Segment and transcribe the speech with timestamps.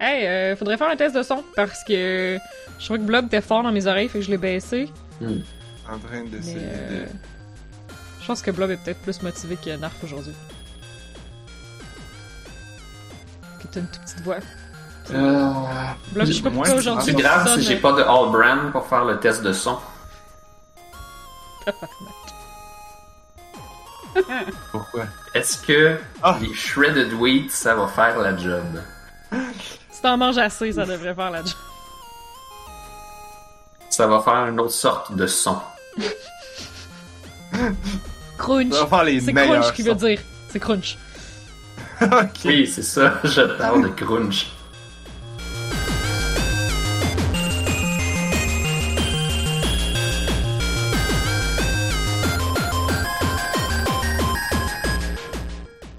[0.00, 2.38] Hey, euh, faudrait faire un test de son parce que
[2.78, 4.90] je trouvais que Blob était fort dans mes oreilles, fait que je l'ai baissé.
[5.20, 5.40] Hmm.
[5.88, 7.08] En train d'essayer euh, de.
[8.22, 10.32] je pense que Blob est peut-être plus motivé que Narf aujourd'hui.
[13.60, 14.36] Que t'as une toute petite voix.
[15.12, 15.52] Euh,
[16.12, 17.04] Blob, je sais pas pourquoi c'est aujourd'hui.
[17.04, 19.76] c'est tu grave si j'ai pas de All Brand pour faire le test de son?
[24.72, 25.04] Pourquoi?
[25.34, 26.38] Est-ce que Ah.
[26.40, 28.64] les shredded wheat, ça va faire la job?
[30.00, 31.52] Si t'en manges assez, ça devrait faire la job.
[33.90, 35.58] Ça va faire une autre sorte de son.
[38.38, 38.72] Crunch.
[38.72, 39.60] Ça va faire les C'est meilleurs.
[39.60, 40.18] crunch qui veut dire.
[40.48, 40.96] C'est crunch.
[42.00, 42.10] ok.
[42.46, 44.46] Oui, c'est ça, je parle de crunch.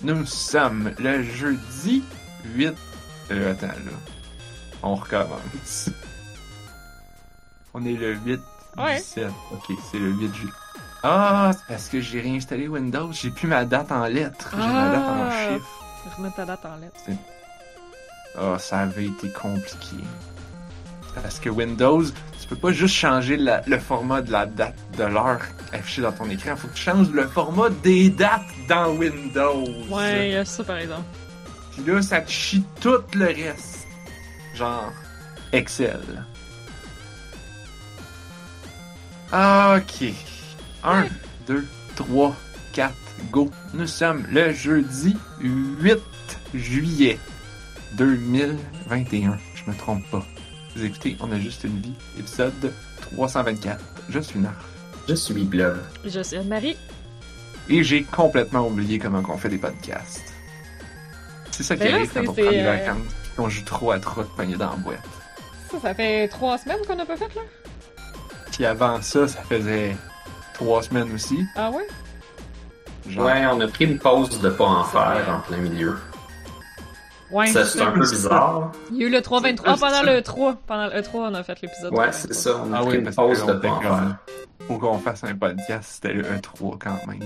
[0.03, 2.03] Nous sommes le jeudi
[2.55, 2.73] 8.
[3.31, 3.91] Euh, attends, là.
[4.83, 5.89] On recommence.
[7.73, 8.39] On est le 8
[8.77, 8.97] Ouais.
[8.97, 9.27] du 7.
[9.51, 10.51] Ok, c'est le 8 juillet.
[11.03, 13.11] Ah, c'est parce que j'ai réinstallé Windows.
[13.11, 14.49] J'ai plus ma date en lettres.
[14.51, 15.47] J'ai ma date en Ah.
[15.53, 16.15] chiffres.
[16.17, 17.19] Remets ta date en lettres.
[18.37, 19.97] Ah, ça avait été compliqué.
[21.21, 22.03] Parce que Windows,
[22.39, 25.41] tu peux pas juste changer la- le format de la date de l'heure
[25.73, 26.55] affichée dans ton écran.
[26.55, 29.65] Faut que tu changes le format des dates dans Windows.
[29.89, 31.03] Ouais, il y a ça par exemple.
[31.71, 33.87] Puis là, ça te chie tout le reste.
[34.53, 34.91] Genre,
[35.51, 36.25] Excel.
[39.31, 40.03] Ok.
[40.83, 41.05] 1,
[41.47, 42.35] 2, 3,
[42.73, 42.93] 4,
[43.31, 43.49] go.
[43.73, 45.97] Nous sommes le jeudi 8
[46.53, 47.19] juillet
[47.93, 49.37] 2021.
[49.55, 50.25] Je me trompe pas.
[50.75, 51.93] Vous écoutez, on a juste une vie.
[52.17, 53.83] Épisode 324.
[54.09, 54.65] Je suis Narf.
[55.07, 55.77] Je suis Blob.
[56.05, 56.77] Je suis Anne-Marie.
[57.69, 60.30] Et j'ai complètement oublié comment on fait des podcasts.
[61.61, 63.13] C'est ça qui Mais là, arrive quand on prend des c'est, euh, vacances.
[63.37, 64.99] On joue trop à trop de pogner dans la boîte.
[65.71, 67.41] Ça, ça fait trois semaines qu'on n'a pas fait, là?
[68.51, 69.95] Puis avant ça, ça faisait
[70.53, 71.45] trois semaines aussi.
[71.55, 71.87] Ah ouais?
[73.07, 75.31] Genre, Ouais, on a pris une pause de pas en faire vrai.
[75.31, 75.95] en plein milieu.
[77.31, 77.47] Ouais.
[77.47, 78.71] Ça, c'est un peu bizarre.
[78.91, 80.55] Il y a eu le 3-23 C'est- pendant le 3.
[80.67, 81.93] Pendant le 3, on a fait l'épisode.
[81.93, 82.11] Ouais, 3-23.
[82.11, 84.17] c'est ça, on a Ah pris oui, une pause de pas en faire.
[84.67, 87.23] Faut qu'on fasse un podcast, c'était le E3 quand même.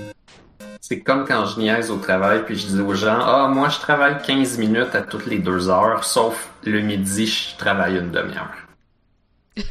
[0.81, 3.79] C'est comme quand je niaise au travail puis je dis aux gens Ah, moi je
[3.79, 8.55] travaille 15 minutes à toutes les deux heures, sauf le midi, je travaille une demi-heure.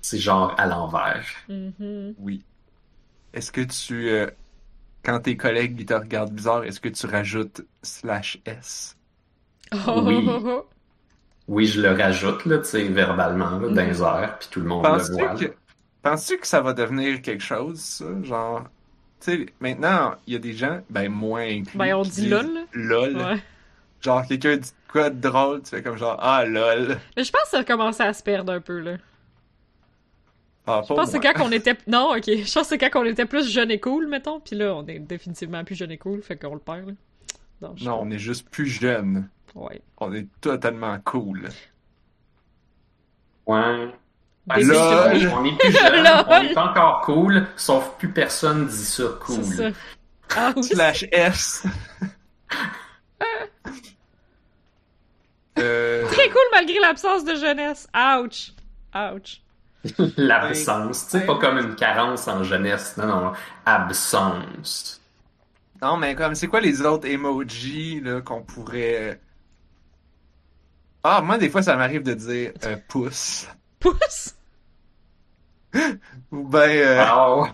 [0.00, 1.24] C'est genre à l'envers.
[1.48, 2.14] Mhm.
[2.18, 2.42] Oui.
[3.32, 4.28] Est-ce que tu, euh,
[5.02, 8.96] quand tes collègues ils te regardent bizarre, est-ce que tu rajoutes slash S?
[9.72, 10.28] Oh, Oui.
[11.46, 14.66] Oui, je le rajoute, là, tu sais, verbalement, là, dans les airs, puis tout le
[14.66, 15.34] monde le voit.
[15.34, 15.52] que,
[16.04, 18.04] penses-tu que ça va devenir quelque chose, ça?
[18.22, 18.62] Genre,
[19.20, 22.66] tu sais, maintenant, il y a des gens, ben, moins inclus, Ben, on dit lol.
[22.72, 23.16] LOL.
[23.16, 23.42] Ouais.
[24.00, 26.98] Genre, quelqu'un dit quoi de drôle, tu fais comme genre, ah, lol.
[27.16, 28.96] Mais je pense que ça a commencé à se perdre un peu, là.
[30.66, 31.76] Ah, Je pense que c'est quand on était...
[31.86, 32.24] Non, ok.
[32.26, 34.40] Je pense que c'est quand on était plus jeune et cool, mettons.
[34.40, 36.94] Puis là, on est définitivement plus jeune et cool, fait qu'on le perd, là.
[37.60, 39.28] Non, Non, on est juste plus jeunes.
[39.54, 39.82] Ouais.
[39.98, 41.48] On est totalement cool.
[43.46, 43.90] Ouais.
[44.56, 49.04] C'est ça, on est plus jeune, on est encore cool, sauf plus personne dit ça
[49.20, 49.42] cool.
[49.42, 49.70] C'est ça.
[50.36, 50.64] Ah oui.
[50.64, 51.64] Slash S.
[55.58, 57.88] euh, Très cool malgré l'absence de jeunesse.
[57.94, 58.52] Ouch.
[58.94, 59.40] Ouch.
[60.16, 63.32] L'absence, tu sais, pas comme une carence en jeunesse, non, non,
[63.66, 65.00] absence.
[65.82, 69.20] non, mais comme, c'est quoi les autres emojis, qu'on pourrait...
[71.02, 73.46] Ah, moi, des fois, ça m'arrive de dire euh, pouce.
[73.84, 74.34] Pouce.
[76.32, 77.46] Ou ben, euh, Oh.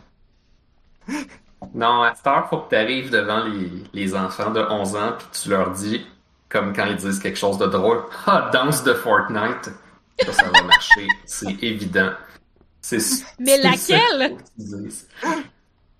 [1.75, 5.13] Non, à cette heure, faut que tu arrives devant les, les enfants de 11 ans
[5.19, 6.07] puis tu leur dis,
[6.49, 9.71] comme quand ils disent quelque chose de drôle, ah, danse de Fortnite.
[10.25, 11.07] Ça, ça va marcher.
[11.25, 12.13] C'est évident.
[12.81, 12.99] C'est
[13.39, 14.37] Mais laquelle?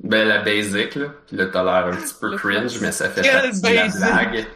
[0.01, 1.09] Ben, la basic, là.
[1.27, 2.81] Puis là, t'as l'air un petit peu Le cringe, floss.
[2.81, 4.47] mais ça fait partie de la blague.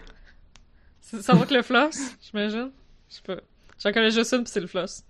[1.01, 2.71] Ça va que le floss, j'imagine?
[3.11, 3.37] Je sais pas.
[3.83, 5.03] J'en connais juste une, pis c'est le floss.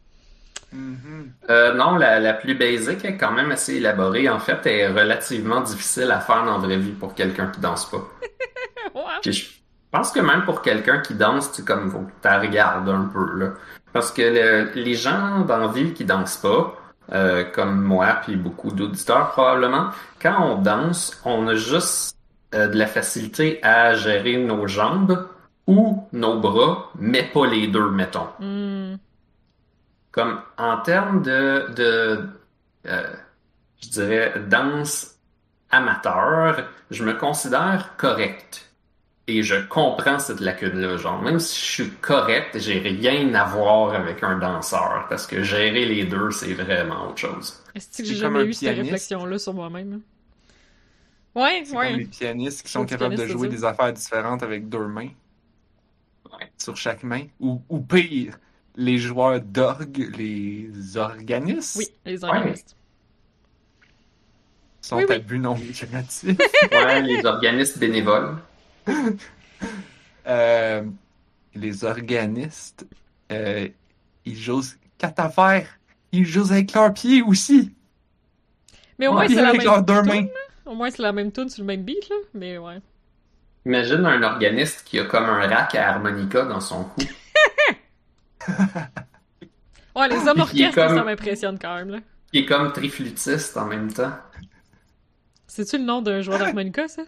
[0.72, 1.32] Mhm.
[1.50, 4.28] Euh, non, la, la plus basic est quand même assez élaborée.
[4.28, 7.60] En fait, elle est relativement difficile à faire dans la vraie vie pour quelqu'un qui
[7.60, 8.02] danse pas.
[9.24, 9.42] Je
[9.90, 13.50] pense que même pour quelqu'un qui danse, tu comme faut que regardes un peu là,
[13.92, 16.74] parce que le- les gens dans la ville qui dansent pas,
[17.12, 19.90] euh, comme moi puis beaucoup d'auditeurs probablement,
[20.20, 22.16] quand on danse, on a juste
[22.54, 25.28] euh, de la facilité à gérer nos jambes
[25.66, 28.28] ou nos bras, mais pas les deux, mettons.
[28.40, 28.96] Hmm.
[30.14, 32.28] Comme en termes de, de
[32.86, 33.14] euh,
[33.82, 35.16] je dirais, danse
[35.70, 38.70] amateur, je me considère correct.
[39.26, 40.98] Et je comprends cette lacune-là.
[40.98, 45.06] Genre, même si je suis correct, j'ai rien à voir avec un danseur.
[45.08, 47.62] Parce que gérer les deux, c'est vraiment autre chose.
[47.74, 50.02] Est-ce que j'ai comme jamais un eu cette réflexion-là sur moi-même?
[51.34, 51.88] Ouais, C'est ouais.
[51.90, 55.10] comme les pianistes qui sont Les capables de jouer des affaires différentes avec deux mains
[56.32, 56.52] Ouais.
[56.58, 57.26] sur chaque main.
[57.40, 58.38] Ou, ou pire,
[58.76, 62.76] les joueurs d'orgue, les organistes, Oui, les organistes.
[64.80, 65.14] sont Oui, oui.
[65.16, 66.36] à but non lucratif.
[66.72, 68.36] Ouais, les organismes bénévoles.
[70.26, 70.84] Euh,
[71.54, 72.86] les organistes,
[73.32, 73.68] euh,
[74.24, 74.62] ils jouent
[74.98, 75.68] quatre affaires.
[76.12, 77.74] Ils jouent avec leurs pieds aussi.
[78.98, 79.52] Mais au moins, c'est la
[80.98, 82.16] la même tune sur le même beat, là.
[82.34, 82.80] Mais ouais.
[83.66, 87.02] Imagine un organiste qui a comme un rack à harmonica dans son cou.
[89.96, 91.98] Ouais, les hommes orchestres, comme- ça m'impressionne quand même, là.
[92.32, 94.12] Qui est comme triflutiste en même temps.
[95.46, 97.02] C'est-tu le nom d'un joueur d'harmonica, ça?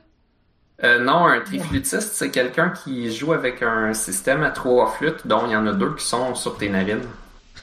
[0.85, 5.47] Euh, non, un triflutiste, c'est quelqu'un qui joue avec un système à trois flûtes, dont
[5.47, 7.01] il y en a deux qui sont sur tes narines.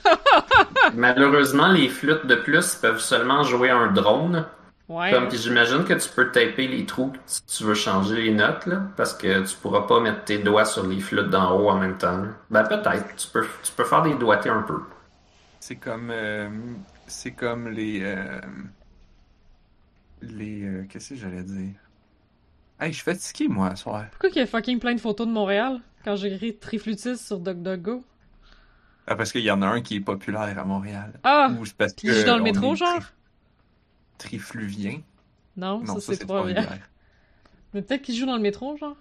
[0.94, 4.46] Malheureusement, les flûtes de plus peuvent seulement jouer un drone.
[4.90, 5.12] Ouais.
[5.12, 8.82] Comme j'imagine que tu peux taper les trous si tu veux changer les notes, là,
[8.98, 11.98] parce que tu pourras pas mettre tes doigts sur les flûtes d'en haut en même
[11.98, 12.18] temps.
[12.18, 12.28] là.
[12.50, 14.82] Ben peut-être, tu peux, tu peux faire des doigtés un peu.
[15.62, 16.50] C'est comme, euh,
[17.08, 18.42] c'est comme les, euh,
[20.22, 21.76] les, euh, qu'est-ce que j'allais dire?
[22.80, 24.04] Hey, je suis fatigué moi ce soir.
[24.12, 27.40] Pourquoi qu'il y a fucking plein de photos de Montréal quand j'ai écrit triflutiste sur
[27.40, 28.04] DuckDuckGo?
[29.08, 31.14] Ah, parce qu'il y en a un qui est populaire à Montréal.
[31.24, 31.50] Ah!
[31.58, 33.02] Ou parce Puis il joue dans le métro, est genre?
[34.24, 35.02] Tri- Trifluvien.
[35.58, 36.54] Non, Non, ça, c'est pas vrai.
[36.54, 36.90] Trois-Rivières.
[37.74, 38.96] Mais peut-être qu'il joue dans le métro, genre?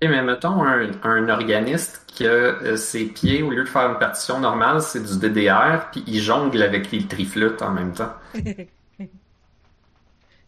[0.00, 3.98] Et mais mettons un, un organiste que euh, ses pieds, au lieu de faire une
[3.98, 8.12] partition normale, c'est du DDR, puis il jongle avec les triflutes en même temps.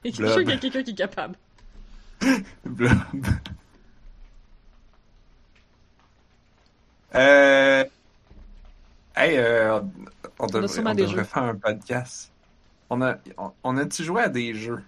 [0.04, 0.32] Et je suis Blob.
[0.32, 1.37] sûr qu'il y a quelqu'un qui est capable.
[2.64, 2.93] Blob.
[7.14, 7.84] Euh...
[9.16, 9.81] Hey, euh,
[10.38, 12.31] on, devrait, on devrait faire un podcast.
[12.91, 14.83] On a, on, on a-tu joué à des jeux?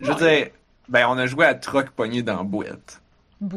[0.00, 0.42] Je veux Ouais.
[0.44, 0.50] dire,
[0.88, 3.00] ben, on a joué à Troc pogné dans boîte.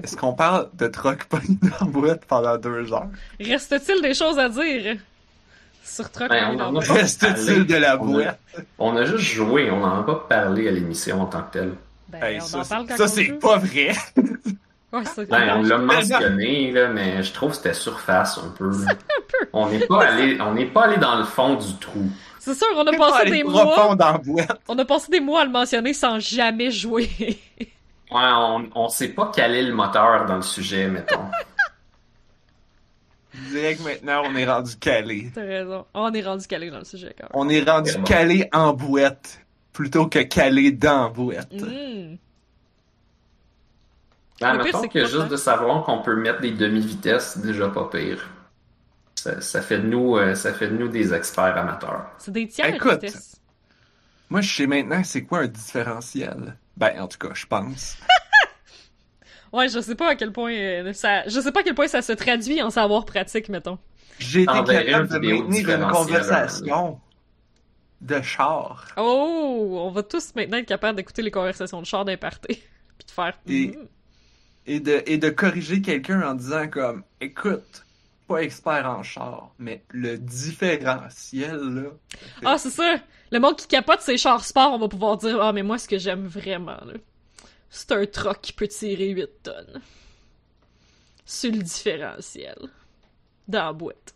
[0.01, 3.07] Est-ce qu'on parle de Troc pogné dans boîte pendant deux heures?
[3.39, 4.97] Reste-t-il des choses à dire
[5.83, 6.71] sur Truck Ben, bas?
[6.71, 8.39] pas Reste-t-il de la On a- boîte?
[8.79, 11.73] On a juste joué, on n'en a pas parlé à l'émission en tant que telle.
[12.07, 13.91] Ben, Hey, on ça, en parle quand ça on c'est pas vrai.
[14.93, 18.69] Ouais, Ben, on l'a mentionné, là, mais je trouve que c'était surface un peu.
[18.85, 18.93] là.
[19.51, 22.07] On n'est pas allé, on n'est pas allé dans le fond du trou.
[22.45, 23.65] C'est sûr, on a Pas passé des mois.
[23.65, 24.61] profond dans la boîte.
[24.67, 27.09] On a passé des mois à le mentionner sans jamais jouer.
[27.19, 27.69] Ouais,
[28.11, 31.23] on, on sait pas caler le moteur dans le sujet, mettons.
[33.33, 35.31] Je dirais que maintenant, on est rendu calé.
[35.33, 35.85] T'as raison.
[35.93, 37.31] On est rendu calé dans le sujet quand même.
[37.33, 39.39] On est rendu calé en boîte
[39.71, 41.53] plutôt que calé dans la boîte.
[41.53, 42.17] Mm.
[44.41, 47.89] Ben, mettons que que juste de savoir qu'on peut mettre des demi-vitesses, c'est déjà pas
[47.89, 48.29] pire.
[49.23, 52.07] Ça, ça fait de nous, euh, ça fait de nous des experts amateurs.
[52.17, 53.01] C'est des tiers Écoute.
[53.03, 53.39] vitesse.
[54.29, 56.57] Moi, je sais maintenant c'est quoi un différentiel.
[56.75, 57.97] Ben, en tout cas, je pense.
[59.53, 61.27] Ouais, je sais pas à quel point euh, ça.
[61.27, 63.77] Je sais pas à quel point ça se traduit en savoir pratique, mettons.
[64.17, 66.99] J'ai été Enverrai capable une de maintenir une conversation
[68.01, 68.87] de char.
[68.97, 69.77] Oh!
[69.79, 72.63] On va tous maintenant être capables d'écouter les conversations de char d'imparté.
[72.97, 73.37] Puis de faire.
[73.47, 73.87] Et- Mm.
[74.65, 77.82] Et de, et de corriger quelqu'un en disant comme, écoute,
[78.27, 81.89] pas expert en char, mais le différentiel, là.
[82.45, 82.95] Ah, c'est ça!
[83.31, 85.87] Le monde qui capote ses chars sport, on va pouvoir dire Ah, mais moi, ce
[85.87, 86.93] que j'aime vraiment, là,
[87.69, 89.81] c'est un truck qui peut tirer 8 tonnes.
[91.25, 92.57] Sur le différentiel.
[93.47, 94.13] Dans la boîte.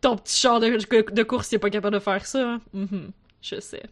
[0.00, 0.68] Ton petit char de,
[1.10, 2.60] de course, il est pas capable de faire ça, hein?
[2.72, 3.10] Mhm,
[3.42, 3.82] je sais.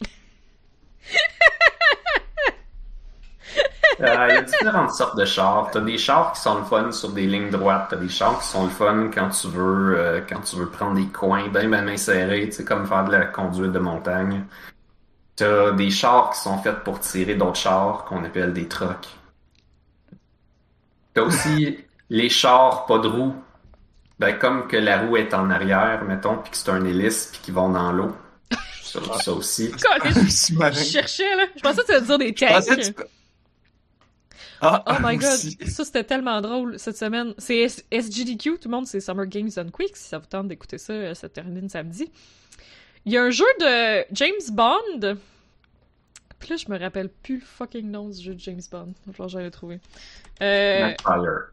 [4.00, 5.70] Euh, Il y a différentes sortes de chars.
[5.72, 7.86] T'as des chars qui sont le fun sur des lignes droites.
[7.90, 10.94] T'as des chars qui sont le fun quand tu veux, euh, quand tu veux prendre
[10.94, 14.44] des coins bien bien serrés, tu sais, comme faire de la conduite de montagne.
[15.34, 19.08] T'as des chars qui sont faits pour tirer d'autres chars qu'on appelle des trucks.
[21.14, 21.78] T'as aussi
[22.10, 23.34] les chars pas de roues.
[24.18, 27.40] Ben, comme que la roue est en arrière, mettons, puis que c'est un hélice, puis
[27.44, 28.16] qui vont dans l'eau.
[28.82, 29.72] Ça, ça aussi.
[29.74, 31.44] Je cherchais, là.
[31.54, 33.06] Je pensais que tu allais dire des tanks.
[34.60, 35.56] Ah, Oh my god, aussi.
[35.66, 37.34] ça c'était tellement drôle cette semaine.
[37.38, 40.48] C'est S- SGDQ, tout le monde, c'est Summer Games Done Quick, si ça vous tente
[40.48, 42.10] d'écouter ça, euh, ça termine samedi.
[43.04, 45.16] Il y a un jeu de James Bond.
[46.38, 48.92] Puis là, je me rappelle plus le fucking nom du jeu de James Bond.
[49.16, 49.80] Genre, j'allais le trouver.
[50.42, 51.50] Euh, Nightfire.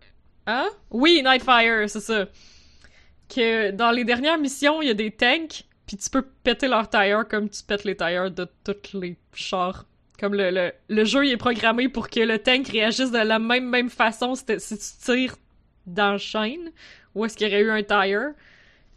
[0.48, 0.70] Hein?
[0.92, 2.26] Oui, Nightfire, c'est ça.
[3.34, 6.90] Que dans les dernières missions, il y a des tanks, puis tu peux péter leurs
[6.90, 9.86] tires comme tu pètes les tires de tous les chars
[10.24, 13.40] Comme le, le, le jeu il est programmé pour que le tank réagisse de la
[13.40, 15.36] même, même façon si, si tu tires
[15.86, 16.72] dans le chaîne,
[17.14, 18.30] ou est-ce qu'il y aurait eu un tire,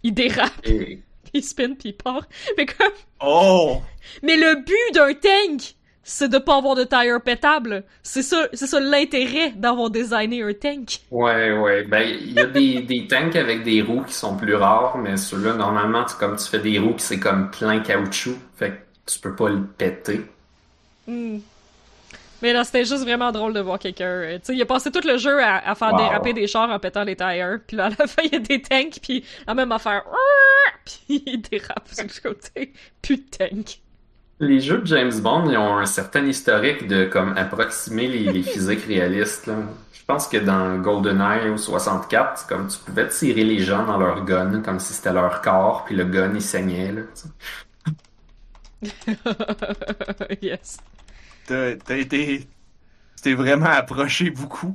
[0.04, 1.02] il dérape, Et-
[1.34, 2.28] il spin, puis il part.
[2.56, 2.92] Mais comme...
[3.20, 3.82] Oh!
[4.22, 7.82] Mais le but d'un tank, c'est de pas avoir de tire pétable.
[8.04, 11.00] C'est ça, c'est ça l'intérêt d'avoir designé un tank.
[11.10, 11.82] Ouais, ouais.
[11.82, 15.16] Ben, il y a des, des tanks avec des roues qui sont plus rares, mais
[15.16, 18.36] ceux-là, normalement, c'est comme tu fais des roues qui c'est comme plein caoutchouc.
[18.54, 20.20] Fait que tu peux pas le péter.
[21.06, 21.38] Hmm.
[22.42, 24.04] Mais là, c'était juste vraiment drôle de voir quelqu'un.
[24.06, 25.96] euh, Tu sais, il a passé tout le jeu à, à faire Wow.
[25.96, 27.60] déraper des chars en pétant les tires.
[27.66, 30.04] Puis là, à la fin, il y a des tanks, puis la même affaire.
[30.84, 32.72] Puis il dérape sur le côté.
[33.02, 33.80] Plus de tank.
[34.40, 38.42] Les jeux de James Bond, ils ont un certain historique de comme approximer les, les
[38.42, 39.46] physiques réalistes.
[39.46, 39.54] Là.
[39.92, 43.96] Je pense que dans GoldenEye ou 64, c'est comme tu pouvais tirer les gens dans
[43.98, 46.92] leur gun comme si c'était leur corps, puis le gun il saignait.
[46.92, 47.02] Là,
[50.42, 50.78] yes.
[51.46, 52.40] T'as t'as été.
[53.16, 54.74] Tu t'es vraiment approché beaucoup.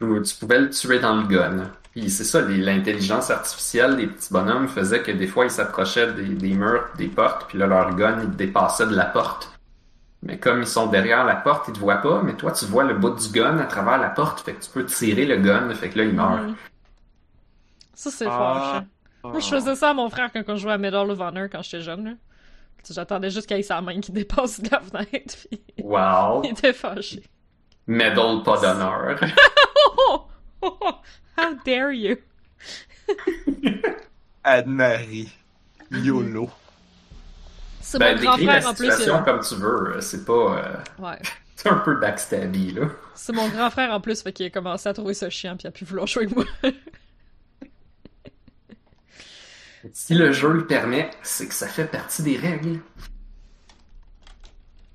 [0.00, 1.70] Ou tu pouvais le tuer dans le gun.
[1.92, 6.12] Puis c'est ça, les- l'intelligence artificielle des petits bonhommes faisait que des fois ils s'approchaient
[6.12, 9.50] des, des murs, des portes, puis là leur gun il dépassait de la porte.
[10.22, 12.84] Mais comme ils sont derrière la porte, ils te voient pas, mais toi tu vois
[12.84, 15.72] le bout du gun à travers la porte, fait que tu peux tirer le gun,
[15.74, 16.42] fait que là il meurt.
[16.42, 16.54] Hmm.
[17.94, 18.30] Ça, c'est Ah.
[18.82, 18.86] fâchant.
[19.30, 21.62] Moi, je faisais ça à mon frère quand on jouait à Medal of Honor quand
[21.62, 22.04] j'étais jeune.
[22.04, 22.10] Là.
[22.92, 26.42] J'attendais juste qu'il ait sa main qui dépasse de la fenêtre, puis Wow!
[26.44, 27.22] il était fâché.
[27.86, 29.18] Medal pas d'honneur.
[30.08, 30.26] Oh!
[30.62, 30.90] oh, oh,
[31.38, 32.16] How dare you!
[34.44, 35.30] Anne-Marie.
[35.90, 36.50] YOLO.
[37.80, 38.90] C'est Ben, mon grand frère en plus.
[38.90, 40.32] situation euh, comme tu veux, c'est pas...
[40.32, 41.18] euh, Ouais.
[41.56, 42.86] c'est un peu backstabby, là.
[43.14, 45.64] C'est mon grand frère en plus, fait qu'il a commencé à trouver ça chiant, puis
[45.64, 46.44] il a pu vouloir jouer avec moi.
[49.92, 52.80] Si le jeu le permet, c'est que ça fait partie des règles.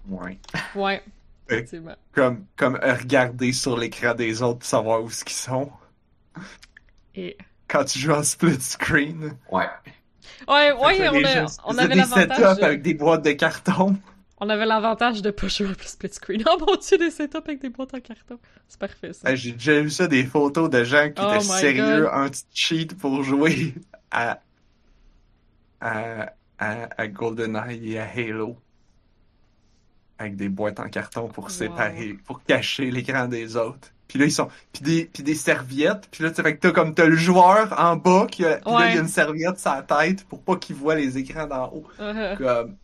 [0.08, 0.40] Ouais.
[0.76, 1.04] ouais.
[1.50, 1.96] Effectivement.
[2.14, 5.72] Comme, comme regarder sur l'écran des autres pour savoir où ce qu'ils sont.
[7.16, 7.38] Et...
[7.68, 9.36] Quand tu joues en split screen.
[9.52, 9.66] Ouais.
[10.48, 11.10] Ouais, ouais,
[11.66, 12.58] on, a- avait des setups l'avantage.
[12.58, 13.98] de- avec des boîtes de carton.
[14.42, 16.44] On avait l'avantage de pas jouer en plus split screen.
[16.50, 18.40] Oh mon dieu, des setups avec des boîtes en carton.
[18.68, 19.36] C'est parfait ça.
[19.36, 22.10] J'ai déjà vu ça des photos de gens qui Oh étaient sérieux, God.
[22.14, 23.74] un petit cheat pour jouer
[24.12, 24.40] à,
[25.82, 28.58] à, à, à GoldenEye et à Halo.
[30.18, 31.50] Avec des boîtes en carton pour Wow.
[31.50, 33.90] séparer, pour cacher l'écran des autres.
[34.10, 34.50] Puis là, ils sont.
[34.74, 36.08] Puis des, puis des serviettes.
[36.12, 38.72] Puis là, tu fait que t'as comme t'as le joueur en bas, qui a, puis
[38.74, 41.46] là, il y a une serviette sur la tête pour pas qu'il voit les écrans
[41.48, 41.88] d'en haut.
[42.00, 42.36] Uh-huh.
[42.38, 42.76] Comme.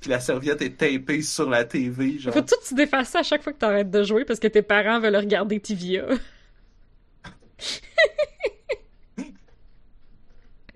[0.00, 2.34] Puis la serviette est tapée sur la TV, genre.
[2.34, 5.00] Faut tout se défacer à chaque fois que t'arrêtes de jouer parce que tes parents
[5.00, 6.04] veulent regarder TVA.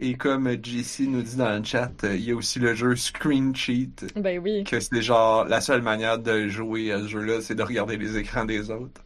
[0.00, 3.54] Et comme JC nous dit dans le chat, il y a aussi le jeu Screen
[3.54, 4.06] Cheat.
[4.16, 4.64] Ben oui.
[4.64, 8.16] Que c'est genre la seule manière de jouer à ce jeu-là, c'est de regarder les
[8.16, 9.02] écrans des autres.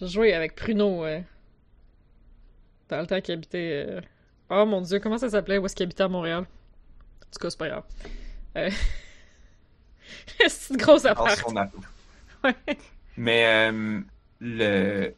[0.00, 1.20] J'ai joué avec Pruno euh,
[2.88, 3.86] dans le temps qu'il habitait.
[3.88, 4.00] euh,
[4.50, 5.58] Oh mon dieu, comment ça s'appelait?
[5.58, 6.40] Où est-ce qu'il habitait à Montréal?
[6.44, 6.44] En
[7.32, 7.84] tout cas, c'est pas grave.
[8.56, 8.70] Euh...
[10.48, 11.44] c'est une grosse affaire.
[12.44, 12.54] Ouais.
[13.16, 14.00] Mais euh,
[14.40, 15.12] le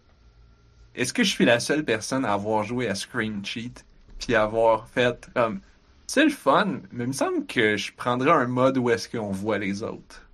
[0.94, 3.84] est-ce que je suis la seule personne à avoir joué à Screen Cheat?
[4.20, 5.60] Puis avoir fait comme
[6.06, 9.30] c'est le fun, mais il me semble que je prendrais un mode où est-ce qu'on
[9.30, 10.26] voit les autres.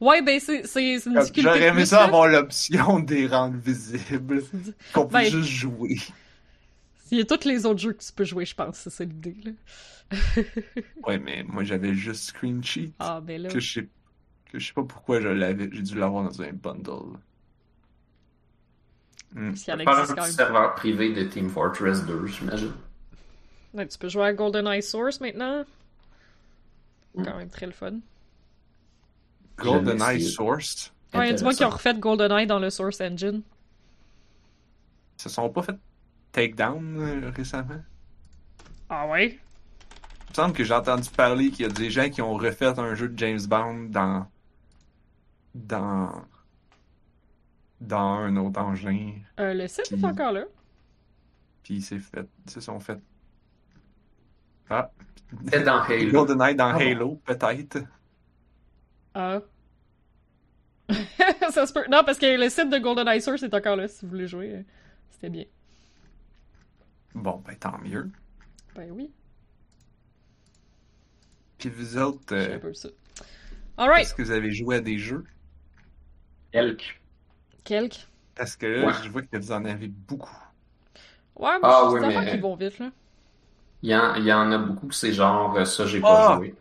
[0.00, 1.42] Ouais, ben c'est une difficulté.
[1.42, 4.42] J'aurais aimé ça avoir l'option des rendre visibles,
[4.94, 5.98] qu'on Ben- puisse juste jouer.
[7.10, 8.88] Il y a tous les autres jeux que tu peux jouer, je pense.
[8.88, 9.52] C'est l'idée, là.
[11.06, 12.94] Ouais, mais moi j'avais juste Screen Cheat.
[12.98, 13.48] Ah, ben là.
[13.48, 13.88] que je sais
[14.50, 17.18] que je sais pas pourquoi je l'avais j'ai dû l'avoir dans un bundle
[19.34, 20.32] Y en Faire existe quand même.
[20.32, 22.72] serveur privé de Team Fortress 2, j'imagine.
[23.74, 25.64] Ouais, tu peux jouer à GoldenEye Source maintenant.
[27.14, 27.24] Mm.
[27.24, 28.00] Quand même très le fun.
[29.56, 30.22] GoldenEye.
[30.22, 30.92] Source?
[31.14, 33.42] Ouais, il y a du monde qui ont refait GoldenEye dans le Source Engine.
[35.16, 35.76] se sont pas fait
[36.32, 37.82] takedown euh, récemment?
[38.88, 39.38] Ah ouais?
[40.30, 42.78] il me semble que j'ai entendu parler qu'il y a des gens qui ont refait
[42.78, 44.26] un jeu de James Bond dans
[45.54, 46.12] dans
[47.80, 50.44] dans un autre engin Euh, le site est encore là.
[51.62, 52.98] puis il s'est fait ils se sont fait
[54.68, 54.90] ah
[55.50, 56.10] C'est dans Halo.
[56.12, 56.80] GoldenEye dans Ah bon.
[56.80, 57.78] Halo peut-être
[59.14, 59.40] Ah.
[61.50, 61.84] ça se peut.
[61.90, 64.54] Non, parce que le site de GoldenEye Source est encore là si vous voulez jouer.
[64.56, 64.62] euh,
[65.10, 65.44] C'était bien.
[67.14, 68.10] bon ben tant mieux
[68.74, 69.10] Ben oui,
[71.58, 72.88] puis vous autres c'est euh, un peu ça.
[73.76, 74.02] Alright!
[74.02, 75.24] est-ce que vous avez joué à des jeux?
[76.52, 76.99] Elk.
[77.70, 78.08] Quelques.
[78.34, 78.92] Parce que là, Ouais.
[79.04, 80.36] je vois que vous en avez beaucoup.
[81.36, 82.90] Ouais, mais Ah c'est oui, mais- qui vont vite, là.
[83.82, 86.36] Il y en, il y en a beaucoup, c'est genre, euh, ça, j'ai pas Ah!
[86.36, 86.54] joué.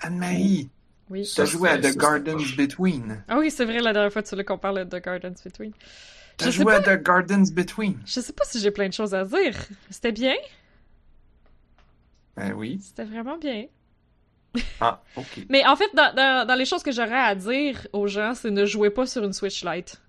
[0.00, 0.70] Anne-Marie,
[1.10, 1.24] Oui.
[1.26, 2.38] Ça, T'as joué à The Gardens.
[2.56, 3.24] Between.
[3.28, 5.72] Ah oui, c'est vrai, la dernière fois, tu l'as qu'on parle de The Gardens Between.
[6.36, 7.98] T'as joué à The Gardens Between.
[8.06, 9.54] Je sais pas si j'ai plein de choses à dire.
[9.90, 10.34] C'était bien?
[12.36, 12.78] Ben oui.
[12.82, 13.66] C'était vraiment bien.
[14.80, 15.46] Ah, ok.
[15.50, 18.50] Mais en fait, dans, dans, dans les choses que j'aurais à dire aux gens, c'est
[18.50, 20.00] ne jouez pas sur une Switch Lite.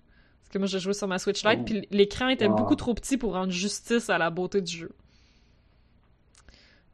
[0.48, 1.64] Parce que moi, j'ai joué sur ma Switch Lite, Oh.
[1.64, 2.56] puis l'écran était Wow.
[2.56, 4.90] beaucoup trop petit pour rendre justice à la beauté du jeu.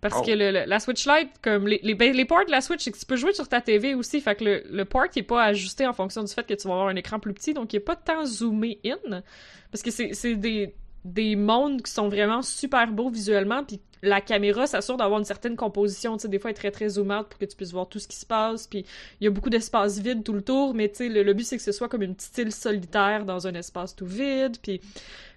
[0.01, 0.23] Parce Oh.
[0.23, 2.83] que le- le- la Switch Lite, comme les, les, ben, les ports de la Switch,
[2.83, 4.21] c'est que tu peux jouer sur ta TV aussi.
[4.21, 6.67] Fait que le, le port il est pas ajusté en fonction du fait que tu
[6.69, 9.23] vas avoir un écran plus petit, donc il est pas tant zoomé in.
[9.71, 14.67] Parce que c'est des, des mondes qui sont vraiment super beaux visuellement, puis la caméra
[14.67, 16.17] s'assure d'avoir une certaine composition.
[16.17, 17.99] Tu des fois, elle est très très zoom out pour que tu puisses voir tout
[17.99, 18.85] ce qui se passe, puis
[19.21, 21.57] il y a beaucoup d'espace vide tout le tour, mais tu sais, le, but c'est
[21.57, 24.81] que ce soit comme une petite île solitaire dans un espace tout vide, puis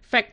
[0.01, 0.27] fait que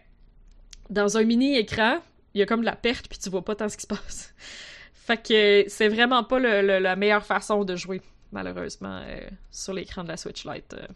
[0.91, 1.99] dans un mini écran,
[2.35, 3.87] il y a comme de la perte puis tu vois pas tant ce qui se
[3.87, 4.35] passe.
[4.93, 8.01] Fait que c'est vraiment pas la meilleure façon de jouer
[8.35, 10.87] malheureusement euh, sur l'écran de la Switch Lite euh,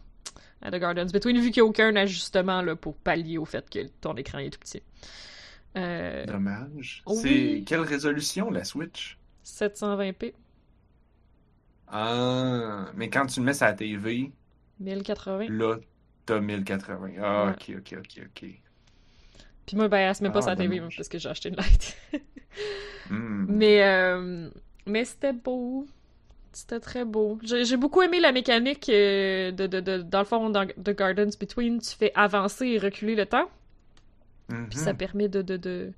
[0.63, 3.69] à The Gardens Between vu qu'il n'y a aucun ajustement là, pour pallier au fait
[3.71, 4.83] que ton écran est tout petit.
[5.77, 7.03] Euh, Dommage.
[7.07, 7.17] Oui.
[7.23, 9.19] C'est quelle résolution la Switch?
[9.43, 10.35] 720p,
[11.87, 14.33] Ah, mais quand tu le mets sur la TV,
[14.79, 15.49] 1080.
[15.49, 15.79] là,
[16.27, 17.15] t'as 1080.
[17.21, 17.53] Ah, Ouais.
[17.53, 18.63] ok, ok, ok, ok.
[19.67, 21.49] Puis moi, ben, elle se met pas Ah, sur la TV parce que j'ai acheté
[21.51, 21.97] une light.
[23.11, 23.47] Hmm.
[23.49, 24.51] Mais, euh,
[24.87, 25.87] mais c'était beau.
[26.59, 27.39] C'était très beau.
[27.45, 31.31] J'ai beaucoup aimé la mécanique euh, de, de, de- dans le fond, dans The Gardens
[31.39, 33.49] Between, tu fais avancer et reculer le temps.
[34.49, 34.69] Mhm.
[34.69, 35.93] Puis ça permet de, de, de...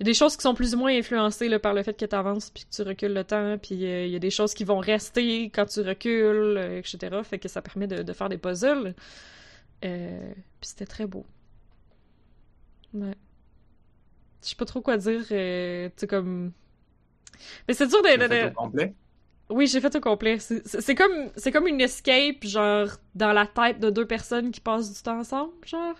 [0.00, 2.04] y a des choses qui sont plus ou moins influencées là, par le fait que
[2.04, 3.56] tu avances puis que tu recules le temps.
[3.56, 7.16] Puis euh, il y a des choses qui vont rester quand tu recules, euh, etc.
[7.22, 8.96] Fait que ça permet de, de faire des puzzles.
[9.84, 11.24] Euh, puis c'était très beau.
[12.94, 13.14] Ouais.
[14.42, 15.20] Je sais pas trop quoi dire.
[15.20, 16.50] tu sais, comme...
[17.68, 18.52] Mais c'est dur de...
[18.54, 18.92] Complet?
[19.50, 20.38] Oui, j'ai fait au complet.
[20.38, 24.92] C'est- comme, c'est comme une escape, genre, dans la tête de deux personnes qui passent
[24.94, 25.96] du temps ensemble, genre.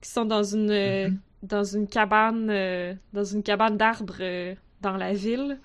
[0.00, 1.18] Qui sont dans une, euh, Mhm.
[1.42, 5.58] dans une cabane, euh, dans une cabane d'arbres euh, dans la ville.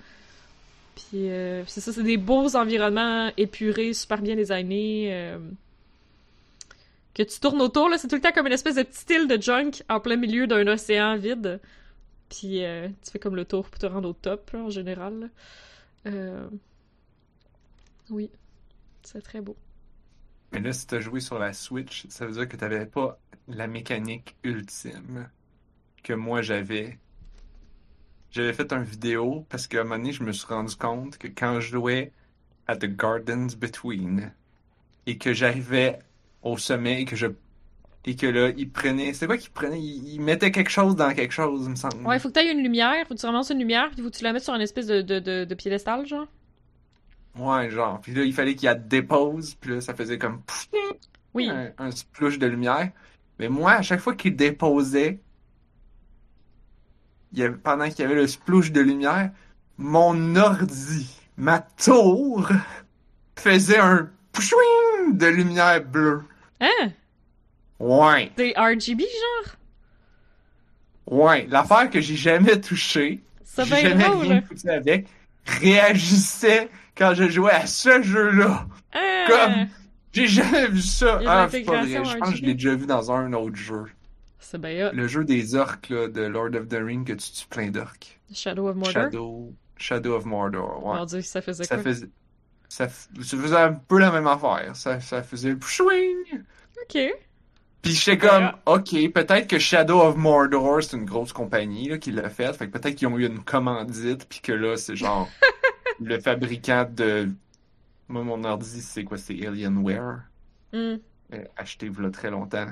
[0.96, 5.36] Puis euh, c'est ça, c'est des beaux environnements épurés, super bien designés.
[7.14, 9.28] que tu tournes autour, là, c'est tout le temps comme une espèce de petite île
[9.28, 11.62] de junk en plein milieu d'un océan vide.
[12.30, 15.20] Puis euh, tu fais comme le tour pour te rendre au top, là, en général.
[15.22, 15.28] là.
[16.06, 16.50] Euh,
[18.10, 18.32] Oui,
[19.04, 19.58] c'est très beau.
[20.52, 23.68] Mais là, si t'as joué sur la Switch, ça veut dire que t'avais pas la
[23.68, 25.30] mécanique ultime
[26.04, 27.00] que moi j'avais.
[28.32, 31.28] J'avais fait une vidéo parce qu'à un moment donné, je me suis rendu compte que
[31.28, 32.12] quand je jouais
[32.68, 34.34] à The Gardens Between
[35.08, 36.00] et que j'arrivais
[36.44, 37.28] au sommet et que je
[38.08, 39.14] et que là, il prenait.
[39.14, 39.82] C'est quoi qu'il prenait?
[39.82, 42.06] Il, il mettait quelque chose dans quelque chose, il me semble.
[42.06, 44.02] Ouais, il faut que tu aies une lumière, faut que tu ramasses une lumière, puis
[44.04, 46.28] faut que tu la mettes sur une espèce de, de, de, de piédestal, genre.
[47.38, 48.00] Ouais, genre.
[48.02, 50.42] Puis là, il fallait qu'il y ait dépose, puis là, ça faisait comme
[51.34, 51.50] Oui.
[51.50, 52.92] un, un splouche de lumière.
[53.40, 55.20] Mais moi, à chaque fois qu'il déposait,
[57.34, 59.32] il y avait- pendant qu'il y avait le splouche de lumière,
[59.78, 62.50] mon ordi, ma tour,
[63.36, 64.10] faisait un
[65.14, 66.24] de lumière bleue.
[66.60, 66.92] Hein?
[67.80, 69.56] Ouais, Des RGB, genre?
[71.08, 71.48] ouais.
[71.50, 73.22] L'affaire que j'ai jamais touchée,
[73.58, 74.28] j'ai jamais drôle.
[74.28, 75.08] rien foutu avec,
[75.46, 78.68] réagissait quand je jouais à ce jeu-là.
[78.94, 79.26] Hein?
[79.28, 79.68] Comme-
[80.14, 81.20] J'ai jamais vu ça.
[81.28, 81.88] Ah, c'est pas vrai.
[82.06, 83.84] Je pense que je l'ai déjà vu dans un autre jeu.
[84.40, 84.92] C'est bien.
[84.94, 88.20] Le jeu des orques là, de Lord of the Rings que tu tues plein d'orques.
[88.34, 88.94] Shadow of Mordor?
[88.94, 90.96] Shadow, Shadow of Mordor, ouais.
[90.98, 91.84] Mon dieu, ça faisait ça, quoi?
[91.84, 92.08] faisait,
[92.70, 94.74] ça, f- ça faisait un peu la même affaire.
[94.76, 96.44] Ça, ça faisait swing.
[96.84, 96.98] Ok.
[97.86, 102.12] Puis j'étais comme, ok, peut-être que Shadow of Mordor, c'est une grosse compagnie là, qui
[102.12, 102.52] l'a fait.
[102.54, 105.30] Fait que peut-être qu'ils ont eu une commandite, puis que là, c'est genre
[106.02, 107.30] le fabricant de.
[108.08, 109.20] Moi, mon ordi, c'est quoi?
[109.20, 110.22] C'est Alienware.
[110.74, 110.96] Hmm.
[111.34, 112.66] euh, acheté il y a très longtemps.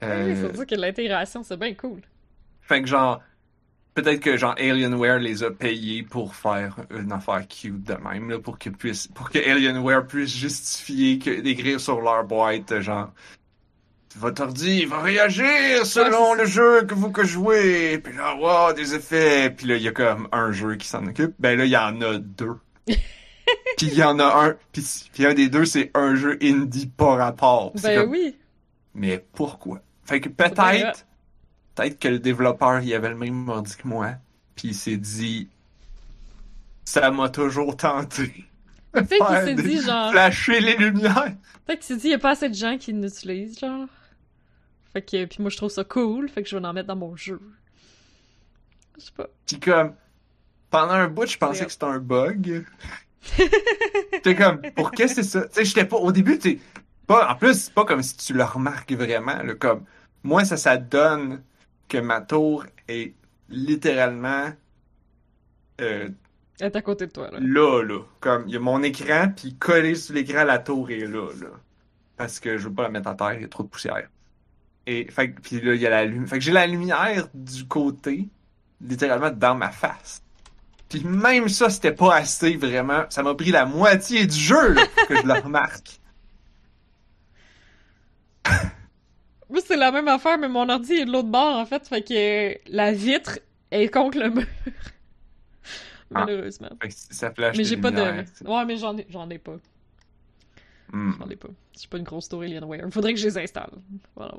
[0.00, 2.00] Oui, Euh, faut dire que l'intégration, c'est bien cool.
[2.60, 3.20] Fait que genre,
[3.94, 8.38] peut-être que genre Alienware les a payés pour faire une affaire cute de même, là,
[8.38, 13.12] pour que puisse, pour que Alienware puisse justifier que d'écrire sur leur boîte, genre,
[14.16, 18.34] votre ordi il va réagir selon Ouais, le jeu que vous que jouez, puis là,
[18.36, 21.58] wow, des effets, puis là, il y a comme un jeu qui s'en occupe, ben
[21.58, 22.56] là, il y en a deux.
[22.86, 22.96] puis
[23.86, 27.16] il y en a un, puis, puis un des deux, c'est un jeu indie pas
[27.16, 27.72] rapport.
[27.72, 28.36] Puis Ben comme, oui.
[28.94, 29.80] mais pourquoi?
[30.04, 31.06] Fait que peut-être,
[31.74, 34.12] peut-être que le développeur, il avait le même ordi que moi,
[34.54, 35.48] puis il s'est dit,
[36.84, 38.44] ça m'a toujours tenté.
[38.92, 40.12] Peut-être qu'il s'est dit, genre.
[40.12, 41.34] Flasher les lumières.
[41.66, 43.88] Peut-être qu'il s'est dit, il y a pas assez de gens qui l'utilisent, genre.
[44.94, 46.96] Fait que, puis moi, je trouve ça cool, fait que je vais en mettre dans
[46.96, 47.40] mon jeu.
[48.96, 49.28] Je sais pas.
[49.44, 49.94] Puis comme,
[50.70, 52.64] pendant un bout, je pensais que c'était un bug.
[54.22, 55.48] T'es comme, pour qu'est-ce que c'est ça?
[55.48, 56.60] Tu j'étais pas, au début, tu
[57.06, 59.84] pas, en plus, c'est pas comme si tu le remarques vraiment, là, comme,
[60.22, 61.42] moi, ça, ça donne
[61.88, 63.14] que ma tour est
[63.48, 64.52] littéralement,
[65.80, 66.08] euh,
[66.60, 67.40] Elle est à côté de toi, là.
[67.40, 68.00] là, là.
[68.20, 71.48] Comme, il y a mon écran, puis collé sur l'écran, la tour est là, là.
[72.16, 74.08] Parce que je veux pas la mettre à terre, il y a trop de poussière.
[74.86, 76.28] Et, fait puis là, il y a la lumière.
[76.28, 78.28] Fait que j'ai la lumière du côté,
[78.80, 80.22] littéralement dans ma face.
[80.88, 83.04] Puis même ça, c'était pas assez, vraiment.
[83.08, 86.00] Ça m'a pris la moitié du jeu, là, que je le remarque.
[89.50, 91.86] Moi, c'est la même affaire, mais mon ordi est de l'autre bord, en fait.
[91.88, 93.38] Fait que la vitre
[93.70, 94.46] est contre le mur.
[96.14, 96.26] Ah.
[96.26, 96.68] Malheureusement.
[96.90, 98.24] Ça flash Mais j'ai pas de.
[98.46, 99.56] Ouais, mais j'en ai, j'en ai pas.
[100.92, 101.12] Hmm.
[101.18, 101.48] J'en ai pas.
[101.76, 102.86] J'ai pas une grosse tour Alienware.
[102.92, 103.72] Faudrait que je les installe.
[104.14, 104.34] Voilà.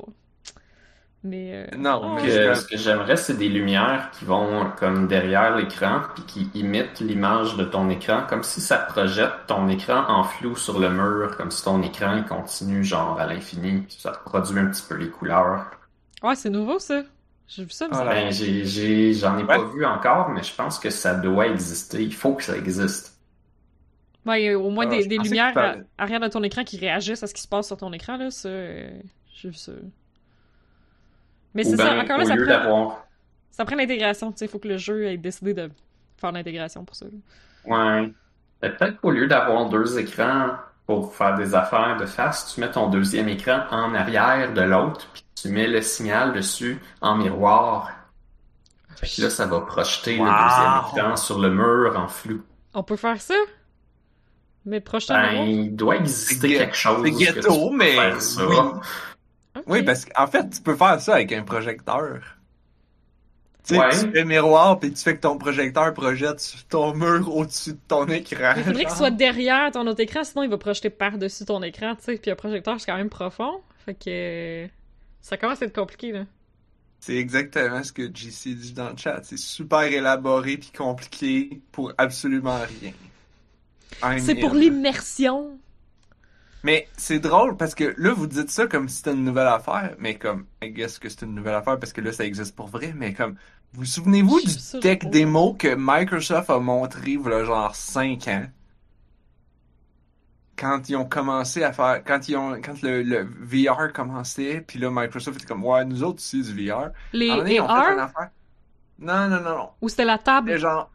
[1.28, 1.66] Mais.
[1.74, 5.56] euh, Non, oh, mais- Que- ce que j'aimerais, c'est des lumières qui vont comme derrière
[5.58, 10.24] l'écran puis qui imitent l'image de ton écran, comme si ça projette ton écran en
[10.24, 14.60] flou sur le mur, comme si ton écran continue genre à l'infini, puis ça produit
[14.60, 15.66] un petit peu les couleurs.
[16.22, 17.02] Ouais, c'est nouveau, ça.
[17.48, 18.06] J'ai vu ça, mais Ah.
[18.06, 19.72] Ben, j'ai, j'ai, j'en ai pas Ouais.
[19.74, 22.04] vu encore, mais je pense que ça doit exister.
[22.04, 23.18] Il faut que ça existe.
[24.26, 26.78] Ouais, il y a au moins Ah, des, lumières à- arrière de ton écran qui
[26.78, 28.32] réagissent à ce qui se passe sur ton écran, là.
[28.32, 28.90] Ça, euh,
[29.36, 29.72] j'ai vu ça.
[31.56, 33.00] Mais c'est ça, ben, encore là, ça prend,
[33.52, 34.32] ça prend l'intégration.
[34.32, 35.72] Tu sais, il faut que le jeu ait décidé de
[36.18, 37.08] faire l'intégration pour ça.
[37.66, 38.14] ouais,
[38.62, 40.52] Ben, peut-être qu'au lieu d'avoir deux écrans
[40.86, 45.08] pour faire des affaires de face, tu mets ton deuxième écran en arrière de l'autre,
[45.14, 47.90] puis tu mets le signal dessus en miroir.
[49.02, 50.26] Puis là, ça va projeter Wow.
[50.26, 52.44] le deuxième écran sur le mur en flou.
[52.74, 53.34] On peut faire ça?
[54.66, 58.22] Mais prochain Ben, il doit exister quelque chose c'est que ghetto, tu peux mais faire
[58.22, 58.48] ça.
[58.48, 58.58] oui.
[59.68, 62.22] Oui, parce qu'en fait, tu peux faire ça avec un projecteur.
[63.68, 63.90] Tu sais, Ouais.
[63.90, 67.80] tu fais miroir, puis tu fais que ton projecteur projette sur ton mur au-dessus de
[67.88, 68.54] ton écran.
[68.58, 71.96] Il faudrait qu'il soit derrière ton autre écran, sinon il va projeter par-dessus ton écran,
[71.96, 72.18] tu sais.
[72.18, 73.62] Puis un projecteur, c'est quand même profond.
[73.86, 74.68] Fait que.
[75.22, 76.26] Ça commence à être compliqué, là.
[77.00, 79.20] C'est exactement ce que JC dit dans le chat.
[79.24, 84.20] C'est super élaboré puis compliqué pour absolument rien.
[84.20, 85.60] C'est pour l'immersion.
[86.66, 89.96] Mais c'est drôle parce que là, vous dites ça comme si c'était une nouvelle affaire,
[90.00, 92.66] mais comme, I guess que c'est une nouvelle affaire parce que là, ça existe pour
[92.66, 93.36] vrai, mais comme,
[93.74, 98.46] vous souvenez-vous du tech démo que Microsoft a montré, voilà, genre 5 ans?
[100.58, 104.80] Quand ils ont commencé à faire, quand ils ont, quand le, le VR commençait, puis
[104.80, 106.90] là, Microsoft était comme, ouais, nous autres aussi du VR.
[107.14, 108.30] Les ils ont fait une AR affaire.
[108.98, 109.70] Non, non, non, non.
[109.82, 110.50] ou c'était la table?
[110.50, 110.90] C'était genre,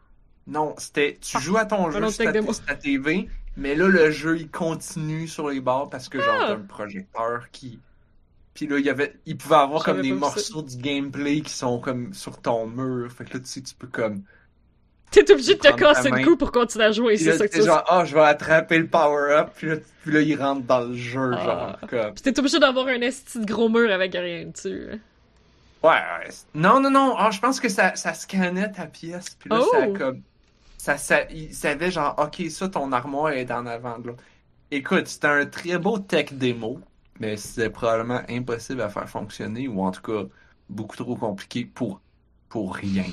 [0.47, 4.49] non, c'était, tu joues à ton jeu sur ta TV, mais là, le jeu, il
[4.49, 6.45] continue sur les bords parce que, genre, Ah!
[6.47, 7.79] t'as un projecteur qui.
[8.53, 11.79] Puis là, il y avait, il pouvait avoir comme des morceaux du gameplay qui sont
[11.79, 13.09] comme sur ton mur.
[13.11, 14.23] Fait que là, tu sais, tu peux comme.
[15.09, 17.63] T'es obligé de te casser le cou pour continuer à jouer, c'est ça que tu
[17.65, 19.49] genre, ah, je vais attraper le power-up.
[19.55, 21.43] Puis là, puis là, il rentre dans le jeu, Ah.
[21.43, 22.13] genre, comme.
[22.13, 24.87] Puis t'es obligé d'avoir un esti de gros mur avec rien dessus.
[25.83, 26.29] Ouais, ouais.
[26.53, 27.15] Non, non, non.
[27.17, 29.35] Ah, je pense que ça, ça scannait ta pièce.
[29.39, 29.69] Puis là, Oh!
[29.71, 30.21] ça comme.
[30.81, 34.23] Ça, ça, il savait genre, ok, ça, ton armoire est en avant de l'autre.
[34.71, 36.79] Écoute, c'était un très beau tech démo,
[37.19, 40.23] mais c'était probablement impossible à faire fonctionner, ou en tout cas,
[40.69, 42.01] beaucoup trop compliqué pour,
[42.49, 43.05] pour rien.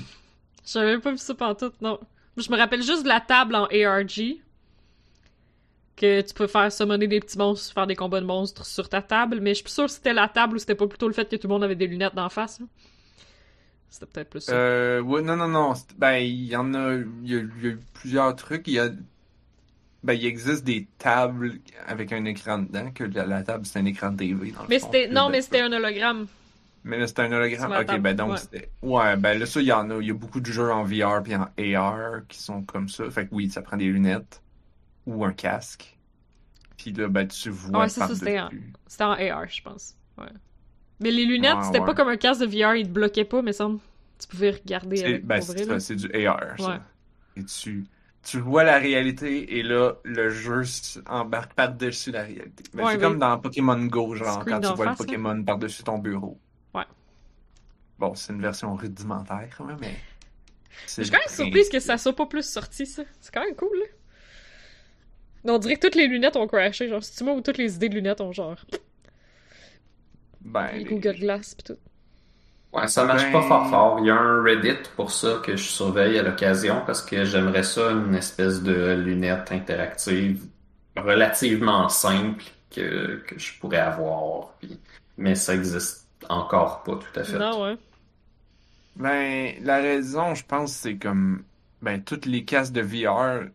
[0.64, 2.00] J'avais pas vu ça pantoute, non.
[2.38, 4.38] Je me rappelle juste de la table en ARG.
[5.94, 9.02] Que tu peux faire summoner des petits monstres, faire des combats de monstres sur ta
[9.02, 11.28] table, mais je suis sûre que c'était la table ou c'était pas plutôt le fait
[11.28, 12.62] que tout le monde avait des lunettes d'en face.
[13.90, 14.52] C'était peut-être plus ça.
[14.52, 15.72] Euh, ouais, non, non, non.
[15.96, 18.66] Ben, il y en a, il y a, il y a eu plusieurs trucs.
[18.68, 18.90] Il y a,
[20.02, 23.86] ben, il existe des tables avec un écran dedans, que la, la table, c'est un
[23.86, 24.50] écran de TV.
[24.52, 25.08] dans mais c'était.
[25.08, 26.26] Non, mais c'était un hologramme.
[26.84, 27.72] Mais c'est un hologramme.
[27.72, 28.38] Ok, table, ben donc ouais.
[28.38, 28.70] c'était.
[28.82, 30.00] Ouais, ben là, ça, il y en a.
[30.00, 33.10] Il y a beaucoup de jeux en VR puis en AR qui sont comme ça.
[33.10, 34.42] Fait que oui, ça prend des lunettes
[35.06, 35.96] ou un casque.
[36.76, 38.40] Puis là, ben tu vois Ouais, c'est ça, c'était.
[38.86, 39.96] C'était en AR, je pense.
[40.18, 40.26] Ouais.
[41.00, 41.86] Mais les lunettes, c'était ouais.
[41.86, 43.80] pas comme un casque de VR, il te bloquait pas, mais semble.
[44.18, 46.68] Tu pouvais regarder C'est avec ben, c'est ça, du AR, ça.
[46.68, 46.76] Ouais.
[47.36, 47.84] Et tu,
[48.24, 50.62] tu vois la réalité et là, le jeu
[51.08, 52.64] embarque par-dessus la réalité.
[52.74, 55.04] Ben, Ouais, c'est mais- comme dans Pokémon Go, genre, Screen quand tu vois face, le
[55.04, 56.36] Pokémon par-dessus ton bureau.
[56.74, 56.82] Ouais.
[57.98, 59.94] Bon, c'est une version rudimentaire, hein, mais.
[60.86, 63.02] Je suis quand même surprise que ça soit pas plus sorti, ça.
[63.20, 63.86] C'est quand même cool, là.
[65.54, 67.88] On dirait que toutes les lunettes ont crashé, genre, c'est moi où toutes les idées
[67.88, 68.58] de lunettes ont genre.
[70.40, 71.78] Ben, les les- Google Glass pis tout.
[72.72, 73.98] Ouais, ça marche Ben- pas fort fort.
[74.00, 77.62] Il y a un Reddit pour ça que je surveille à l'occasion parce que j'aimerais
[77.62, 80.46] ça une espèce de lunette interactive
[80.96, 84.54] relativement simple que, que je pourrais avoir.
[84.60, 84.78] Puis...
[85.16, 87.38] Mais ça existe encore pas tout à fait.
[87.38, 87.78] Non, ouais.
[88.96, 91.44] Ben, la raison, je pense, c'est comme,
[91.82, 93.48] ben, toutes les casques de VR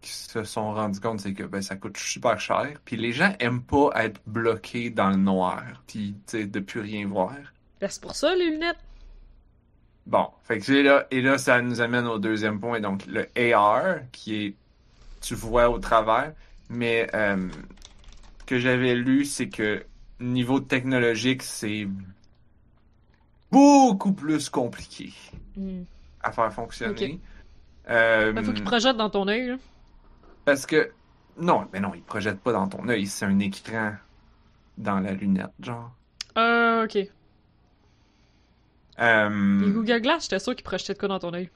[0.00, 2.68] qui se sont rendus compte, c'est que ben, ça coûte super cher.
[2.84, 7.34] Puis les gens aiment pas être bloqués dans le noir, puis de plus rien voir.
[7.80, 8.78] Ben, c'est pour ça, les lunettes.
[10.06, 13.96] Bon, fait que là, et là, ça nous amène au deuxième point, donc le AR,
[14.12, 14.54] qui est,
[15.20, 16.32] tu vois au travers,
[16.70, 17.48] mais euh,
[18.46, 19.84] que j'avais lu, c'est que
[20.20, 21.88] niveau technologique, c'est
[23.50, 25.12] beaucoup plus compliqué
[25.56, 25.84] Hmm.
[26.22, 27.14] à faire fonctionner.
[27.14, 27.18] Ok.
[27.88, 29.56] Euh, Ben, faut qu'ils projettent dans ton œil.
[30.46, 30.94] Parce que,
[31.38, 33.96] non, mais non, il projette pas dans ton œil, c'est un écran
[34.78, 35.96] dans la lunette, genre.
[36.34, 36.94] Ah, ok.
[36.94, 37.10] Les
[38.98, 41.50] Euh, Google Glass, j'étais sûr qu'ils projetaient de quoi dans ton œil.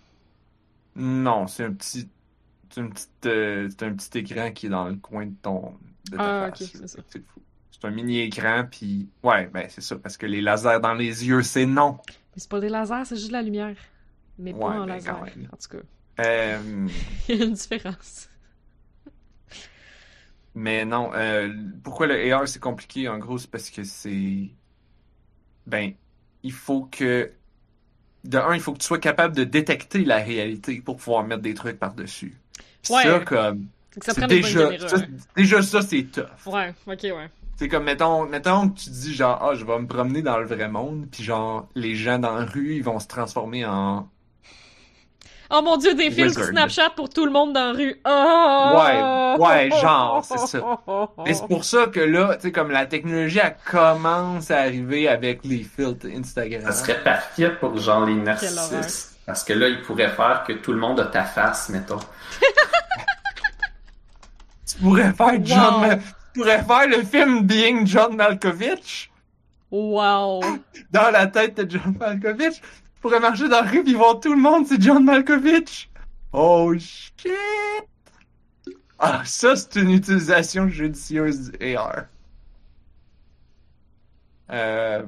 [0.97, 2.11] non, c'est un petit,
[2.71, 5.81] c'est une petite, euh, c'est un petit écran qui est dans le coin de ton,
[6.11, 7.03] de ta Ah, ok, c'est ça.
[7.07, 7.43] C'est fou.
[7.71, 11.27] C'est un mini écran, puis ouais, ben c'est ça, parce que les lasers dans les
[11.27, 11.99] yeux, c'est non.
[12.35, 13.77] Mais c'est pas des lasers, c'est juste de la lumière.
[14.39, 15.17] Mais pas en ben, laser.
[15.53, 15.85] En tout cas,
[16.21, 16.89] Euh,
[17.29, 18.30] il y a une différence.
[20.55, 24.51] Mais non, euh, pourquoi le AR c'est compliqué en gros, c'est parce que c'est,
[25.67, 25.93] ben,
[26.43, 27.31] il faut que,
[28.25, 31.43] de un, il faut que tu sois capable de détecter la réalité pour pouvoir mettre
[31.43, 32.37] des trucs par-dessus.
[32.89, 33.03] Ouais.
[33.03, 33.69] Ça, comme,
[34.01, 34.89] ça des déjà, caméras.
[34.89, 34.97] ça,
[35.37, 36.47] déjà ça, c'est tough.
[36.47, 37.31] Ouais, ok, ouais.
[37.57, 40.47] C'est comme, mettons, mettons que tu dis genre, ah, je vais me promener dans le
[40.47, 44.09] vrai monde, puis genre, les gens dans la rue, ils vont se transformer en...
[45.53, 46.51] Oh mon dieu, des filtres Wizard.
[46.51, 48.01] Snapchat pour tout le monde dans la rue.
[48.05, 49.39] Oh!
[49.39, 50.59] Ouais, ouais, genre, c'est ça.
[51.27, 55.09] Et c'est pour ça que là, tu sais, comme la technologie, elle commence à arriver
[55.09, 56.63] avec les filtres Instagram.
[56.63, 59.19] Ça serait parfait pour genre les narcissistes.
[59.27, 61.99] Parce que là, ils pourraient faire que tout le monde a ta face, mettons.
[64.67, 65.97] Tu pourrais faire John, Wow.
[66.33, 69.11] Tu pourrais faire le film Being John Malkovich?
[69.71, 70.41] Wow!
[70.93, 72.61] dans la tête de John Malkovich?
[73.01, 75.89] Tu pourrais marcher dans la rue puis voir tout le monde, c'est John Malkovich.
[76.35, 77.33] Oh shit!
[78.99, 82.05] Ah, ça, c'est une utilisation judicieuse du AR.
[84.51, 85.03] Euh,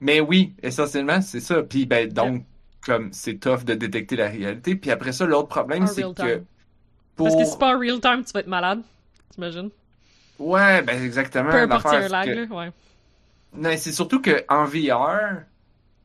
[0.00, 1.62] mais oui, essentiellement, c'est ça.
[1.62, 2.44] Puis, ben, donc,
[2.84, 4.76] comme c'est tough de détecter la réalité.
[4.76, 6.42] Puis après ça, l'autre problème, c'est que
[7.16, 7.28] pour...
[7.28, 8.82] Parce que si c'est pas en real time, tu vas être malade.
[9.30, 9.70] T'imagines?
[10.38, 11.50] Ouais, ben exactement.
[11.50, 12.72] Peu importe un lag, que- ouais.
[13.54, 15.42] Non, c'est surtout que en VR,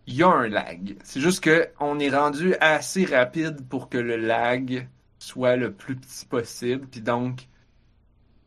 [0.07, 0.97] il y a un lag.
[1.03, 4.87] C'est juste que on est rendu assez rapide pour que le lag
[5.19, 6.87] soit le plus petit possible.
[6.87, 7.47] Puis donc,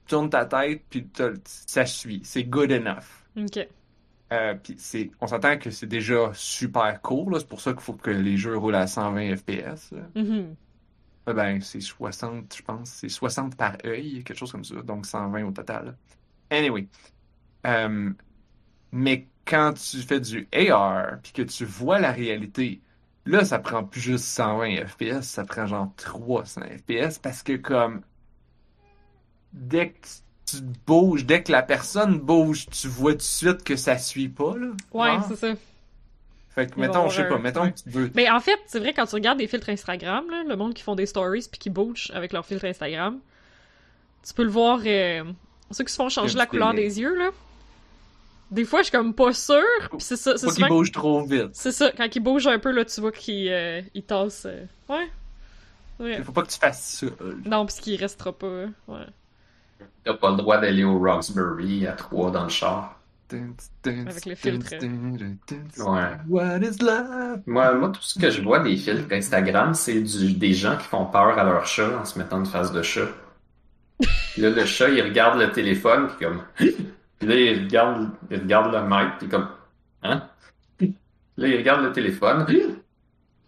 [0.07, 1.09] tourne ta tête, puis
[1.45, 2.21] ça suit.
[2.25, 3.25] C'est good enough.
[3.37, 3.67] Ok.
[4.33, 7.31] Euh, puis on s'entend que c'est déjà super court.
[7.39, 9.93] C'est pour ça qu'il faut que les jeux roulent à 120 FPS.
[10.15, 10.57] Mhm.
[11.27, 12.91] Ah Ben, c'est 60, je pense.
[12.91, 14.77] C'est 60 par œil, quelque chose comme ça.
[14.83, 15.97] Donc 120 au total.
[16.51, 16.89] Anyway.
[17.67, 18.13] Euh,
[18.93, 22.81] mais quand tu fais du AR, puis que tu vois la réalité,
[23.25, 28.03] là, ça prend plus juste 120 FPS, ça prend genre 300 FPS, parce que comme,
[29.53, 30.07] dès que
[30.47, 30.57] tu
[30.87, 34.55] bouges, dès que la personne bouge, tu vois tout de suite que ça suit pas,
[34.57, 34.69] là.
[34.93, 35.55] Ouais, c'est ça.
[36.51, 37.73] Fait que, mettons, je sais pas, mettons ouais.
[37.73, 40.43] que tu veux Mais en fait, c'est vrai, quand tu regardes des filtres Instagram, là,
[40.49, 43.19] le monde qui font des stories puis qui bougent avec leur filtre Instagram,
[44.27, 44.81] tu peux le voir.
[44.87, 45.25] euh,
[45.71, 47.31] ceux qui se font changer la couleur des yeux, là.
[48.51, 49.63] Des fois, je suis comme pas sûre.
[49.91, 50.37] Puis c'est ça.
[50.37, 51.49] C'est qu'il bouge trop vite.
[51.53, 51.91] C'est ça.
[51.97, 54.47] Quand il bouge un peu, là, tu vois qu'il euh, il tasse.
[54.47, 54.65] euh,
[55.99, 56.23] Ouais.
[56.23, 57.07] Faut pas que tu fasses ça.
[57.45, 58.47] Non, parce qu'il restera pas.
[58.47, 59.07] euh, Ouais.
[60.05, 63.01] T'as pas le droit d'aller au Roxbury à 3 dans le char.
[63.33, 64.71] Avec les filtres.
[65.79, 66.11] Ouais.
[66.29, 67.41] What is love?
[67.47, 70.85] Moi, moi, tout ce que je vois des filtres Instagram, c'est du, des gens qui
[70.87, 73.09] font peur à leur chat en se mettant une face de chat.
[73.99, 76.43] Puis là, le chat, il regarde le téléphone, puis comme...
[77.19, 79.49] Puis là, il regarde, il regarde le mec, puis comme...
[80.03, 80.23] Hein?
[80.81, 82.47] Là, il regarde le téléphone.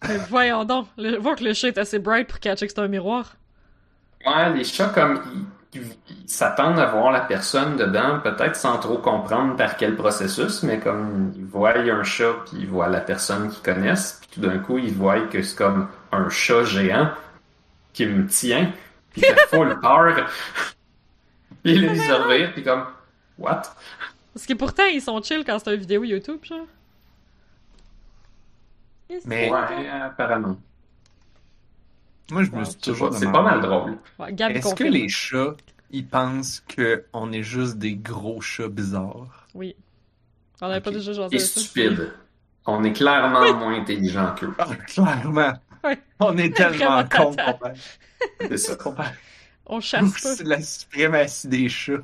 [0.06, 0.88] Mais voyons donc.
[0.96, 3.34] Le, voir que le chat est assez bright pour catcher que c'est un miroir.
[4.26, 5.20] Ouais, les chats, comme,
[5.72, 5.82] ils,
[6.26, 11.32] s'attendent à voir la personne dedans, peut-être sans trop comprendre par quel processus, mais comme
[11.36, 14.78] ils voient un chat, puis ils voient la personne qu'ils connaissent, puis tout d'un coup,
[14.78, 17.10] ils voient que c'est comme un chat géant
[17.92, 18.72] qui me tient,
[19.12, 20.26] puis il fait full peur.
[21.62, 22.84] puis ils se revirent, puis comme,
[23.38, 23.62] what?
[24.34, 26.66] Parce que pourtant, ils sont chill quand c'est une vidéo YouTube, genre.
[29.24, 30.58] Mais- Ouais, apparemment.
[32.30, 33.96] Moi, je me suis toujours C'est pas mal drôle.
[34.18, 35.54] Ouais, Est-ce que les chats,
[35.90, 39.46] ils pensent qu'on est juste des gros chats bizarres?
[39.54, 39.74] Oui.
[40.60, 41.60] On avait pas déjà Et de ça.
[41.60, 42.12] stupide.
[42.66, 44.52] On est clairement moins intelligent qu'eux.
[44.58, 45.54] Ah, clairement!
[45.84, 45.98] Ouais.
[46.20, 47.34] On est tellement cons
[48.40, 48.76] C'est ça.
[49.64, 50.34] On chasse pas.
[50.34, 52.02] C'est la suprématie des chats.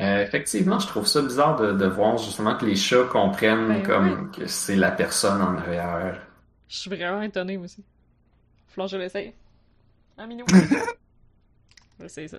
[0.00, 3.82] Euh, effectivement, je trouve ça bizarre de, de voir justement que les chats comprennent Ben
[3.82, 6.26] comme que c'est la personne en arrière.
[6.68, 7.84] Je suis vraiment étonnée, moi aussi.
[8.68, 9.34] Faut que je l'essaye.
[10.18, 10.48] Un minou.
[12.00, 12.38] J'essaye ça.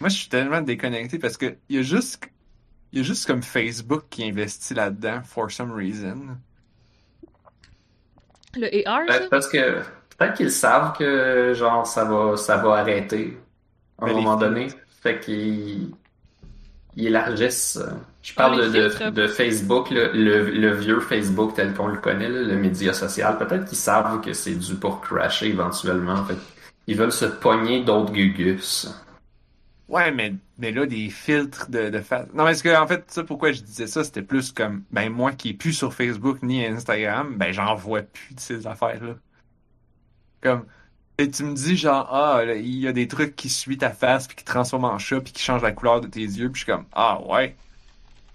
[0.00, 2.28] Moi, je suis tellement déconnecté parce que il y a juste,
[2.92, 6.38] il y a juste comme Facebook qui investit là-dedans for some reason.
[8.54, 9.28] Le AR, Ben, ça?
[9.30, 9.82] parce que
[10.16, 13.38] peut-être qu'ils savent que genre ça va ça va arrêter
[13.98, 14.68] à un les moment donné.
[15.06, 15.90] Fait qu'ils
[16.96, 17.76] ils élargissent.
[17.76, 17.92] euh,
[18.22, 22.28] Je parle Ah, de, de, Facebook, le, le, le vieux Facebook tel qu'on le connaît,
[22.28, 23.38] là, le média social.
[23.38, 26.24] Peut-être qu'ils savent que c'est dû pour crasher éventuellement.
[26.24, 26.36] Fait
[26.88, 28.88] ils veulent se pogner d'autres gugus.
[29.88, 32.26] Ouais, mais, mais là, des filtres de, de face.
[32.34, 35.32] Non, parce que, en fait, ça, pourquoi je disais ça, c'était plus comme, ben, moi
[35.32, 39.14] qui est plus sur Facebook ni Instagram, ben, j'en vois plus de ces affaires-là.
[40.42, 40.64] Comme,
[41.18, 43.90] et tu me dis, genre, ah, là, il y a des trucs qui suivent ta
[43.90, 46.50] face, puis qui te transforment en chat, puis qui changent la couleur de tes yeux,
[46.50, 47.56] puis je suis comme, ah, ouais.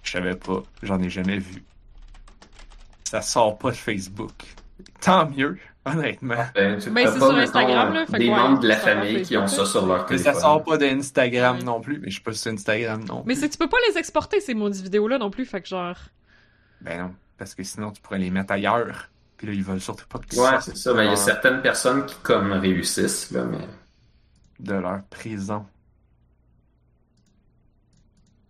[0.02, 0.62] Je savais pas.
[0.82, 1.62] J'en ai jamais vu.
[3.04, 4.32] Ça sort pas de Facebook.
[5.00, 6.34] Tant mieux, honnêtement.
[6.54, 9.36] Ben, tu Ben, c'est sur mettons, Instagram, là, fait des membres de la famille qui
[9.36, 10.34] ont Facebook, ça sur leur Mais téléphone.
[10.34, 11.62] ça sort pas d'Instagram Ouais.
[11.64, 13.40] non plus, mais je suis pas sur Instagram non Mais plus.
[13.42, 15.96] c'est tu peux pas les exporter, ces maudites vidéos-là non plus, fait que genre.
[16.80, 19.08] Ben non, parce que sinon tu pourrais les mettre ailleurs.
[19.42, 20.94] Puis là, ils veulent surtout pas que Ouais, c'est ça.
[20.94, 23.66] Ben, il y a certaines personnes qui comme réussissent, là, mais.
[24.60, 25.66] de leur prison.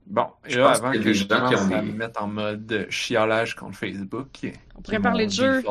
[0.06, 1.86] Bon, et là, avant qu'il y a que des je gens qui ont à des-
[1.92, 4.28] me mettre en mode chiolage contre Facebook.
[4.74, 5.62] On pourrait parler de jeu.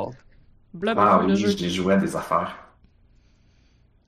[0.73, 1.49] Bla Ah oui, jeu.
[1.55, 2.55] j'ai joué à des affaires.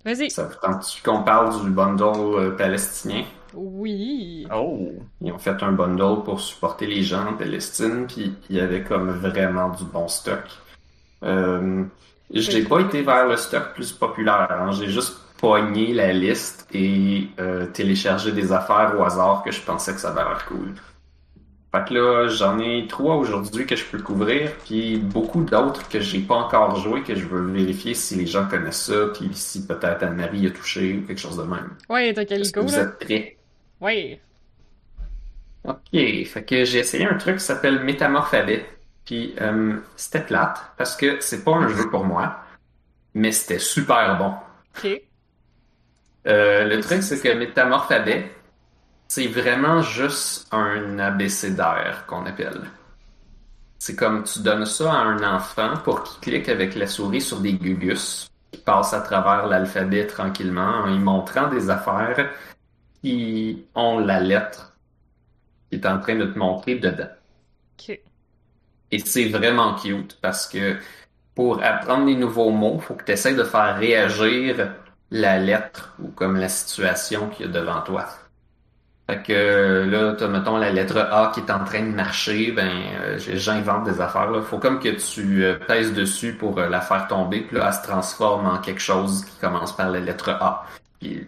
[0.04, 0.32] Vas-y.
[0.32, 2.04] Ça vous tente qu'on parle du bundle
[2.40, 3.24] euh, palestinien?
[3.54, 4.48] Oui.
[4.52, 4.92] Oh!
[5.22, 8.84] Ils ont fait un bundle pour supporter les gens en Palestine, puis il y avait
[8.84, 10.44] comme vraiment du bon stock.
[11.24, 11.84] Euh,
[12.32, 14.72] j'ai pas été vers le stock plus populaire, hein.
[14.72, 19.94] j'ai juste pogné la liste et euh, téléchargé des affaires au hasard que je pensais
[19.94, 20.74] que ça avait l'air cool.
[21.76, 26.00] Fait que là, j'en ai trois aujourd'hui que je peux couvrir, puis beaucoup d'autres que
[26.00, 29.66] j'ai pas encore joué, que je veux vérifier si les gens connaissent ça, puis si
[29.66, 31.76] peut-être Anne-Marie a touché ou quelque chose de même.
[31.90, 32.84] Ouais, t'as Calico, que vous là?
[32.84, 33.38] êtes prêts?
[33.80, 34.22] Ouais.
[35.66, 35.92] Ok,
[36.26, 38.66] fait que j'ai essayé un truc qui s'appelle Métamorphabet.
[39.06, 42.38] Puis euh, c'était plate parce que c'est pas un jeu pour moi,
[43.14, 44.34] mais c'était super bon.
[44.78, 45.02] Ok.
[46.26, 48.32] Euh, le truc c'est que Métamorphabet,
[49.08, 52.62] c'est vraiment juste un abécédaire qu'on appelle.
[53.78, 57.42] C'est comme tu donnes ça à un enfant pour qu'il clique avec la souris sur
[57.42, 62.32] des gugus, qui passe à travers l'alphabet tranquillement en y montrant des affaires
[63.02, 64.74] qui ont la lettre
[65.70, 67.10] qui est en train de te montrer dedans.
[68.94, 70.76] Et c'est vraiment cute parce que
[71.34, 74.70] pour apprendre des nouveaux mots, faut que tu essaies de faire réagir
[75.10, 78.06] la lettre ou comme la situation qu'il y a devant toi.
[79.10, 82.70] Fait que là, t'as, mettons, la lettre A qui est en train de marcher, ben,
[83.02, 84.44] euh, j'invente des affaires, là.
[84.44, 87.74] Faut comme que tu euh, pèses dessus pour euh, la faire tomber, puis là, elle
[87.74, 90.68] se transforme en quelque chose qui commence par la lettre A.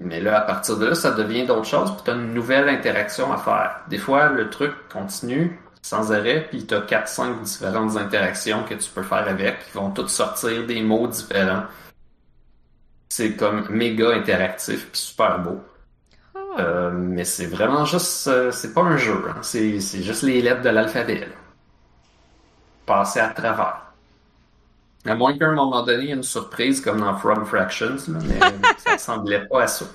[0.02, 3.34] Mais là, à partir de là, ça devient d'autres choses, puis t'as une nouvelle interaction
[3.34, 3.82] à faire.
[3.90, 9.04] Des fois, le truc continue sans arrêt, puis t'as 4-5 différentes interactions que tu peux
[9.04, 11.66] faire avec, qui vont toutes sortir des mots différents.
[13.08, 15.62] C'est comme méga interactif, puis super beau.
[16.34, 16.40] Ah.
[16.58, 19.38] Euh, mais c'est vraiment juste, euh, c'est pas un jeu, hein.
[19.44, 21.28] c'est, c'est juste les lettres de l'alphabet.
[22.88, 23.94] Passer à travers.
[25.06, 27.98] À moins qu'à un moment donné, il y ait une surprise comme dans From Fractions,
[28.08, 28.40] là, mais
[28.78, 29.86] ça ressemblait pas à ça.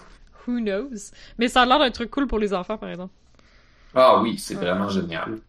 [0.47, 1.11] Who knows?
[1.37, 3.13] Mais ça a l'air d'un truc cool pour les enfants, par exemple.
[3.93, 5.41] Ah oui, c'est vraiment génial.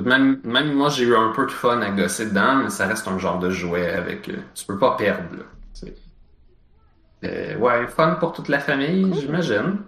[0.00, 3.06] Même, même moi, j'ai eu un peu de fun à gosser dedans, mais ça reste
[3.08, 4.28] un genre de jouet avec.
[4.28, 5.44] euh, tu peux pas perdre, là.
[5.72, 5.94] C'est-
[7.24, 9.20] Euh, ouais, fun pour toute la famille, Cool.
[9.20, 9.78] j'imagine.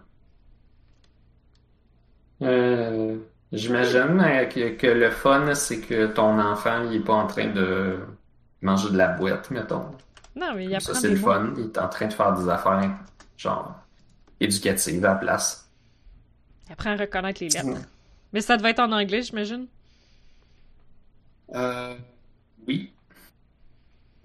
[2.43, 3.17] Euh,
[3.53, 4.19] j'imagine
[4.53, 7.99] que, que le fun, c'est que ton enfant, il est pas en train de
[8.63, 9.91] manger de la boîte, mettons.
[10.35, 11.53] Non, mais il Ça, apprend c'est des le fun.
[11.57, 12.91] Il est en train de faire des affaires,
[13.37, 13.75] genre,
[14.41, 15.71] éducatives à la place.
[16.69, 17.67] Il apprend à reconnaître les lettres.
[17.67, 17.83] Mm.
[18.33, 19.67] Mais ça devait être en anglais, j'imagine.
[21.55, 21.95] Euh,
[22.67, 22.93] oui.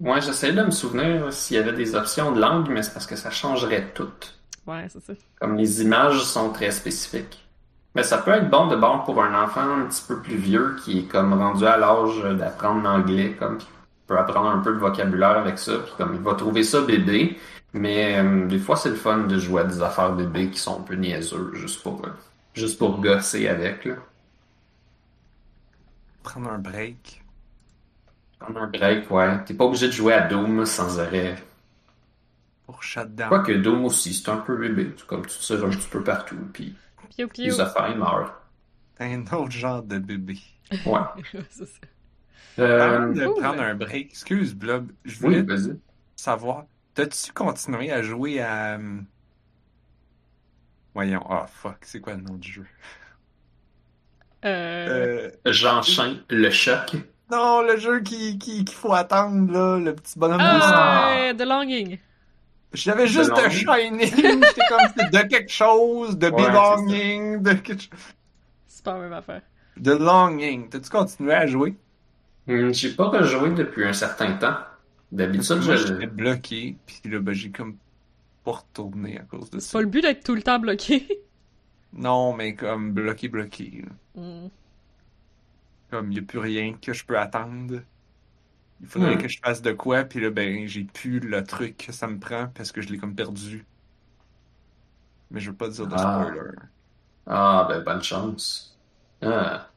[0.00, 3.06] Moi, j'essaie de me souvenir s'il y avait des options de langue, mais c'est parce
[3.06, 4.10] que ça changerait tout.
[4.66, 5.12] Ouais, c'est ça.
[5.40, 7.42] Comme les images sont très spécifiques.
[7.94, 10.76] Mais ça peut être bon de bord pour un enfant un petit peu plus vieux
[10.82, 13.66] qui est comme rendu à l'âge d'apprendre l'anglais, comme qui
[14.06, 17.38] peut apprendre un peu de vocabulaire avec ça, puis comme il va trouver ça bébé,
[17.74, 20.80] mais euh, des fois c'est le fun de jouer à des affaires bébés qui sont
[20.80, 22.10] un peu niaiseux, juste pour euh,
[22.54, 23.94] juste pour gosser avec là.
[26.22, 27.22] Prendre un break.
[28.38, 29.42] Prendre un break, ouais.
[29.46, 31.36] T'es pas obligé de jouer à Doom sans arrêt.
[32.64, 33.28] Pour shutdown.
[33.28, 34.94] Quoique Doom aussi, c'est un peu bébé.
[35.08, 36.76] Comme tu tires un petit peu partout, puis
[37.10, 37.44] Piou piou.
[37.44, 38.34] les affaires, ils meurent.
[38.98, 40.38] Un autre genre de bébé.
[40.84, 41.00] Ouais.
[41.50, 41.80] c'est ça.
[42.58, 45.78] Euh, de prendre un break, excuse Blob, je oui, voulais vas-y.
[46.16, 48.78] savoir, t'as-tu continué à jouer à...
[48.78, 49.00] euh,
[50.94, 52.66] Voyons, oh fuck, c'est quoi le nom du jeu?
[54.44, 55.30] Euh...
[55.46, 56.92] Euh, J'enchaîne le choc.
[57.30, 61.34] Non, le jeu qui, qui, qu'il faut attendre, là, le petit bonhomme de Ah, euh,
[61.34, 61.98] The Longing.
[62.74, 63.50] J'avais juste De de.
[63.50, 68.00] Shining, j'étais comme de quelque chose, de Ouais, belonging, de quelque chose.
[68.66, 69.42] C'est pas la même affaire.
[69.76, 70.68] De longing.
[70.68, 71.74] T'as-tu continué à jouer?
[72.48, 74.56] Hum, J'ai pas rejoué depuis un certain temps.
[75.12, 77.76] D'habitude, j'étais bloqué, puis là, ben, j'ai comme
[78.44, 79.78] pas retourné à cause de C'est ça.
[79.78, 81.06] pas le but d'être tout le temps bloqué.
[81.92, 83.84] Non, mais comme bloqué, bloqué.
[84.14, 84.48] Hmm.
[85.90, 87.84] Comme il y a plus rien que je peux attendre.
[88.80, 91.92] Il faudrait que je fasse de quoi, puis là, ben, j'ai plus le truc que
[91.92, 93.66] ça me prend parce que je l'ai comme perdu.
[95.30, 95.98] Mais je veux pas dire de Ah.
[95.98, 96.50] spoiler.
[97.26, 98.80] Ah, ben, bonne chance.
[99.22, 99.70] Ah.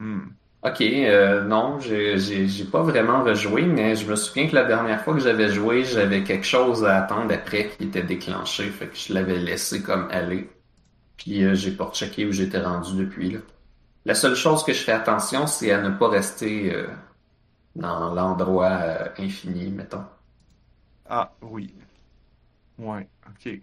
[0.00, 0.30] Hmm.
[0.64, 5.14] Ok, euh, non, j'ai pas vraiment rejoué, mais je me souviens que la dernière fois
[5.14, 9.12] que j'avais joué, j'avais quelque chose à attendre après qui était déclenché, fait que je
[9.14, 10.50] l'avais laissé comme aller.
[11.22, 13.38] Puis euh, j'ai pas checké où j'étais rendu depuis là.
[14.04, 16.88] La seule chose que je fais attention, c'est à ne pas rester euh,
[17.76, 20.04] dans l'endroit euh, infini, mettons.
[21.08, 21.72] Ah, oui.
[22.78, 23.60] Ouais, ok.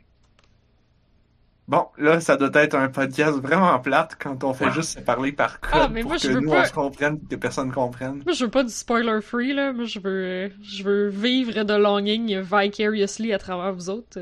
[1.67, 4.71] Bon, là, ça doit être un podcast vraiment plate quand on fait Ouais.
[4.71, 6.65] juste se parler par code Ah, mais pour moi, que je veux nous, pas- on
[6.65, 8.23] se comprenne que personne comprenne.
[8.25, 9.71] Moi, je veux pas du spoiler free, là.
[9.73, 14.19] Moi, je veux, je veux vivre de Longing vicariously à travers vous autres.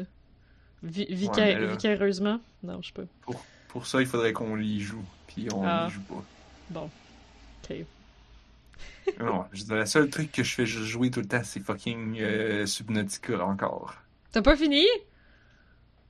[0.84, 2.40] Vi- vica- Ouais, là- Vicareusement.
[2.64, 3.04] Non, je pas.
[3.22, 5.88] Pour, pour ça, il faudrait qu'on y joue, puis on Ah.
[5.90, 6.24] y joue pas.
[6.70, 6.90] Bon.
[7.70, 7.76] Ok.
[9.20, 13.44] Non, le seul truc que je fais jouer tout le temps, c'est fucking euh, Subnautica
[13.44, 13.96] encore.
[14.34, 14.86] T'as pas fini?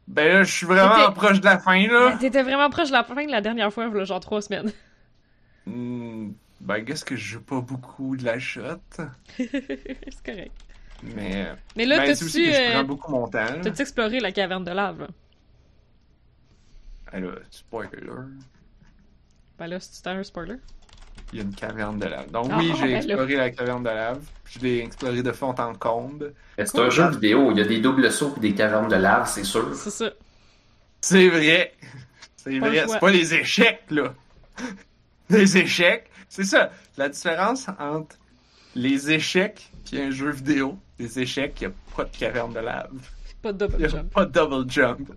[0.08, 2.10] Ben là, je suis vraiment proche de la fin, là.
[2.14, 4.72] Mais T'étais vraiment proche de la fin de la dernière fois, voilà, genre trois semaines.
[5.66, 8.80] Hmm, ben, qu'est-ce que je joue pas beaucoup de la shot,
[9.38, 10.52] c'est correct.
[11.04, 11.48] Mais...
[11.76, 13.60] Mais là, ben, t'as-tu je euh, prends beaucoup mon temps, là.
[13.62, 15.02] t'as-tu exploré la caverne de lave?
[15.02, 15.08] là?
[17.12, 17.90] Ah, là, spoiler.
[19.58, 20.56] Ben là, c'est un spoiler?
[21.34, 22.32] Il y a une caverne de lave.
[22.32, 22.98] Donc Ah, oui, j'ai ben là.
[22.98, 24.24] exploré la caverne de lave.
[24.46, 26.34] Je l'ai exploré de fond en comble.
[26.58, 29.28] C'est un jeu vidéo, il y a des doubles sauts et des cavernes de lave,
[29.30, 29.74] c'est sûr.
[29.76, 30.12] C'est ça.
[31.02, 31.74] C'est vrai.
[32.36, 32.86] C'est vrai.
[32.88, 34.14] C'est pas les échecs, là.
[35.30, 36.10] Les échecs.
[36.30, 36.72] C'est ça.
[36.98, 38.16] La différence entre
[38.76, 40.78] les échecs et un jeu vidéo.
[41.00, 42.90] Les échecs, il n'y a pas de caverne de lave.
[43.42, 44.12] Pas de Il double n'y a jump.
[44.14, 45.12] pas de double jump.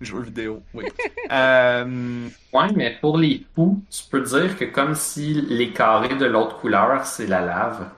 [0.00, 0.84] Jeu vidéo, oui.
[1.30, 6.26] euh, Ouais, mais pour les poux, tu peux dire que comme si les carrés de
[6.26, 7.88] l'autre couleur, c'est la lave.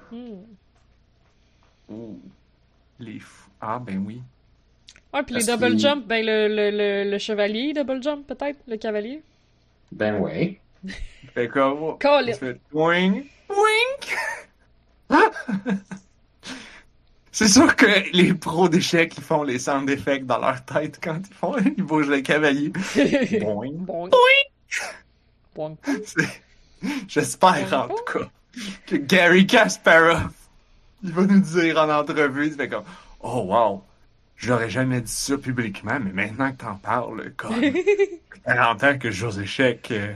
[1.89, 2.21] Ouh,
[3.01, 3.49] les fous.
[3.61, 4.21] Ah, ben oui.
[5.15, 8.59] Ouais, puis les double qu'il- jump, ben le, le, le, le chevalier double jump, peut-être?
[8.69, 9.23] Le cavalier?
[9.93, 10.61] Ben ouais.
[11.35, 11.97] Fait comme.
[11.99, 12.37] Call Il it.
[12.37, 14.11] fait wing, wing.
[17.33, 17.87] C'est sûr que
[18.17, 21.83] les pros d'échecs, ils font les sound effects dans leur tête quand ils font, ils
[21.83, 22.69] bougent le cavalier.
[23.41, 23.73] Boing.
[25.55, 25.77] Bon.
[26.05, 26.43] C'est-
[27.09, 28.29] J'espère en tout cas
[28.87, 30.31] que Gary Kasparov,
[31.03, 32.85] il va nous dire en entrevue, il fait comme,
[33.21, 33.83] oh wow,
[34.37, 37.55] j'aurais jamais dit ça publiquement, mais maintenant que t'en parles, comme,
[38.47, 40.15] en tant que aux échecs, euh,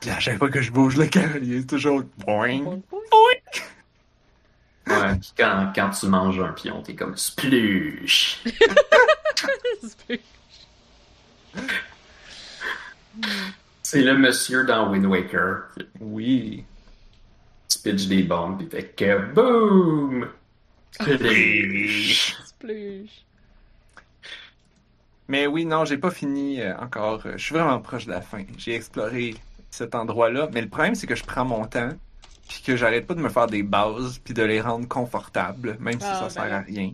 [0.00, 2.58] puis à chaque fois que je bouge le cavalier, c'est toujours boing.
[2.62, 2.82] Bon.
[2.90, 2.98] Bon.
[4.86, 8.44] Ouais, puis quand, quand tu manges un pion, t'es comme splush.
[13.82, 15.68] C'est le monsieur dans Wind Waker
[16.00, 16.64] Oui.
[17.82, 20.28] pitch des bombes pis fait que boom!
[20.92, 22.36] Splush.
[22.44, 23.24] Splush.
[25.28, 27.20] Mais oui, non, j'ai pas fini euh, encore.
[27.36, 28.44] Je suis vraiment proche de la fin.
[28.56, 29.34] J'ai exploré
[29.70, 31.90] cet endroit-là, mais le problème, c'est que je prends mon temps,
[32.48, 36.00] puis que j'arrête pas de me faire des bases, puis de les rendre confortables, même
[36.00, 36.50] si Ah, ça ben sert oui.
[36.52, 36.92] à rien.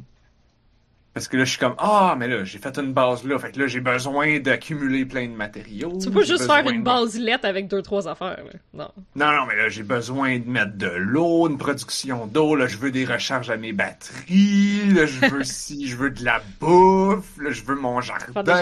[1.14, 3.52] Parce que là, je suis comme, ah, mais là, j'ai fait une base là, fait
[3.52, 5.98] que là, j'ai besoin d'accumuler plein de matériaux.
[6.02, 8.52] Tu peux juste faire une de- base lettre avec deux, trois affaires, là.
[8.72, 8.90] Non.
[9.14, 12.78] Non, non, mais là, j'ai besoin de mettre de l'eau, une production d'eau, là, je
[12.78, 17.36] veux des recharges à mes batteries, là, je veux si, je veux de la bouffe,
[17.38, 18.32] là, je veux mon jardin.
[18.32, 18.54] jardins.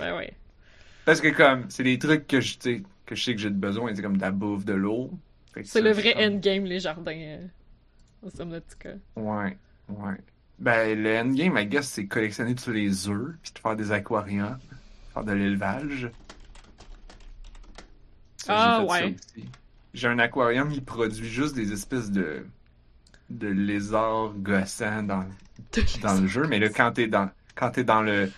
[0.00, 0.32] Ouais, ouais.
[1.04, 2.56] Parce que comme, c'est des trucs que je,
[3.04, 5.10] que je sais que j'ai besoin, c'est comme de la bouffe, de l'eau.
[5.62, 7.12] C'est le vrai comme- endgame, les jardins.
[7.16, 7.46] euh,
[8.22, 8.90] au Subnautica.
[9.16, 9.56] Ouais,
[9.88, 10.16] ouais.
[10.58, 14.58] Ben, le endgame, I guess, c'est collectionner tous les œufs, puis de faire des aquariums,
[15.12, 16.10] faire de l'élevage.
[18.48, 19.16] Ah, ouais.
[19.94, 22.46] J'ai un aquarium qui produit juste des espèces de
[23.30, 25.24] de lézards gossants dans,
[26.02, 28.30] dans le jeu, mais là, quand t'es dans quand t'es dans le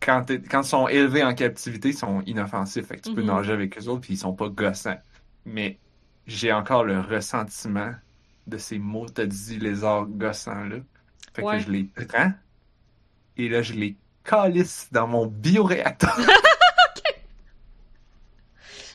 [0.00, 2.86] quand, quand ils sont élevés en captivité, ils sont inoffensifs.
[2.86, 3.26] Fait que tu peux Mhm.
[3.28, 4.98] nager avec eux autres, puis ils sont pas gossants.
[5.44, 5.78] Mais
[6.26, 7.94] j'ai encore le ressentiment
[8.46, 10.76] de ces mots t'as dit lézards gossants-là.
[11.34, 11.58] Fait Ouais.
[11.58, 12.32] que je les prends.
[13.36, 16.16] Et là, je les calisse dans mon bioréacteur.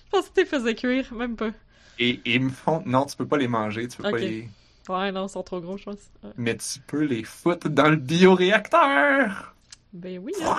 [0.06, 1.52] Je pense que tu les faisais cuire, même pas.
[1.98, 2.84] Et, ils me font.
[2.86, 4.50] Non, tu peux pas les manger, tu peux pas les.
[4.90, 6.00] Ouais, non, ils sont trop gros, je pense.
[6.22, 6.32] Ouais.
[6.36, 9.56] Mais tu peux les foutre dans le bioréacteur!
[9.94, 10.58] Ben oui, hein.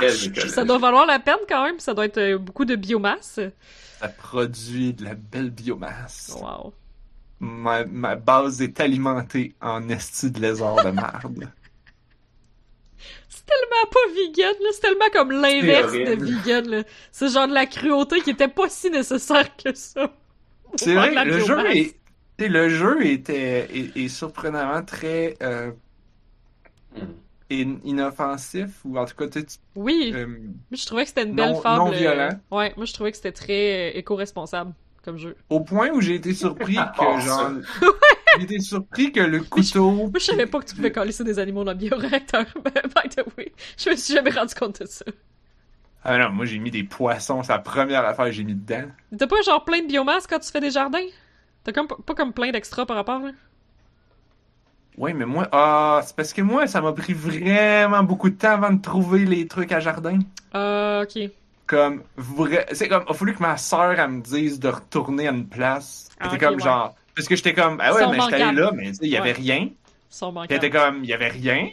[0.48, 3.40] Ça doit valoir la peine quand même, ça doit être euh, beaucoup de biomasse.
[4.02, 6.32] Ça produit de la belle biomasse.
[6.40, 6.74] Wow.
[7.40, 11.52] Ma, ma base est alimentée en esti de lézard de merde.
[13.28, 14.68] C'est tellement pas vegan, là.
[14.72, 16.84] C'est tellement comme l'inverse de vegan, là.
[17.12, 20.14] C'est genre de la cruauté qui était pas si nécessaire que ça.
[20.76, 21.94] C'est vrai, le jeu est.
[22.38, 25.72] tu sais, Le jeu était est, est surprenamment très euh,
[26.94, 27.12] Hmm.
[27.60, 30.36] Inoffensif ou en tout cas tu sais, tu- Oui, euh, moi
[30.72, 31.76] je trouvais que c'était une non- belle fable.
[31.84, 32.40] non euh, violent.
[32.50, 34.72] Ouais, moi je trouvais que c'était très euh, éco-responsable
[35.04, 35.36] comme jeu.
[35.50, 37.50] au point où j'ai été surpris que genre
[37.80, 37.86] ça.
[38.38, 41.38] j'ai été surpris que le couteau Moi je savais pas que tu pouvais coller des
[41.38, 42.44] animaux dans le bioréacteur.
[42.64, 45.04] By the way, je me suis jamais rendu compte de ça.
[46.04, 48.88] Ah non, moi j'ai mis des poissons, c'est la première affaire que j'ai mis dedans.
[49.16, 51.04] T'as pas genre plein de biomasse quand tu fais des jardins?
[51.64, 53.30] T'as comme pas comme plein d'extra par rapport, là?
[54.98, 58.50] Ouais, mais moi ah, c'est parce que moi ça m'a pris vraiment beaucoup de temps
[58.52, 60.18] avant de trouver les trucs à jardin.
[60.52, 61.30] Ah, ok.
[61.66, 65.28] comme vrai c'est comme il a fallu que ma sœur elle me dise de retourner
[65.28, 66.64] à une place Ah, c'était ok, comme ouais.
[66.64, 69.08] genre parce que j'étais comme ah ouais mais j'étais allé là mais tu sais il
[69.10, 69.32] y avait Ouais.
[69.32, 69.68] rien
[70.46, 71.70] puis était comme il y avait rien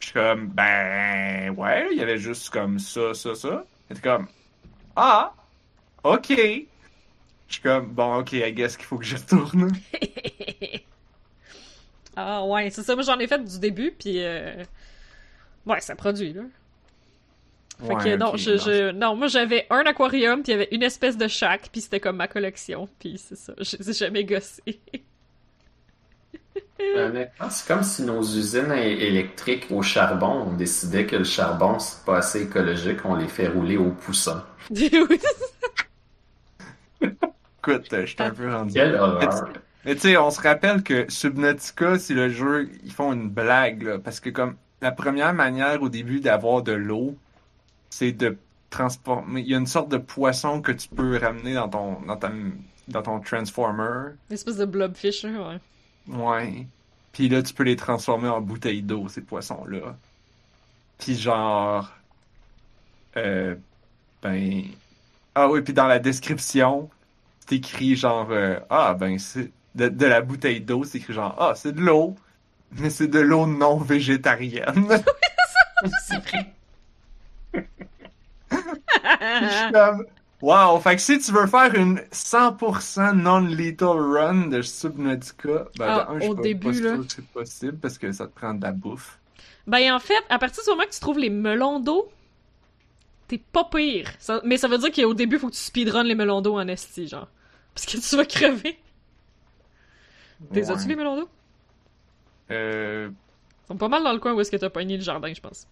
[0.00, 4.26] je suis comme ben ouais il y avait juste comme ça ça ça était comme
[4.96, 5.32] ah
[6.02, 6.64] ok je
[7.52, 9.70] suis comme bon ok I guess qu'il faut que je retourne
[12.16, 12.94] ah ouais, c'est ça.
[12.94, 14.64] Moi j'en ai fait du début, puis euh...
[15.66, 16.42] ouais, ça produit là.
[17.86, 18.58] Fait que non, ok, je, non.
[18.58, 21.80] je- non, moi j'avais un aquarium, puis il y avait une espèce de chaque, puis
[21.80, 23.52] c'était comme ma collection, puis c'est ça.
[23.58, 24.62] Je les ai jamais gossé.
[26.94, 32.04] Honnêtement, c'est comme si nos usines électriques au charbon, on décidait que le charbon, c'est
[32.04, 34.44] pas assez écologique, on les fait rouler au poussin.
[34.70, 35.20] Oui.
[37.58, 39.52] écoute euh, j'étais un peu rendu Quelle horreur.
[39.84, 43.82] Mais tu sais, on se rappelle que Subnautica, c'est le jeu, ils font une blague,
[43.82, 47.16] là, parce que comme la première manière au début d'avoir de l'eau,
[47.90, 48.36] c'est de
[48.70, 49.40] transformer.
[49.40, 52.30] Il y a une sorte de poisson que tu peux ramener dans ton dans ta
[52.88, 54.12] dans ton transformer.
[54.30, 55.60] Une espèce de blobfish, là, ouais.
[56.16, 56.66] Ouais.
[57.12, 59.96] Puis là, tu peux les transformer en bouteilles d'eau, ces poissons-là.
[60.98, 61.90] Puis genre,
[63.16, 63.54] euh,
[64.22, 64.64] ben,
[65.34, 66.90] ah oui, puis dans la description,
[67.40, 71.34] c'est écrit genre, euh, ah ben c'est de, de la bouteille d'eau, c'est écrit genre,
[71.38, 72.14] ah c'est de l'eau,
[72.72, 74.88] mais c'est de l'eau non végétarienne.
[76.06, 76.54] C'est vrai.
[79.72, 80.06] Comme,
[80.40, 86.06] wow, fait que si tu veux faire une 100% non-lethal run de Subnautica, ben Ah,
[86.10, 86.96] un, je au pas- début, pas là.
[86.98, 89.18] que c'est possible parce que ça te prend de la bouffe.
[89.66, 92.10] Ben en fait, à partir du moment que tu trouves les melons d'eau,
[93.28, 94.10] t'es pas pire.
[94.18, 96.66] Ça- mais ça veut dire qu'au début, faut que tu speedrun les melons d'eau en
[96.68, 97.28] esti, genre.
[97.74, 98.78] Parce que tu vas crever.
[100.52, 100.70] T'es Ouais.
[100.70, 101.28] as-tu les melons d'eau?
[102.50, 103.10] Euh,
[103.64, 105.40] Ils sont pas mal dans le coin où est-ce que t'as pogné le jardin, je
[105.40, 105.68] pense.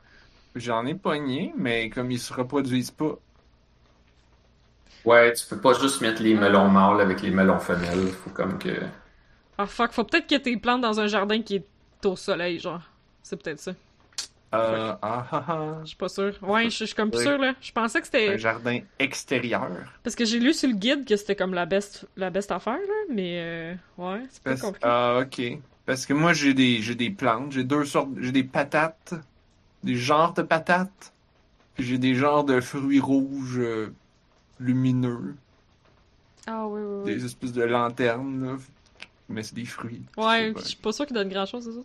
[0.54, 3.18] J'en ai pogné, mais comme ils se reproduisent pas.
[5.04, 8.08] Ouais, tu peux pas juste mettre les melons mâles avec les melons femelles.
[8.12, 8.70] Faut comme que.
[9.58, 11.66] Ah fuck, faut peut-être que t'es plantes dans un jardin qui est
[12.06, 12.82] au soleil, genre.
[13.22, 13.72] C'est peut-être ça.
[14.54, 15.78] Euh, ah, ah, ah.
[15.82, 16.34] Je suis pas sûre.
[16.42, 17.54] Ouais, je suis comme plus sûre, là.
[17.60, 18.38] Je pensais que Un c'était...
[18.38, 19.70] jardin extérieur.
[20.02, 22.74] Parce que j'ai lu sur le guide que c'était comme la best, la best affaire,
[22.74, 23.04] là.
[23.10, 24.86] Mais, euh, ouais, c'est pas compliqué.
[24.86, 25.58] Ah, ok.
[25.86, 27.52] Parce que moi, j'ai des, j'ai des plantes.
[27.52, 28.10] J'ai deux sortes.
[28.20, 29.14] J'ai des patates.
[29.82, 31.12] Des genres de patates.
[31.74, 33.92] Puis j'ai des genres de fruits rouges euh,
[34.60, 35.34] lumineux.
[36.46, 37.14] Ah, oui, oui, oui.
[37.14, 38.56] Des espèces de lanternes, là.
[39.28, 40.02] Mais c'est des fruits.
[40.16, 41.78] Ouais, je suis pas sûre qu'ils donnent grand-chose, c'est ça?
[41.78, 41.84] pas-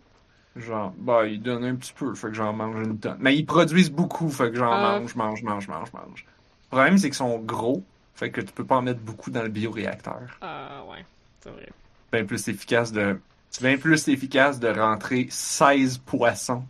[0.58, 3.16] Genre, bah, ils donnent un petit peu, fait que j'en mange une tonne.
[3.20, 4.98] Mais ils produisent beaucoup, fait que j'en Ah.
[4.98, 6.26] mange, mange, mange, mange, mange.
[6.70, 7.84] Le problème, c'est qu'ils sont gros,
[8.14, 10.20] fait que tu peux pas en mettre beaucoup dans le bioréacteur.
[10.40, 11.04] Ah, ouais,
[11.40, 11.68] c'est vrai.
[12.12, 16.64] bien plus efficace de c'est bien plus efficace de rentrer 16 poissons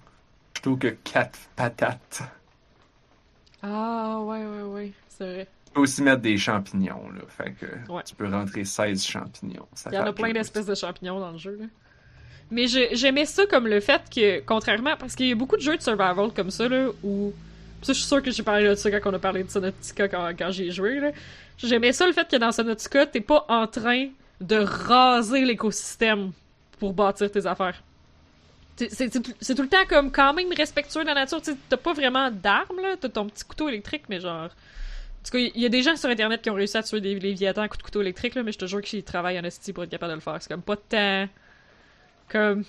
[0.53, 2.23] plutôt que 4 patates.
[3.63, 5.49] Ah, ouais, ouais, ouais, c'est vrai.
[5.67, 8.03] Tu peux aussi mettre des champignons là, fait que Ouais.
[8.05, 9.67] tu peux rentrer 16 champignons.
[9.75, 11.67] Ça Il y en a plein d'espèces de champignons dans le jeu, là.
[12.51, 15.77] Mais j'aimais ça comme le fait que, contrairement, parce qu'il y a beaucoup de jeux
[15.77, 17.33] de survival comme ça, là, où...
[17.83, 20.09] Ça, je suis sûre que j'ai parlé de ça quand on a parlé de Subnautica
[20.09, 21.13] quand, quand j'ai joué, là.
[21.59, 24.09] J'aimais ça le fait que dans Subnautica, t'es pas en train
[24.41, 26.33] de raser l'écosystème
[26.81, 27.83] pour bâtir tes affaires.
[28.77, 31.41] C'est tout le temps comme quand même respectueux de la nature.
[31.69, 32.97] T'as pas vraiment d'armes, là.
[33.01, 34.47] T'as ton petit couteau électrique, mais genre...
[34.47, 37.01] En tout cas, il y a des gens sur Internet qui ont réussi à tuer
[37.01, 39.45] des léviathans à coups de couteau électrique, là, mais je te jure qu'ils travaillent en
[39.45, 40.39] esti pour être capable de le faire.
[40.41, 41.29] C'est comme pas temps...
[42.31, 42.65] Comme...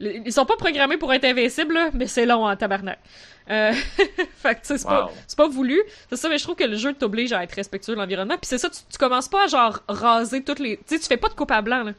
[0.00, 2.98] Ils sont pas programmés pour être invincibles, là, mais c'est long en tabarnak.
[3.50, 3.72] Euh...
[4.36, 5.10] fait que, c'est pas, Wow.
[5.26, 5.80] c'est pas voulu.
[6.08, 8.34] C'est ça, mais je trouve que le jeu t'oblige à être respectueux de l'environnement.
[8.36, 10.76] Puis c'est ça, tu, tu commences pas à, genre, raser toutes les...
[10.76, 11.92] Tu sais, tu fais pas de coupe à blanc, là.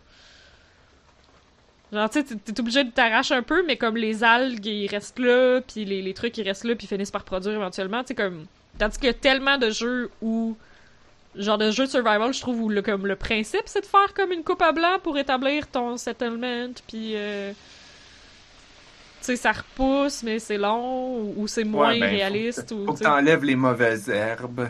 [1.91, 5.18] Genre, tu sais, t'es- obligé de t'arracher un peu, mais comme les algues, ils restent
[5.20, 8.16] là, puis les, les trucs, ils restent là, puis finissent par produire éventuellement, tu sais,
[8.16, 8.45] comme...
[8.78, 10.55] Tandis qu'il y a tellement de jeux où...
[11.40, 14.14] Genre de jeux de survival, je trouve, où le, comme, le principe, c'est de faire
[14.14, 17.14] comme une coupe à blanc pour établir ton settlement, puis...
[17.16, 17.52] euh,
[19.22, 22.70] Tu sais, ça repousse, mais c'est long, ou, ou c'est moins Ouais, ben, faut réaliste,
[22.70, 22.86] que- ou...
[22.88, 24.70] Faut que t'enlèves les mauvaises herbes.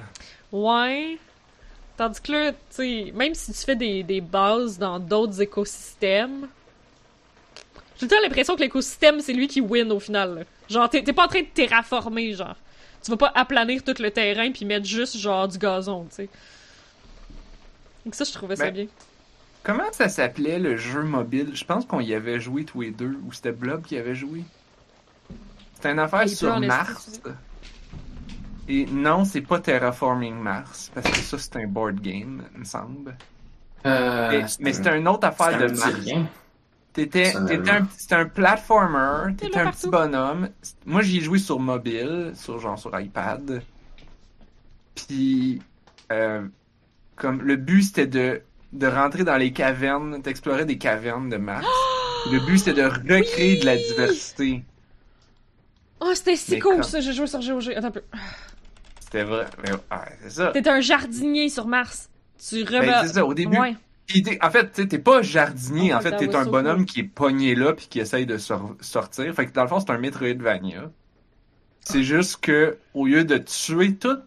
[0.51, 1.17] Ouais.
[1.97, 6.47] Tandis que là, tu sais, même si tu fais des, des bases dans d'autres écosystèmes,
[7.99, 10.35] j'ai tout le temps l'impression que l'écosystème, c'est lui qui win au final.
[10.35, 10.41] là.
[10.69, 12.55] Genre, t'es t'es pas en train de terraformer, genre.
[13.03, 16.29] Tu vas pas aplanir tout le terrain puis mettre juste, genre, du gazon, tu sais.
[18.05, 18.87] Donc ça, je trouvais ça Ben, bien.
[19.63, 21.51] Comment ça s'appelait le jeu mobile?
[21.53, 24.43] Je pense qu'on y avait joué tous les deux, ou c'était Blob qui avait joué.
[25.75, 27.21] C'était une affaire sur Mars.
[28.67, 32.65] Et non, c'est pas Terraforming Mars, parce que ça c'est un board game, il me
[32.65, 33.17] semble.
[33.85, 36.05] Euh, Et- mais c'était une autre affaire de Mars.
[36.93, 39.77] T'étais, un, c'était un platformer, t'étais un partout.
[39.79, 40.49] petit bonhomme.
[40.85, 43.61] Moi, j'y ai joué sur mobile, sur genre sur iPad.
[44.95, 45.61] Puis,
[46.11, 46.45] euh,
[47.19, 48.41] comme le but c'était de
[48.71, 51.65] de rentrer dans les cavernes, d'explorer des cavernes de Mars.
[52.31, 54.63] le but c'était de recréer de la diversité.
[56.01, 57.73] Oh, c'était si mais cool, ça, j'ai joué sur GOG.
[57.75, 58.03] Attends un peu.
[58.99, 60.51] C'était vrai, mais, ouais, c'est ça.
[60.53, 62.09] T'es un jardinier sur Mars.
[62.37, 63.07] Tu Ben, remets...
[63.07, 63.25] c'est ça.
[63.25, 63.75] Au début, Ouais.
[64.41, 65.91] En fait, t'es pas jardinier.
[65.93, 68.75] Oh, en fait, t'es un bonhomme qui est pogné là puis qui essaye de sor-
[68.81, 69.33] sortir.
[69.35, 70.89] Fait que dans le fond, c'est un Metroidvania.
[71.81, 74.17] C'est juste que au lieu de tuer tout,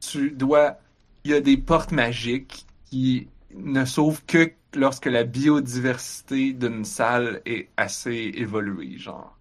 [0.00, 0.78] tu dois.
[1.24, 7.40] Il y a des portes magiques qui ne sauvent que lorsque la biodiversité d'une salle
[7.46, 9.36] est assez évoluée, genre.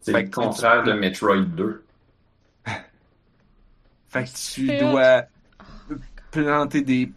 [0.00, 1.84] C'est le contraire tu- de Metroid 2.
[4.08, 5.24] Fait que tu dois
[6.30, 7.12] planter des,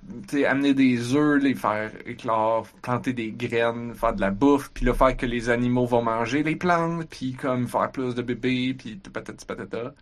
[0.46, 4.94] amener des œufs, les faire éclore, planter des graines, faire de la bouffe, puis là
[4.94, 8.98] faire que les animaux vont manger les plantes, puis comme faire plus de bébés, puis
[8.98, 9.94] patati patata.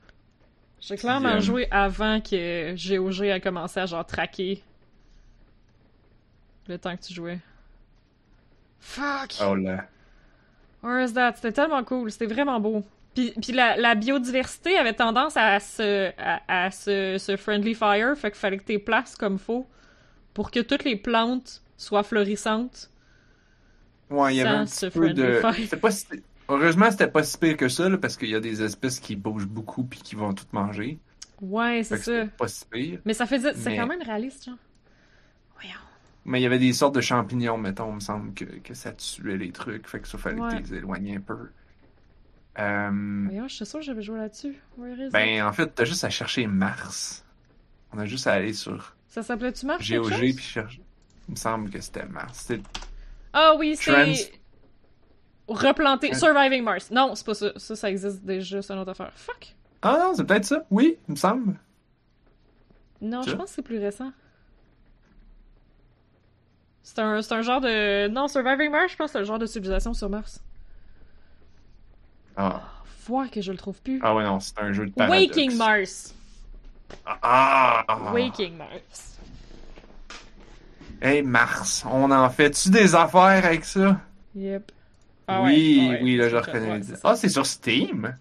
[0.87, 4.61] J'ai clairement joué avant que GOG a commencé à genre traquer
[6.67, 7.39] le temps que tu jouais.
[8.79, 9.35] Fuck!
[9.41, 9.85] Oh là.
[10.83, 11.33] Where is that?
[11.35, 12.83] C'était tellement cool, c'était vraiment beau.
[13.15, 18.15] Puis, puis la, la biodiversité avait tendance à se, à, à se, se friendly fire,
[18.17, 19.65] fait qu'il fallait que tu places comme faut
[20.33, 22.91] pour que toutes les plantes soient florissantes.
[24.11, 25.39] Ouais, il y avait un petit peu de.
[25.77, 26.05] pas si-
[26.49, 29.15] Heureusement, c'était pas si pire que ça, là, parce qu'il y a des espèces qui
[29.15, 30.99] bougent beaucoup puis qui vont tout manger.
[31.41, 32.31] Ouais, Fait c'est ça.
[32.37, 32.99] pas si pire.
[33.05, 33.53] Mais ça faisait.
[33.55, 34.55] C'est Mais- quand même réaliste, genre.
[35.55, 35.79] Voyons.
[36.25, 38.91] Mais il y avait des sortes de champignons, mettons, il me semble que, que ça
[38.93, 40.49] tuait les trucs, fait que ça fallait Ouais.
[40.61, 41.49] que tu les éloignes un peu.
[42.57, 42.89] Euh,
[43.25, 44.55] Voyons, je suis sûre que j'avais joué là-dessus.
[45.11, 47.25] Ben, en fait, t'as juste à chercher Mars.
[47.91, 49.85] On a juste à aller sur Ça s'appelait-tu Mars?
[49.89, 50.81] GOG puis chercher.
[51.27, 52.51] Il me semble que c'était Mars.
[53.33, 53.91] Ah oui, c'est.
[53.91, 54.37] Trans-
[55.47, 56.13] Replanter.
[56.13, 56.89] Surviving Mars.
[56.91, 57.51] Non, c'est pas ça.
[57.57, 59.11] Ça, ça existe déjà, c'est une autre affaire.
[59.15, 59.55] Fuck!
[59.81, 60.63] Ah non, c'est peut-être ça.
[60.71, 61.55] Oui, il me semble.
[63.01, 64.11] Non, je pense que c'est plus récent.
[66.81, 68.07] C'est un, un genre de.
[68.07, 70.41] Non, Surviving Mars, je pense que c'est un genre de civilisation sur Mars.
[72.37, 72.61] Ah,
[73.07, 73.99] Voir que je le trouve plus.
[74.01, 75.27] ah ouais, non, c'est un jeu de paradoxe.
[75.27, 76.15] Waking Mars.
[77.05, 77.83] Ah!
[77.87, 78.11] ah.
[78.13, 79.19] Waking Mars.
[81.01, 83.99] Hey, Mars, on en fait-tu des affaires avec ça?
[84.35, 84.71] Yep.
[85.27, 86.81] Ah oui, ouais, ouais, oui, là, je reconnais.
[86.83, 86.99] c'est.
[87.03, 88.15] Ah, c'est sur Steam?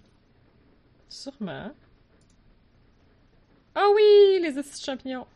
[1.09, 1.71] Sûrement.
[3.75, 5.27] Ah oui, les acides champignons.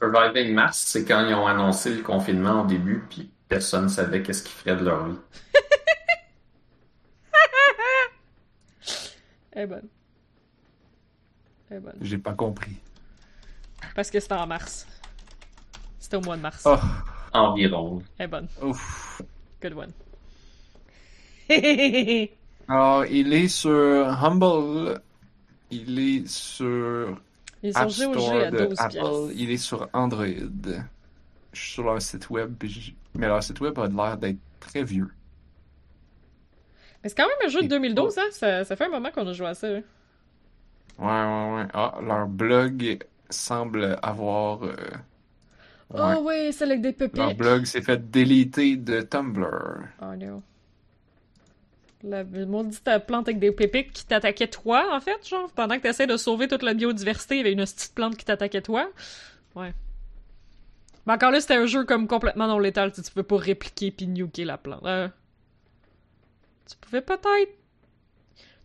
[0.00, 4.42] Surviving Mars, c'est quand ils ont annoncé le confinement au début, puis personne savait qu'est-ce
[4.42, 5.18] qu'ils feraient de leur vie.
[9.52, 9.88] Elle est bonne.
[11.70, 11.96] Elle est bonne.
[12.02, 12.76] J'ai pas compris.
[13.94, 14.86] Parce que c'était en mars.
[15.98, 16.62] C'était au mois de mars.
[16.66, 16.76] Oh,
[17.32, 18.02] Environ.
[18.18, 18.48] Elle est bonne.
[18.62, 19.22] ouf.
[19.62, 19.92] Good one.
[22.68, 23.72] Alors, il est sur
[24.24, 25.00] Humble.
[25.70, 27.20] Il est sur
[27.62, 29.32] Ils sont App GOG Store à de 12 Apple.
[29.34, 30.26] Il est sur Android.
[31.52, 32.54] Je suis sur leur site web,
[33.14, 35.10] mais leur site web a l'air d'être très vieux.
[37.02, 38.28] Mais c'est quand même un jeu de Et 2012, hein?
[38.32, 39.68] Ça, ça fait un moment qu'on a joué à ça.
[39.68, 39.82] hein.
[40.98, 41.68] Ouais, ouais, ouais.
[41.74, 42.98] Ah, leur blog
[43.30, 44.62] semble avoir.
[44.64, 44.74] euh,
[45.90, 46.16] ouais.
[46.16, 47.18] Oh ouais, c'est avec des pépites.
[47.18, 49.88] Leur blog s'est fait déliter de Tumblr.
[49.98, 50.42] Oh no.
[52.02, 56.06] La maudite plante avec des pépites qui t'attaquait toi, en fait, genre, pendant que t'essaies
[56.06, 58.88] de sauver toute la biodiversité, il y avait une petite plante qui t'attaquait toi.
[59.54, 59.72] Ouais.
[61.06, 63.90] Mais encore là, c'était un jeu comme complètement non létal, tu tu peux pas répliquer
[63.90, 64.84] puis nuker la plante.
[64.84, 65.08] Euh,
[66.68, 67.52] tu pouvais peut-être.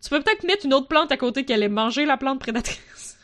[0.02, 3.16] Tu peux peut-être mettre une autre plante à côté qui allait manger la plante prédatrice.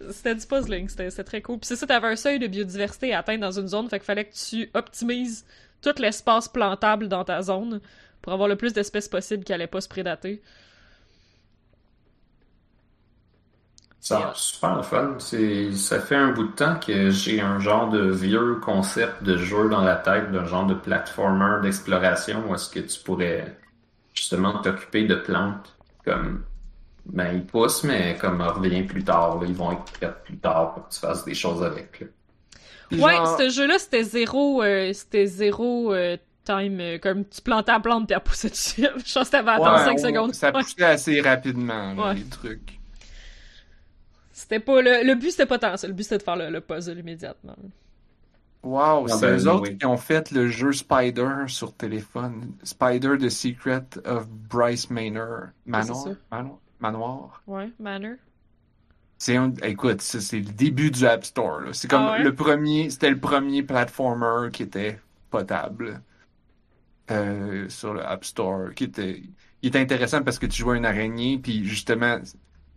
[0.10, 1.58] c'était du puzzling, c'était très cool.
[1.58, 4.24] Puis c'est ça, t'avais un seuil de biodiversité à dans une zone, fait qu'il fallait
[4.24, 5.46] que tu optimises
[5.80, 7.80] tout l'espace plantable dans ta zone
[8.22, 10.42] pour avoir le plus d'espèces possible qui allaient pas se prédater.
[14.00, 15.14] Ça, super le fun.
[15.20, 19.36] C'est, ça fait un bout de temps que j'ai un genre de vieux concept de
[19.36, 23.56] jeu dans la tête, d'un genre de platformer d'exploration où est-ce que tu pourrais
[24.14, 26.44] justement t'occuper de plantes comme
[27.06, 30.74] ben ils poussent mais comme revient plus tard, là, ils vont être prêts plus tard
[30.74, 32.00] pour que tu fasses des choses avec.
[32.00, 32.08] là.
[32.90, 37.72] Ouais, Genre- ce jeu-là, c'était zéro, euh, c'était zéro euh, time, euh, comme tu plantais
[37.72, 38.82] la plante puis elle poussait dessus.
[39.04, 40.34] Je pense que t'avais attendre Ouais, 5 secondes.
[40.34, 40.62] Ça Ouais.
[40.62, 42.14] poussait assez rapidement, là, Ouais.
[42.14, 42.78] les trucs.
[44.32, 45.86] C'était pas le, le but, c'était pas tant ça.
[45.86, 47.56] Le but, c'était de faire le, le puzzle immédiatement.
[48.62, 49.78] Wow, Ah c'est ben, eux autres oui.
[49.78, 52.52] qui ont fait le jeu Spider sur téléphone.
[52.62, 55.48] Spider The Secret of Bryce Manor?
[55.82, 56.10] Ça.
[56.30, 56.60] Manor?
[56.80, 57.42] Manoir?
[57.46, 58.14] Ouais, Manor.
[59.18, 59.52] C'est un...
[59.62, 61.60] Écoute, ça, c'est le début du App Store.
[61.60, 61.72] là.
[61.72, 62.22] C'est comme Ah ouais?
[62.22, 64.98] le premier, c'était le premier platformer qui était
[65.30, 66.00] potable
[67.12, 69.22] euh, sur le App Store, qui était,
[69.62, 72.18] il était intéressant parce que tu jouais une araignée, puis justement,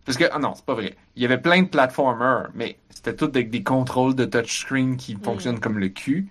[0.05, 0.95] parce que ah non, c'est pas vrai.
[1.15, 5.15] Il y avait plein de platformers, mais c'était tout avec des contrôles de touchscreen qui
[5.17, 6.29] fonctionnent comme le cul.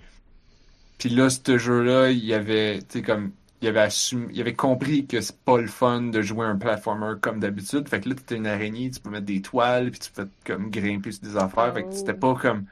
[0.98, 4.54] Puis là, ce jeu-là, il y avait, tu sais, comme, il avait assumé, il avait
[4.54, 7.88] compris que c'est pas le fun de jouer un platformer comme d'habitude.
[7.88, 10.70] Fait que là, t'étais une araignée, tu peux mettre des toiles, puis tu peux comme
[10.70, 11.72] grimper sur des affaires.
[11.74, 11.94] Fait que Oh.
[11.94, 12.66] c'était pas comme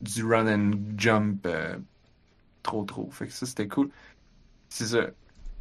[0.00, 1.78] du run and jump euh,
[2.62, 3.10] trop trop.
[3.10, 3.90] Fait que ça, c'était cool.
[4.68, 5.06] C'est ça.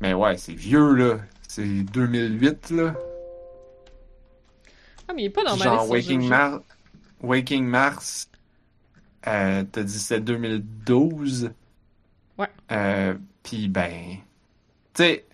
[0.01, 1.19] Mais ouais, c'est vieux, là.
[1.47, 2.93] C'est 2008, là.
[5.07, 5.55] Ah, mais il est pas dans.
[5.55, 6.27] Genre Waking.
[6.27, 6.61] Mar
[7.21, 8.29] Waking Mars,
[9.27, 11.51] euh, t'as dit c'était 2012.
[12.37, 12.47] Ouais.
[12.71, 14.17] Euh, Puis ben,
[14.93, 15.25] tu sais,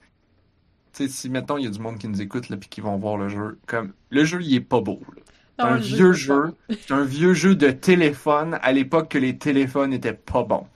[0.93, 2.81] tu sais, si mettons il y a du monde qui nous écoute là puis qui
[2.81, 5.01] vont voir le jeu, comme le jeu il est pas beau.
[5.15, 5.21] là.
[5.59, 6.55] C'est un vieux jeu.
[6.69, 10.67] C'est un vieux jeu de téléphone à l'époque que les téléphones étaient pas bons.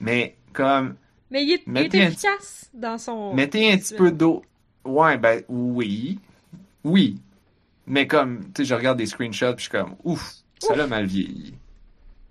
[0.00, 0.94] Mais comme
[1.30, 3.34] Mais il est, il est Mettez un efficace dans son.
[3.34, 4.42] Mettez un petit peu d'eau.
[4.84, 6.18] Ouais, ben oui.
[6.84, 7.20] Oui.
[7.86, 10.86] Mais comme, tu sais, je regarde des screenshots puis je suis comme, ouf, ça l'a
[10.86, 11.54] mal vieilli.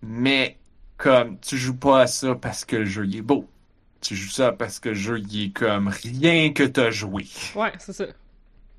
[0.01, 0.57] Mais
[0.97, 3.47] comme, tu joues pas à ça parce que le jeu il est beau.
[4.01, 7.25] Tu joues ça parce que le jeu il est comme rien que t'as joué.
[7.55, 8.05] Ouais, c'est ça.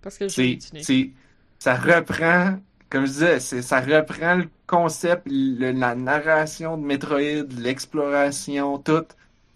[0.02, 1.12] Parce que le jeu C'est, est
[1.58, 2.58] ça reprend,
[2.90, 9.04] comme je disais, ça reprend le concept, le- la narration de Metroid, l'exploration, tout,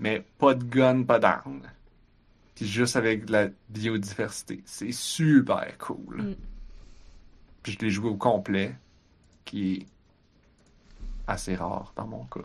[0.03, 1.63] mais pas de gun, pas d'armes.
[2.57, 4.61] Puis juste avec de la biodiversité.
[4.67, 6.23] C'est super cool.
[6.23, 6.37] Mm.
[7.63, 8.75] Puis je l'ai joué au complet,
[9.45, 9.87] qui est
[11.29, 12.41] assez rare dans mon cas.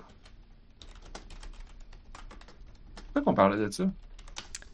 [3.05, 3.85] Pourquoi qu'on parlait de ça?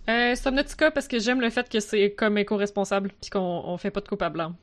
[0.10, 3.92] Euh, Subnautica, parce que j'aime le fait que c'est comme éco-responsable, puis qu'on on fait
[3.92, 4.54] pas de coupe à blanc.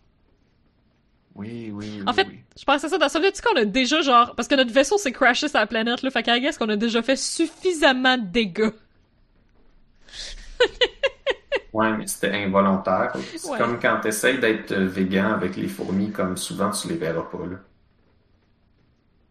[1.41, 2.03] Oui, oui, oui.
[2.07, 2.41] En fait, oui.
[2.59, 4.35] je pense à ça dans Subnautica, on a déjà genre.
[4.37, 6.11] Parce que notre vaisseau s'est crashé sur la planète, là.
[6.11, 8.71] Fait qu'à guess qu'on a déjà fait suffisamment de dégâts.
[11.73, 13.13] Ouais, mais c'était involontaire.
[13.37, 13.57] C'est Ouais.
[13.59, 17.23] comme quand tu essaies d'être euh, végan avec les fourmis, comme souvent tu les verras
[17.23, 17.39] pas.
[17.47, 17.57] Là.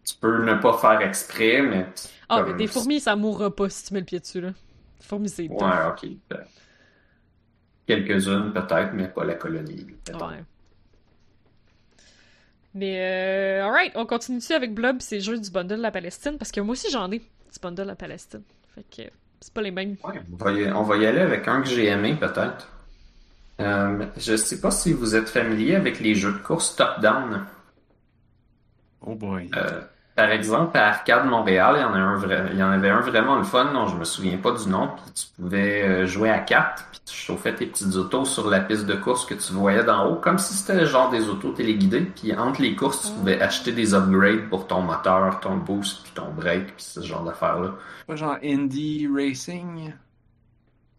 [0.05, 1.86] Tu peux ne pas faire exprès, mais.
[2.30, 4.49] Ah, comme- mais des fourmis, ça mourra pas si tu mets le pied dessus, là.
[4.99, 5.49] Les fourmis, c'est.
[5.49, 5.57] Ouais,
[5.89, 6.07] ok.
[7.86, 9.86] Quelques-unes peut-être, mais pas la colonie.
[10.14, 10.43] Ouais.
[12.76, 15.91] Mais, euh, alright, on continue dessus avec Blob, c'est le jeu du bundle de la
[15.91, 18.43] Palestine, parce que moi aussi j'en ai, du bundle de la Palestine.
[18.76, 19.09] Fait que
[19.41, 19.95] c'est pas les mêmes.
[20.03, 22.70] Ouais, on va, y, on va y aller avec un que j'ai aimé peut-être.
[23.59, 27.45] Euh, je sais pas si vous êtes familier avec les jeux de course top-down.
[29.01, 29.49] Oh boy.
[29.55, 29.82] Euh,
[30.20, 32.89] par exemple, à Arcade Montréal, il y en a un vrai, il y en avait
[32.89, 36.05] un vraiment le fun, dont je me souviens pas du nom, puis tu pouvais euh,
[36.05, 39.34] jouer à quatre, puis tu chauffais tes petites autos sur la piste de course que
[39.34, 43.07] tu voyais d'en haut, comme si c'était genre des autos téléguidées, puis entre les courses,
[43.07, 46.99] tu pouvais acheter des upgrades pour ton moteur, ton boost, puis ton brake, puis ce
[47.01, 47.76] genre d'affaires-là.
[48.05, 49.93] Pas genre Indie Racing?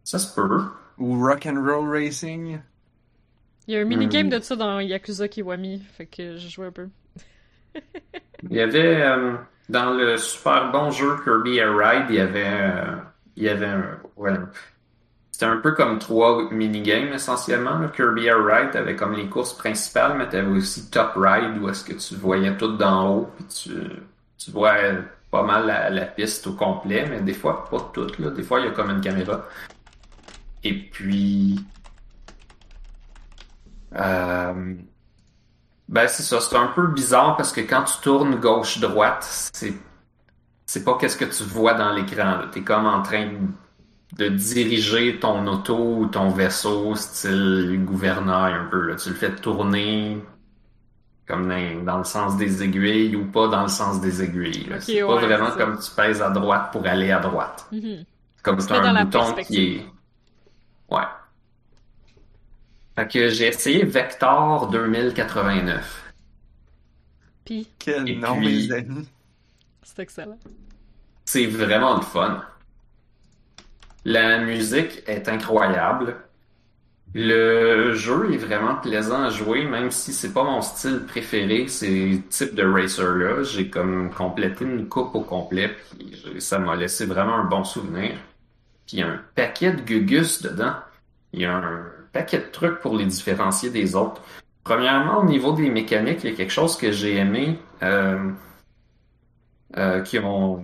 [0.03, 0.63] Ça se peut.
[0.97, 2.59] ou Rock and Roll Racing?
[3.69, 4.31] Il y a un minigame Hmm.
[4.31, 6.89] de ça dans Yakuza Kiwami, fait que j'ai joué un peu.
[8.49, 9.35] Il y avait euh,
[9.69, 12.97] dans le super bon jeu Kirby Air Ride, il y avait euh,
[13.37, 14.33] il y avait un ouais,
[15.31, 17.81] c'était un peu comme trois minigames essentiellement.
[17.95, 21.85] Kirby Air Ride avait comme les courses principales, mais t'avais aussi Top Ride où est-ce
[21.85, 23.71] que tu voyais tout d'en haut, puis tu,
[24.39, 24.75] tu vois
[25.31, 28.31] pas mal la, la piste au complet, mais des fois pas toute là.
[28.31, 29.47] Des fois il y a comme une caméra.
[30.65, 31.59] Et puis
[33.97, 34.75] euh,
[35.91, 39.75] ben c'est ça, c'est un peu bizarre parce que quand tu tournes gauche-droite, c'est
[40.65, 42.39] c'est pas qu'est-ce que tu vois dans l'écran.
[42.39, 42.45] là.
[42.53, 43.29] T'es comme en train
[44.17, 48.81] de diriger ton auto ou ton vaisseau, style gouvernail un peu.
[48.87, 48.95] Là.
[48.95, 50.23] Tu le fais tourner
[51.27, 54.69] comme dans, dans le sens des aiguilles ou pas dans le sens des aiguilles.
[54.79, 57.67] c'est pas vraiment comme tu pèses à droite pour aller à droite.
[57.73, 58.05] Mhm.
[58.43, 59.87] Comme Tu c'est un bouton qui est.
[60.89, 61.03] Ouais.
[63.01, 66.13] Fait que j'ai essayé Vector 2089.
[67.47, 69.09] Puis, Quel Et nom, puis- mes amis.
[69.83, 70.39] c'est excellent.
[71.25, 72.45] C'est vraiment le fun.
[74.05, 76.17] La musique est incroyable.
[77.15, 82.23] Le jeu est vraiment plaisant à jouer, même si c'est pas mon style préféré, ces
[82.29, 83.43] types de racer-là.
[83.45, 88.11] J'ai comme complété une coupe au complet, puis ça m'a laissé vraiment un bon souvenir.
[88.87, 90.75] Puis il y a un paquet de gugus dedans.
[91.33, 94.21] Il y a un paquet de trucs pour les différencier des autres.
[94.65, 98.31] Premièrement, au niveau des mécaniques, il y a quelque chose que j'ai aimé, euh,
[99.77, 100.63] euh, qui ont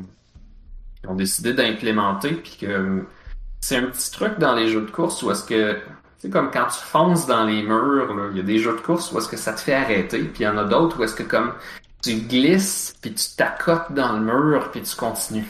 [1.08, 3.04] ont décidé d'implémenter, puis que
[3.60, 5.78] c'est un petit truc dans les jeux de course où est-ce que,
[6.18, 9.12] c'est comme quand tu fonces dans les murs, il y a des jeux de course
[9.12, 11.14] où est-ce que ça te fait arrêter, puis il y en a d'autres où est-ce
[11.14, 11.52] que comme
[12.02, 15.46] tu glisses, puis tu t'accotes dans le mur, puis tu continues.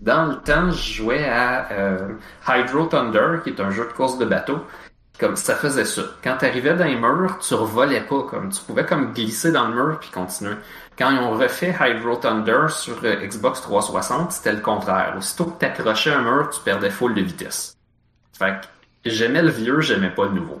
[0.00, 2.08] Dans le temps, je jouais à euh,
[2.46, 4.64] Hydro Thunder, qui est un jeu de course de bateau.
[5.18, 6.02] Comme ça faisait ça.
[6.22, 8.22] Quand tu arrivais dans les murs, tu revolais pas.
[8.22, 10.54] Comme tu pouvais comme glisser dans le mur puis continuer.
[10.96, 15.14] Quand ils ont refait Hydro Thunder sur euh, Xbox 360, c'était le contraire.
[15.18, 17.76] Aussitôt que t'accrochais un mur, tu perdais full de vitesse.
[18.32, 20.60] Fait que j'aimais le vieux, j'aimais pas le nouveau.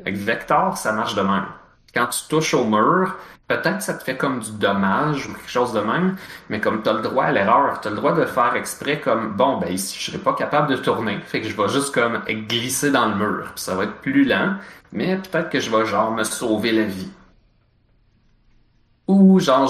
[0.00, 1.46] Avec Vector, ça marche de même.
[1.94, 3.16] Quand tu touches au mur,
[3.48, 6.16] peut-être que ça te fait comme du dommage ou quelque chose de même,
[6.48, 9.00] mais comme tu as le droit à l'erreur, tu as le droit de faire exprès
[9.00, 11.92] comme bon ben ici je serais pas capable de tourner, fait que je vais juste
[11.92, 14.54] comme glisser dans le mur, puis ça va être plus lent,
[14.92, 17.10] mais peut-être que je vais genre me sauver la vie.
[19.08, 19.66] Ou genre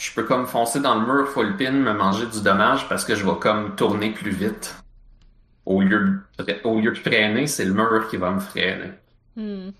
[0.00, 3.16] je peux comme foncer dans le mur full pin, me manger du dommage parce que
[3.16, 4.74] je vais comme tourner plus vite.
[5.66, 6.20] Au lieu
[6.64, 8.92] au lieu de freiner, c'est le mur qui va me freiner.
[9.36, 9.70] Hmm.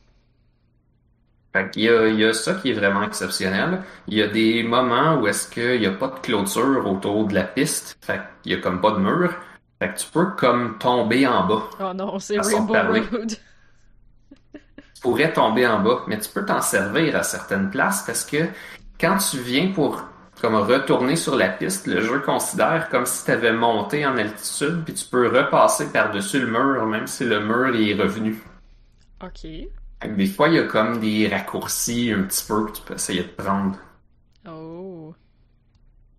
[1.52, 3.82] Fait qu'il y a, il y a ça qui est vraiment exceptionnel.
[4.06, 7.34] Il y a des moments où est-ce qu'il n'y a pas de clôture autour de
[7.34, 7.98] la piste.
[8.00, 9.34] Fait qu'il y a comme pas de mur.
[9.80, 11.62] Fait que tu peux comme tomber en bas.
[11.80, 13.02] Oh non, c'est Rainbow parler.
[13.10, 13.32] Road.
[14.52, 18.46] Tu pourrais tomber en bas, mais tu peux t'en servir à certaines places parce que
[19.00, 20.04] quand tu viens pour
[20.40, 24.82] comme retourner sur la piste, le jeu considère comme si tu avais monté en altitude,
[24.84, 28.42] puis tu peux repasser par-dessus le mur, même si le mur est revenu.
[29.22, 29.46] Ok.
[30.06, 33.22] Des fois, il y a comme des raccourcis un petit peu que tu peux essayer
[33.22, 33.76] de prendre.
[34.48, 35.14] Oh.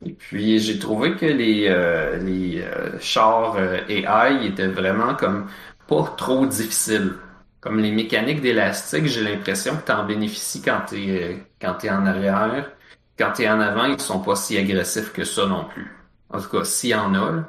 [0.06, 5.48] Et puis j'ai trouvé que les, euh, les euh, chars euh, AI étaient vraiment comme
[5.88, 7.14] pas trop difficiles.
[7.60, 11.90] Comme les mécaniques d'élastique, j'ai l'impression que tu en bénéficies quand t'es euh, quand t'es
[11.92, 12.72] en arrière.
[13.18, 15.92] Quand t'es en avant, ils sont pas si agressifs que ça non plus.
[16.30, 17.32] En tout cas, s'il y en a.
[17.32, 17.46] là.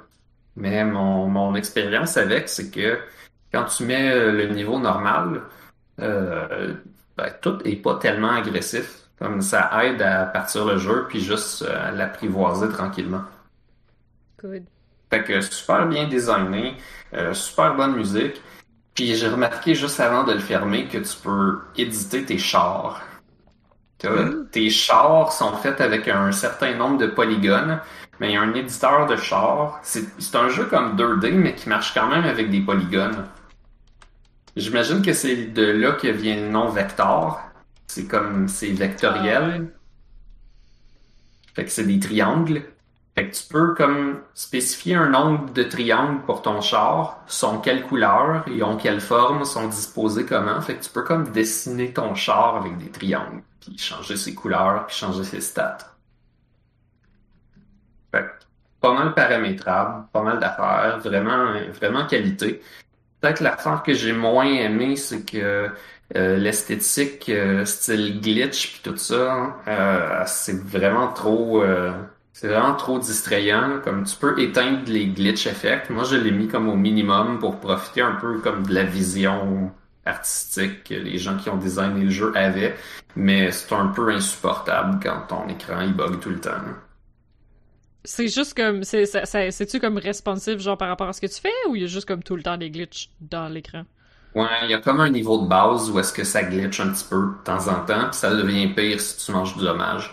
[0.57, 2.99] Mais mon, mon expérience avec, c'est que
[3.53, 5.43] quand tu mets euh, le niveau normal,
[6.01, 6.74] euh,
[7.16, 8.99] ben, tout est pas tellement agressif.
[9.18, 13.22] Comme ça aide à partir le jeu puis juste euh, à l'apprivoiser tranquillement.
[14.43, 14.64] Good.
[15.11, 16.74] Fait que super bien designé,
[17.14, 18.40] euh, super bonne musique.
[18.95, 23.03] Puis j'ai remarqué juste avant de le fermer que tu peux éditer tes chars.
[23.99, 24.49] T'as- Mm.
[24.51, 27.80] Tes chars sont faits avec un certain nombre de polygones,
[28.20, 29.78] mais il y a un éditeur de chars.
[29.82, 33.24] C'est c'est un jeu comme 2D, mais qui marche quand même avec des polygones.
[34.57, 37.41] J'imagine que c'est de là que vient le nom Vector.
[37.87, 39.73] C'est comme, c'est vectoriel.
[41.55, 42.63] Fait que c'est des triangles.
[43.15, 47.83] Fait que tu peux comme spécifier un nombre de triangles pour ton char, sont quelle
[47.85, 50.61] couleur, ils ont quelle forme, sont disposés comment.
[50.63, 54.87] Fait que tu peux comme dessiner ton char avec des triangles, puis changer ses couleurs,
[54.87, 55.95] puis changer ses stats.
[58.11, 58.31] Fait
[58.81, 62.63] pas mal paramétrable, pas mal d'affaires, vraiment, vraiment qualité.
[63.23, 65.70] Peut-être l'affaire que j'ai moins aimé, c'est que
[66.16, 71.93] euh, l'esthétique euh, style glitch puis tout ça, euh, c'est vraiment trop, euh,
[72.33, 73.81] c'est vraiment trop distrayant.
[73.85, 75.89] Comme tu peux éteindre les glitch effects.
[75.91, 79.70] Moi, je l'ai mis comme au minimum pour profiter un peu comme de la vision
[80.05, 82.75] artistique que les gens qui ont designé le jeu avaient,
[83.14, 86.51] mais c'est un peu insupportable quand ton écran il bug tout le temps.
[88.05, 88.85] C'est juste comme.
[88.85, 91.77] c'est ça- ça- C'est-tu comme responsive, genre par rapport à ce que tu fais, ou
[91.77, 93.85] il y a juste comme tout le temps des glitches dans l'écran?
[94.35, 96.91] Ouais, il y a comme un niveau de base où est-ce que ça glitch un
[96.93, 100.11] petit peu de temps en temps, puis ça devient pire si tu manges du dommage.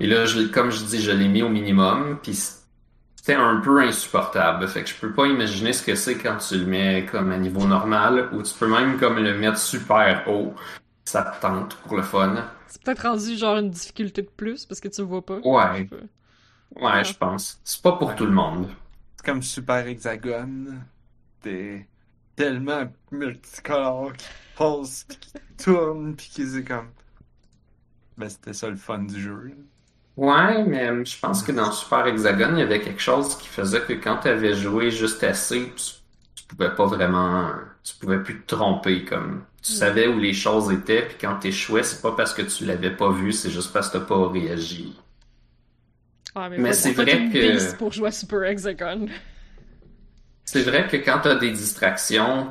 [0.00, 3.80] Et là, je, comme je dis, je l'ai mis au minimum, puis c'était un peu
[3.82, 4.66] insupportable.
[4.68, 7.36] Fait que je peux pas imaginer ce que c'est quand tu le mets comme à
[7.38, 10.54] niveau normal, ou tu peux même comme le mettre super haut.
[11.04, 12.34] Ça te tente pour le fun.
[12.66, 15.38] C'est peut-être rendu genre une difficulté de plus parce que tu le vois pas.
[15.44, 15.86] Ouais,
[16.76, 17.60] ouais, je pense.
[17.64, 18.70] C'est pas pour tout le monde.
[19.24, 20.86] comme Super Hexagone.
[21.40, 21.88] T'es
[22.36, 25.32] tellement multicolore qui passe, puis qui
[25.64, 26.92] tourne, puis qui c'est comme.
[28.16, 29.44] Ben, c'était ça le fun du jeu.
[29.48, 29.54] là.
[30.16, 33.82] Ouais, mais je pense que dans Super Hexagone, il y avait quelque chose qui faisait
[33.82, 35.84] que quand tu avais joué juste assez, tu,
[36.36, 37.50] tu pouvais pas vraiment,
[37.82, 41.82] tu pouvais plus te tromper, comme tu savais où les choses étaient, puis quand t'échouais,
[41.82, 44.96] c'est pas parce que tu l'avais pas vu, c'est juste parce que t'as pas réagi.
[46.34, 49.06] Ah, mais, c'est vrai que- pour jouer à Super Hexagon.
[50.44, 52.48] C'est vrai que quand t'as des distractions,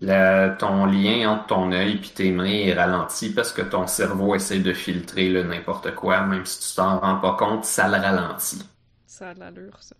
[0.00, 4.34] la- ton lien entre ton œil et tes mains est ralenti parce que ton cerveau
[4.34, 7.94] essaie de filtrer le n'importe quoi, même si tu t'en rends pas compte, ça le
[7.96, 8.62] ralentit.
[9.06, 9.94] Ça a de l'allure, ça.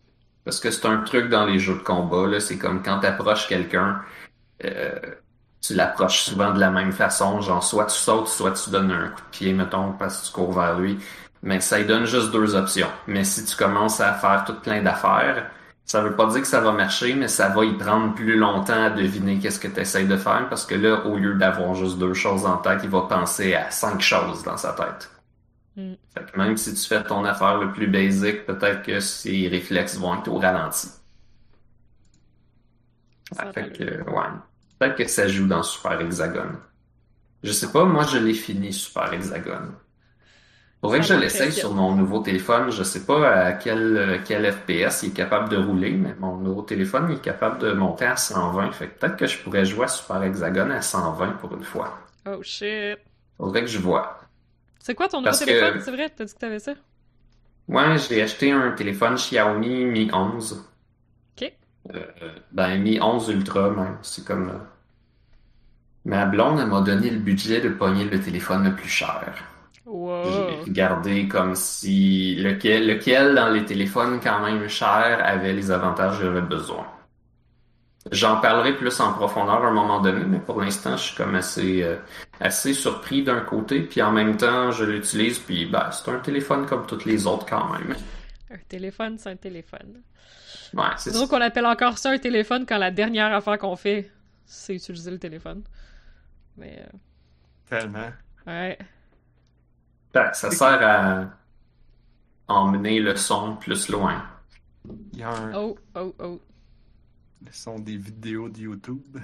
[0.45, 4.01] Parce que c'est un truc dans les jeux de combat, c'est comme quand t'approches quelqu'un,
[4.65, 4.99] euh,
[5.63, 9.09] tu l'approches souvent de la même façon, genre soit tu sautes, soit tu donnes un
[9.09, 10.99] coup de pied, mettons, parce que tu cours vers lui.
[11.45, 12.89] Mais ça lui donne juste deux options.
[13.07, 15.51] Mais si tu commences à faire tout plein d'affaires,
[15.85, 18.85] ça veut pas dire que ça va marcher, mais ça va y prendre plus longtemps
[18.85, 21.99] à deviner qu'est-ce que tu essaies de faire, parce que là, au lieu d'avoir juste
[21.99, 25.11] deux choses en tête, il va penser à cinq choses dans sa tête.
[25.77, 25.93] Mm.
[26.15, 29.99] Fait que même si tu fais ton affaire le plus basique, peut-être que ses réflexes
[29.99, 30.89] vont être au ralenti.
[33.33, 34.27] Ça fait que, ouais.
[34.79, 36.57] Peut-être que ça joue dans Super Hexagone.
[37.43, 39.75] Je sais pas, moi je l'ai fini Super Hexagone.
[40.85, 42.71] Faudrait que je l'essaye sur mon nouveau téléphone.
[42.71, 46.37] Je sais pas à quel, euh, quel FPS il est capable de rouler, mais mon
[46.37, 48.71] nouveau téléphone il est capable de monter à 120.
[48.73, 51.99] Fait que peut-être que je pourrais jouer à Super Hexagone à 120 pour une fois.
[52.29, 52.99] Oh shit.
[53.39, 54.21] Faudrait que je vois.
[54.79, 55.81] C'est quoi ton nouveau Parce que- téléphone?
[55.83, 56.75] C'est vrai, t'as dit que t'avais ça?
[57.67, 60.69] Ouais, j'ai acheté un téléphone Xiaomi Mi 11.
[61.41, 61.51] Ok.
[61.95, 62.01] Euh,
[62.53, 63.97] ben, Mi 11 Ultra même.
[64.03, 64.51] C'est comme...
[64.51, 64.59] euh,
[66.05, 69.23] Ma blonde, elle m'a donné le budget de pogner le téléphone le plus cher.
[69.87, 70.65] Wow.
[70.67, 76.25] Regardé comme si lequel, lequel dans les téléphones quand même chers avait les avantages que
[76.25, 76.87] j'avais besoin.
[78.13, 81.35] J'en parlerai plus en profondeur à un moment donné, mais pour l'instant, je suis comme
[81.35, 81.97] assez, euh,
[82.39, 86.67] assez surpris d'un côté, puis en même temps, je l'utilise, puis ben, c'est un téléphone
[86.67, 87.95] comme toutes les autres quand même.
[88.51, 90.03] Un téléphone, c'est un téléphone.
[90.75, 94.11] Ouais, c'est drôle qu'on appelle encore ça un téléphone quand la dernière affaire qu'on fait,
[94.45, 95.63] c'est utiliser le téléphone.
[96.57, 96.85] Mais,
[97.69, 98.11] Tellement.
[98.49, 98.79] euh, ouais.
[100.15, 101.27] Ben, ça sert à
[102.47, 104.25] emmener le son plus loin.
[105.13, 105.55] Il y a un...
[105.55, 106.41] Oh, oh, oh.
[107.45, 109.19] Le son des vidéos de YouTube.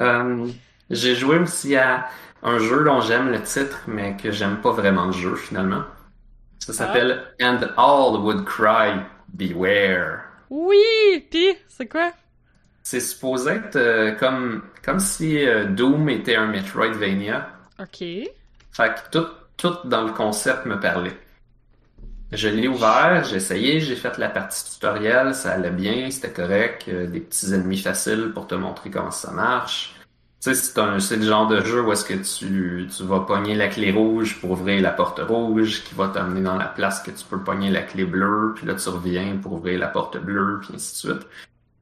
[0.00, 0.48] Euh,
[0.90, 2.08] j'ai joué aussi à
[2.42, 5.84] un jeu dont j'aime le titre, mais que j'aime pas vraiment le jeu finalement.
[6.58, 10.24] Ça s'appelle And All Would Cry Beware.
[10.50, 11.26] Oui!
[11.30, 12.12] Pis, c'est quoi?
[12.82, 17.50] C'est supposé être euh, comme, comme si euh, Doom était un Metroidvania.
[17.78, 18.02] Ok.
[18.78, 19.26] Fait que tout,
[19.56, 21.18] tout dans le concept me parlait.
[22.30, 26.84] Je l'ai ouvert, j'ai essayé, j'ai fait la partie tutoriel, ça allait bien, c'était correct,
[26.86, 29.96] euh, des petits ennemis faciles pour te montrer comment ça marche.
[30.40, 33.18] Tu sais, c'est un, c'est le genre de jeu où est-ce que tu, tu vas
[33.18, 37.00] pogner la clé rouge pour ouvrir la porte rouge, qui va t'amener dans la place
[37.00, 40.18] que tu peux pogner la clé bleue, puis là tu reviens pour ouvrir la porte
[40.18, 41.26] bleue, puis ainsi de suite.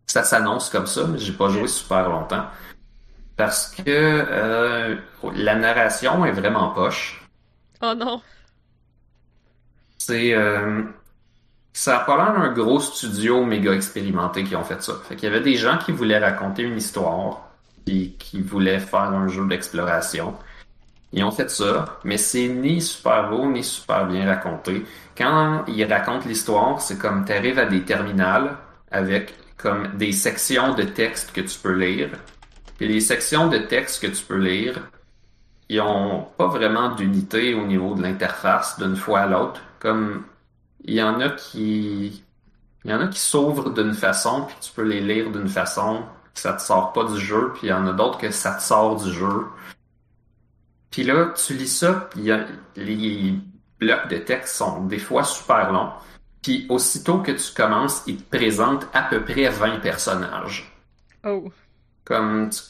[0.07, 2.47] Ça s'annonce comme ça, mais j'ai pas joué super longtemps.
[3.37, 4.97] Parce que euh,
[5.35, 7.23] la narration est vraiment poche.
[7.83, 8.23] Oh non.
[9.99, 10.83] C'est euh,
[11.73, 14.95] ça a pas l'air d'un gros studio méga expérimenté qui ont fait ça.
[15.07, 17.51] Fait qu'il y avait des gens qui voulaient raconter une histoire
[17.87, 20.35] et qui voulaient faire un jeu d'exploration.
[21.13, 24.85] Ils ont fait ça, mais c'est ni super beau ni super bien raconté.
[25.17, 28.57] Quand ils racontent l'histoire, c'est comme t'arrives à des terminales
[28.91, 32.11] avec comme des sections de texte que tu peux lire.
[32.77, 34.89] Puis les sections de texte que tu peux lire,
[35.69, 39.61] ils ont pas vraiment d'unité au niveau de l'interface d'une fois à l'autre.
[39.79, 40.25] Comme
[40.85, 42.23] il y en a qui
[42.85, 46.05] il y en a qui s'ouvrent d'une façon puis tu peux les lire d'une façon
[46.33, 48.55] que ça te sort pas du jeu puis il y en a d'autres que ça
[48.55, 49.47] te sort du jeu.
[50.91, 52.31] Puis là, tu lis ça, puis
[52.77, 53.35] les
[53.79, 55.91] blocs de texte sont des fois super longs.
[56.43, 60.73] Puis aussitôt que tu commences, il te présente à peu près 20 personnages
[61.25, 61.51] Oh.
[62.07, 62.63] Comme tu-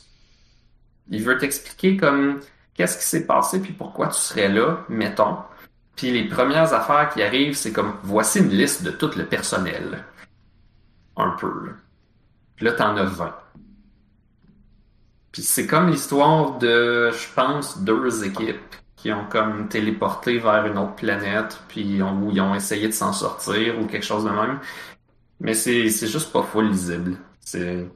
[1.11, 2.41] il veut t'expliquer comme
[2.74, 5.39] qu'est-ce qui s'est passé puis pourquoi tu serais là, mettons.
[5.95, 10.05] Puis les premières affaires qui arrivent, c'est comme voici une liste de tout le personnel.
[11.16, 11.47] Un peu.
[11.66, 11.72] Là.
[12.57, 13.34] Puis là, t'en as 20.
[15.32, 20.78] Puis c'est comme l'histoire de, je pense, deux équipes qui ont comme téléporté vers une
[20.78, 24.59] autre planète, puis où ils ont essayé de s'en sortir ou quelque chose de même.
[25.41, 27.16] Mais c'est c'est juste pas full lisible.
[27.41, 27.87] C'est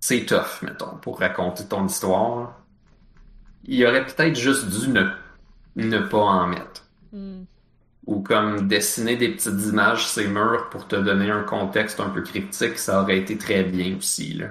[0.00, 2.60] c'est tough, mettons, pour raconter ton histoire.
[3.64, 5.08] Il aurait peut-être juste dû ne,
[5.76, 6.84] ne pas en mettre.
[7.12, 7.44] Hmm.
[8.06, 12.10] ou comme dessiner des petites images sur ces murs pour te donner un contexte un
[12.10, 14.48] peu cryptique, ça aurait été très bien aussi, là.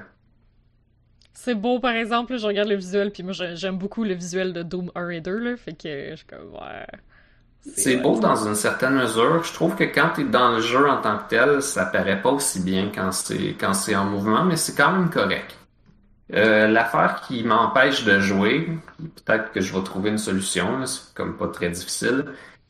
[1.34, 4.54] C'est beau, par exemple, je regarde le visuel, puis moi j'ai- j'aime beaucoup le visuel
[4.54, 6.86] de Doom 1 et 2, là, fait que je suis comme, ouais.
[7.76, 8.22] C'est beau ouais.
[8.22, 9.44] dans une certaine mesure.
[9.44, 12.32] Je trouve que quand t'es dans le jeu en tant que tel, ça paraît pas
[12.32, 15.56] aussi bien quand c'est quand c'est en mouvement, mais c'est quand même correct.
[16.34, 21.38] Euh, l'affaire qui m'empêche de jouer, peut-être que je vais trouver une solution, c'est comme
[21.38, 22.26] pas très difficile,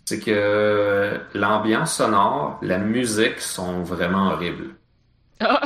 [0.05, 4.75] c'est que l'ambiance sonore, la musique sont vraiment horribles.
[5.41, 5.61] Ah!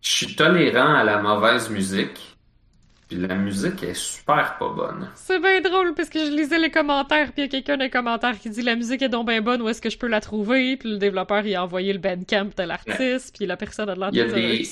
[0.00, 2.33] Je suis tolérant à la mauvaise musique,
[3.14, 5.08] puis la musique est super pas bonne.
[5.14, 7.84] C'est bien drôle parce que je lisais les commentaires puis il y a quelqu'un dans
[7.84, 10.08] les commentaires qui dit la musique est donc bien bonne où est-ce que je peux
[10.08, 10.76] la trouver?
[10.76, 14.00] Puis le développeur il a envoyé le bandcamp de l'artiste puis la personne a de
[14.12, 14.68] Il y a des-.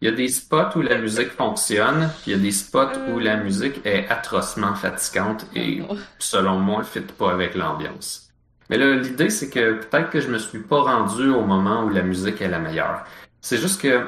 [0.00, 2.98] Il y a des spots où la musique fonctionne, puis il y a des spots
[3.14, 5.96] où la musique est atrocement fatigante et, Oh.
[6.18, 8.28] selon moi, ne fit pas avec l'ambiance.
[8.68, 11.88] Mais là, l'idée, c'est que peut-être que je me suis pas rendu au moment où
[11.88, 13.04] la musique est la meilleure.
[13.40, 14.06] C'est juste que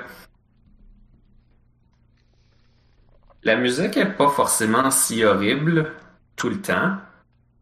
[3.46, 5.92] la musique est pas forcément si horrible
[6.34, 6.96] tout le temps,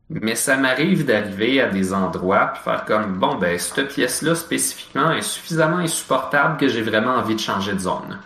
[0.08, 5.12] mais ça m'arrive d'arriver à des endroits puis faire comme bon ben cette pièce-là spécifiquement
[5.12, 8.18] est suffisamment insupportable que j'ai vraiment envie de changer de zone.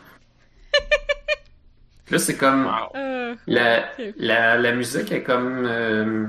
[2.10, 6.26] Là, c'est comme Euh, la, la musique est comme euh,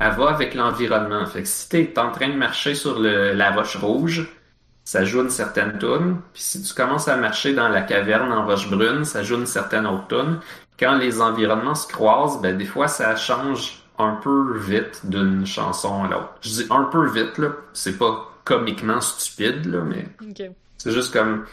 [0.00, 1.26] elle va avec l'environnement.
[1.26, 4.28] Fait que si t'es en train de marcher sur le, la roche rouge,
[4.84, 6.16] ça joue une certaine tune.
[6.32, 9.46] Puis si tu commences à marcher dans la caverne en roche brune, ça joue une
[9.46, 10.38] certaine autre tune.
[10.78, 16.04] Quand les environnements se croisent, ben des fois ça change un peu vite d'une chanson
[16.04, 16.34] à l'autre.
[16.40, 20.50] Je dis un peu vite là, c'est pas comiquement stupide là, mais ok.
[20.78, 21.44] c'est juste comme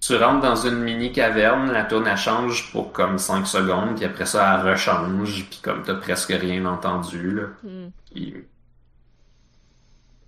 [0.00, 4.04] tu rentres dans une mini caverne, la tune elle change pour comme 5 secondes, puis
[4.04, 7.42] après ça elle rechange, puis comme t'as presque rien entendu là.
[7.64, 7.88] Hmm.
[8.12, 8.34] Puis,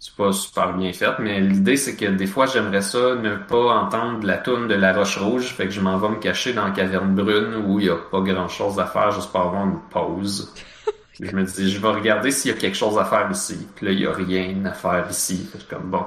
[0.00, 3.74] C'est pas super bien fait, mais l'idée c'est que des fois j'aimerais ça ne pas
[3.80, 6.64] entendre la tune de la roche rouge, fait que je m'en vais me cacher dans
[6.66, 9.64] la caverne brune où il y a pas grand chose à faire juste pour avoir
[9.64, 10.54] une pause.
[11.20, 13.66] Je me dis, je vais regarder s'il y a quelque chose à faire ici.
[13.74, 15.38] Puis là, il y a rien à faire ici.
[15.50, 16.04] Fait que je suis comme bon,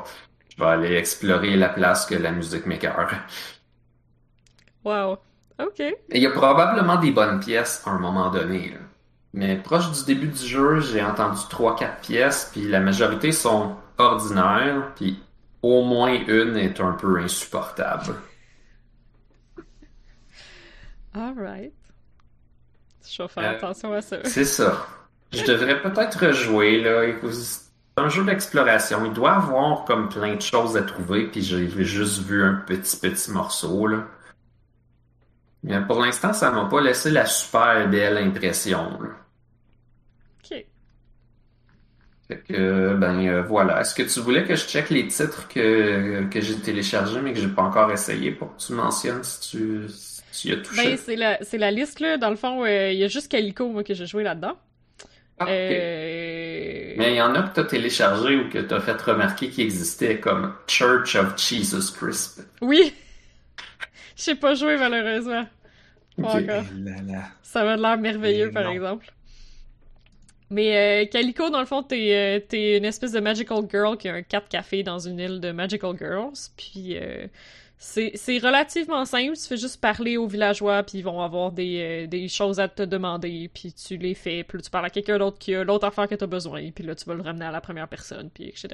[0.49, 3.11] je vais aller explorer la place que la musique m'écœure.
[4.83, 5.17] Wow.
[5.59, 5.79] Ok.
[6.09, 8.69] Il y a probablement des bonnes pièces à un moment donné.
[8.71, 8.79] là.
[9.33, 14.91] Mais proche du début du jeu, j'ai entendu 3-4 pièces, puis la majorité sont ordinaires,
[14.95, 15.23] puis
[15.61, 18.15] au moins une est un peu insupportable.
[21.13, 21.73] Alright.
[23.09, 24.17] Je vais faire Euh, attention à ça.
[24.23, 24.85] C'est ça.
[25.31, 27.03] Je devrais peut-être rejouer, là.
[27.31, 27.61] C'est
[27.97, 29.05] un jeu d'exploration.
[29.05, 32.97] Il doit avoir comme plein de choses à trouver, puis j'ai juste vu un petit,
[32.97, 34.03] petit morceau, là.
[35.63, 39.09] Mais pour l'instant, ça m'a pas laissé la super belle impression, là.
[40.43, 40.65] Ok.
[42.31, 43.81] Fait que, ben euh, voilà.
[43.81, 47.39] Est-ce que tu voulais que je check les titres que, que j'ai téléchargés mais que
[47.41, 50.81] j'ai pas encore essayé pour que tu mentionnes si tu, si tu y as touché?
[50.81, 52.15] Ben, c'est la, c'est la liste, là.
[52.15, 54.57] Dans le fond, euh, il y a juste Calico, moi, que j'ai joué là-dedans.
[55.39, 55.49] Ah, ok.
[55.49, 56.93] Euh...
[56.97, 60.21] Mais il y en a que t'as téléchargé ou que t'as fait remarquer qui existait
[60.21, 62.39] comme Church of Jesus Crisp.
[62.61, 62.93] Oui!
[64.15, 65.45] J'ai pas joué, malheureusement.
[66.15, 66.63] Pas encore.
[66.77, 67.23] Là, là.
[67.43, 68.71] Ça m'a l'air merveilleux, Mais par non.
[68.71, 69.11] exemple.
[70.51, 74.13] Mais euh, Calico, dans le fond, t'es euh, une espèce de Magical Girl qui a
[74.13, 76.49] un 4 café dans une île de Magical Girls.
[76.57, 77.25] Puis euh,
[77.81, 79.35] c'est relativement simple.
[79.35, 82.67] Tu fais juste parler aux villageois, puis ils vont avoir des, euh, des choses à
[82.67, 84.43] te demander, puis tu les fais.
[84.43, 86.93] Puis tu parles à quelqu'un d'autre qui a l'autre affaire que t'as besoin, puis là,
[86.93, 88.69] tu vas le ramener à la première personne, puis etc.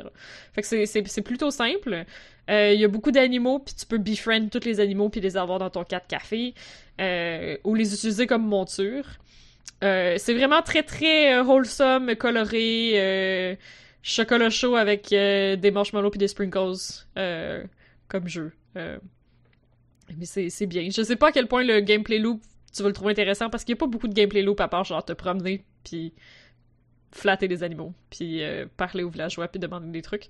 [0.52, 2.04] Fait que c'est plutôt simple.
[2.50, 5.38] Euh, Il y a beaucoup d'animaux, puis tu peux befriend tous les animaux, puis les
[5.38, 6.54] avoir dans ton 4 café,
[7.00, 9.06] euh, ou les utiliser comme monture.
[9.84, 13.56] Euh, c'est vraiment très très euh, wholesome, coloré, euh,
[14.02, 16.74] chocolat chaud avec euh, des marshmallows puis des sprinkles
[18.08, 18.54] comme jeu.
[18.76, 20.88] Mais c'est c'est bien.
[20.90, 22.42] Je sais pas à quel point le gameplay loop
[22.74, 24.68] tu vas le trouver intéressant parce qu'il y a pas beaucoup de gameplay loop à
[24.68, 26.14] part genre te promener puis
[27.18, 30.28] flatter des animaux puis euh, parler aux villageois puis demander des trucs.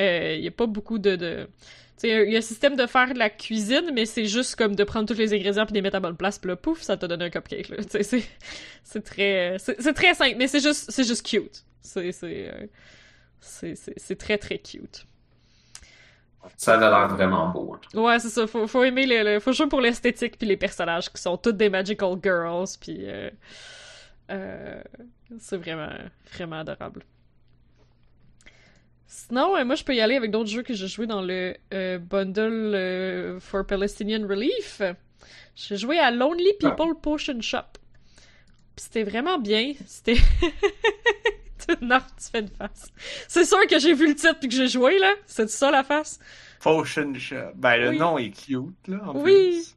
[0.00, 1.48] Euh, Il y a pas beaucoup de, de...
[1.96, 4.56] Tu sais, il y a un système de faire de la cuisine, mais c'est juste
[4.56, 6.82] comme de prendre tous les ingrédients puis les mettre à bonne place, puis là, pouf,
[6.82, 7.76] ça te donne un cupcake, là.
[7.90, 8.22] Tu sais,
[8.82, 9.56] c'est, très...
[9.60, 11.64] C'est, c'est très simple, mais c'est juste, c'est juste cute.
[11.82, 12.66] C'est, c'est, euh,
[13.40, 15.06] c'est, c'est, très, très cute.
[16.56, 17.74] Ça avait l'air vraiment beau.
[17.74, 17.98] hein.
[17.98, 18.46] Ouais, c'est ça.
[18.46, 21.56] Faut, faut aimer le, le- Faut jouer pour l'esthétique puis les personnages qui sont toutes
[21.56, 22.98] des magical girls, puis...
[23.02, 23.30] euh,
[24.30, 24.82] euh,
[25.38, 25.90] c'est vraiment,
[26.32, 27.02] vraiment adorable.
[29.06, 31.56] Sinon, euh, moi, je peux y aller avec d'autres jeux que j'ai joué dans le
[31.72, 34.82] euh, bundle for Palestinian Relief.
[35.54, 37.78] J'ai joué à Lonely People Potion Shop.
[38.76, 39.74] C'était vraiment bien.
[39.86, 40.16] C'était...
[41.80, 42.90] non, tu fais une face.
[43.28, 45.14] C'est sûr que j'ai vu le titre puis que j'ai joué, là.
[45.26, 46.18] C'est ça, la face?
[46.60, 47.52] Potion Shop.
[47.54, 47.98] Ben, le Oui.
[47.98, 49.32] nom est cute, là, en Oui.
[49.52, 49.76] plus.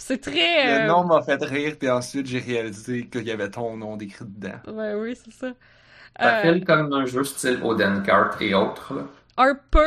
[0.00, 0.66] C'est très...
[0.66, 3.96] Le euh, nom m'a fait rire, puis ensuite j'ai réalisé qu'il y avait ton nom
[3.96, 4.60] décrit dedans.
[4.66, 5.54] Ouais, oui, c'est ça.
[6.20, 8.94] Ça Euh, fait comme un jeu style Odenkart et autres.
[8.94, 9.02] Là.
[9.36, 9.78] Harper,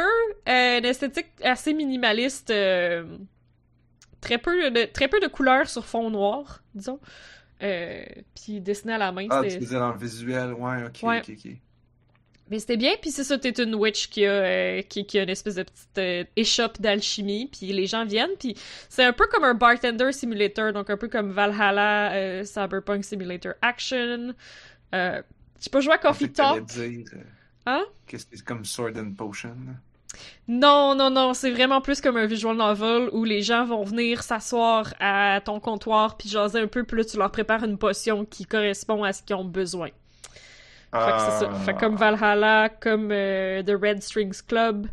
[0.49, 3.17] euh, une esthétique assez minimaliste, euh,
[4.21, 6.99] très peu de très peu de couleurs sur fond noir, disons.
[7.63, 8.03] Euh,
[8.35, 11.19] puis dessiné à la main, Ah, tu veux dire dans le visuel, ouais, ok, Ouais.
[11.19, 11.51] ok, ok.
[12.49, 12.91] Mais c'était bien.
[13.01, 15.63] Puis c'est ça, t'es une witch qui a euh, qui, qui a une espèce de
[15.63, 18.55] petite euh, échoppe d'alchimie, puis les gens viennent, puis
[18.89, 23.53] c'est un peu comme un bartender simulator, donc un peu comme Valhalla, euh, Cyberpunk Simulator
[23.61, 24.33] Action.
[24.93, 25.21] Euh,
[25.59, 26.65] tu peux jouer à Coffee Talk.
[26.65, 27.19] dire, euh,
[27.65, 27.85] Hein?
[28.07, 29.55] que c'est comme Sword and Potion.
[30.47, 34.21] Non, non, non, c'est vraiment plus comme un visual novel où les gens vont venir
[34.21, 38.25] s'asseoir à ton comptoir puis jaser un peu, puis là tu leur prépares une potion
[38.25, 39.89] qui correspond à ce qu'ils ont besoin.
[40.93, 41.51] Fait que c'est ça.
[41.65, 44.87] Fait comme Valhalla, comme euh, The Red Strings Club.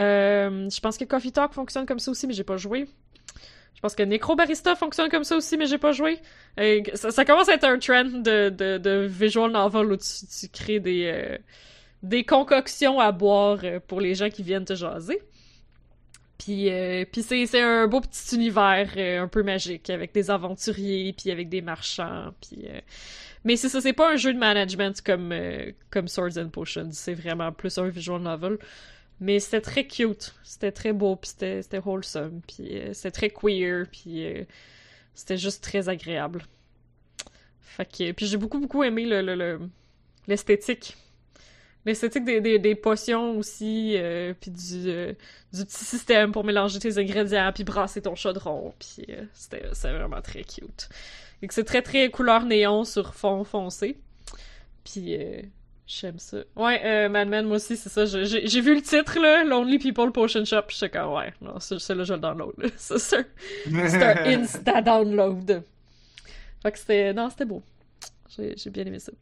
[0.00, 2.88] Euh, je pense que Coffee Talk fonctionne comme ça aussi, mais j'ai pas joué.
[3.76, 6.18] Je pense que Necro Barista fonctionne comme ça aussi, mais j'ai pas joué.
[6.58, 10.26] Euh, ça, ça commence à être un trend de, de, de visual novel où tu,
[10.26, 11.38] tu crées des, euh,
[12.02, 15.22] des concoctions à boire euh, pour les gens qui viennent te jaser.
[16.38, 20.30] Puis, euh, puis c'est, c'est un beau petit univers euh, un peu magique avec des
[20.30, 22.66] aventuriers, puis avec des marchands, puis...
[22.68, 22.80] euh,
[23.44, 26.90] Mais c'est ça, c'est pas un jeu de management comme, euh, comme Swords and Potions,
[26.92, 28.58] c'est vraiment plus un visual novel.
[29.20, 33.86] Mais c'était très cute, c'était très beau, puis c'était, wholesome, puis euh, c'était très queer,
[33.90, 34.44] puis euh,
[35.14, 36.42] c'était juste très agréable.
[37.60, 39.60] Fait puis j'ai beaucoup beaucoup aimé le, le- le-
[40.28, 40.96] l'esthétique.
[41.86, 43.96] L'esthétique des, des, potions aussi,
[44.40, 44.84] puis du,
[45.52, 50.22] du petit système pour mélanger tes ingrédients, puis brasser ton chaudron, puis euh, c'était vraiment
[50.22, 50.88] très cute.
[51.44, 53.98] Et que c'est très très couleur néon sur fond foncé.
[54.82, 55.42] Puis euh,
[55.86, 56.38] j'aime ça.
[56.56, 58.06] Ouais, euh, Mad Men, moi aussi, c'est ça.
[58.06, 61.60] je- J'ai vu le titre, là, Lonely People Potion Shop, puis j'étais comme, ouais, non,
[61.60, 62.54] c'est là je le download.
[62.76, 63.18] C'est ça.
[63.66, 65.62] C'est un insta-download.
[66.62, 67.12] Fait que c'était...
[67.12, 67.62] Non, c'était beau.
[68.38, 69.12] J'ai bien aimé ça.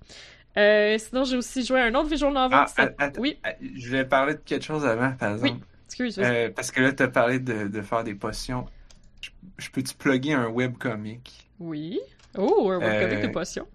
[0.58, 2.56] Euh, sinon, j'ai aussi joué à un autre visual novel.
[2.78, 5.48] Ah, Oui, Ah, Je voulais parler de quelque chose avant, par Oui.
[5.48, 5.66] exemple.
[5.86, 6.26] excuse, vas-y.
[6.46, 8.64] Euh, parce que là, t'as parlé de, de faire des potions.
[9.20, 11.48] Je, je peux-tu plugger un webcomic?
[11.58, 12.00] Oui.
[12.36, 13.66] Oh, un webcomic Euh, de potion.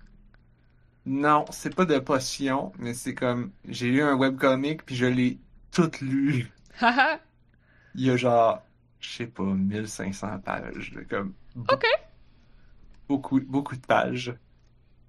[1.05, 3.51] Non, c'est pas de potions, mais c'est comme...
[3.67, 5.39] J'ai lu un webcomic, puis je l'ai
[5.71, 6.51] tout lu.
[7.95, 8.61] Il y a genre,
[8.99, 10.93] je sais pas, 1500 pages.
[11.09, 11.33] comme...
[11.55, 11.85] Ok.
[13.07, 14.35] Beaucoup, beaucoup de pages.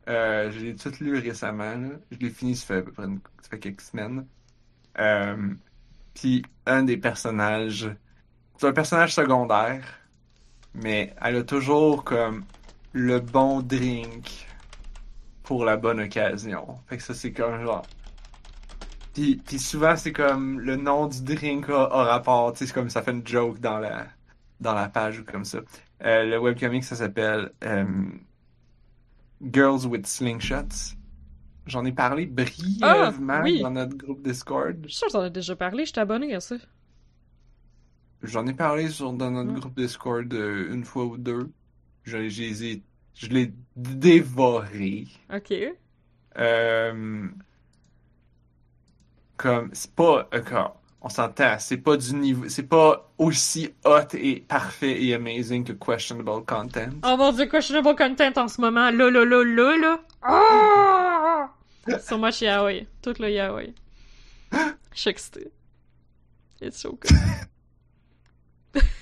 [0.08, 1.74] Euh, je l'ai tout lu récemment.
[1.74, 1.88] là.
[2.12, 4.24] Je l'ai fini, ça fait à peu près une- ça fait quelques semaines.
[4.98, 5.54] Euh,
[6.14, 7.90] puis un des personnages,
[8.56, 9.84] c'est un personnage secondaire,
[10.74, 12.44] mais elle a toujours comme
[12.98, 14.46] le bon drink
[15.44, 16.74] pour la bonne occasion.
[16.86, 17.86] Fait que ça, c'est comme genre.
[19.14, 22.72] Puis, puis souvent, c'est comme le nom du drink a, a rapport, tu sais, c'est
[22.74, 24.06] comme ça fait une joke dans la,
[24.60, 25.60] dans la page ou comme ça.
[26.04, 27.84] Euh, le webcomic, ça s'appelle euh,
[29.42, 30.94] Girls with Slingshots.
[31.66, 33.60] J'en ai parlé brièvement Ah, oui.
[33.60, 34.76] dans notre groupe Discord.
[34.84, 36.56] Je suis sûre que t'en as déjà parlé, je t'ai abonné à ça.
[38.22, 39.60] J'en ai parlé sur, dans notre Ouais.
[39.60, 41.50] groupe Discord euh, une fois ou deux.
[42.04, 42.82] Je, je les ai-
[43.18, 45.06] je l'ai dévoré.
[45.34, 45.52] Ok.
[46.38, 47.28] Euh,
[49.36, 50.68] comme, c'est pas, euh, comme,
[51.00, 55.72] on s'entend, c'est pas du niveau, c'est pas aussi hot et parfait et amazing que
[55.72, 56.90] questionable content.
[57.04, 58.90] Oh mon dieu, questionable content en ce moment.
[58.90, 60.00] Là, là, là, là, là.
[60.22, 61.50] Ah!
[62.00, 62.86] So much yaoi.
[63.02, 63.72] Tout le yaoi.
[64.52, 65.50] Je suis excitée.
[66.60, 68.82] It's so good.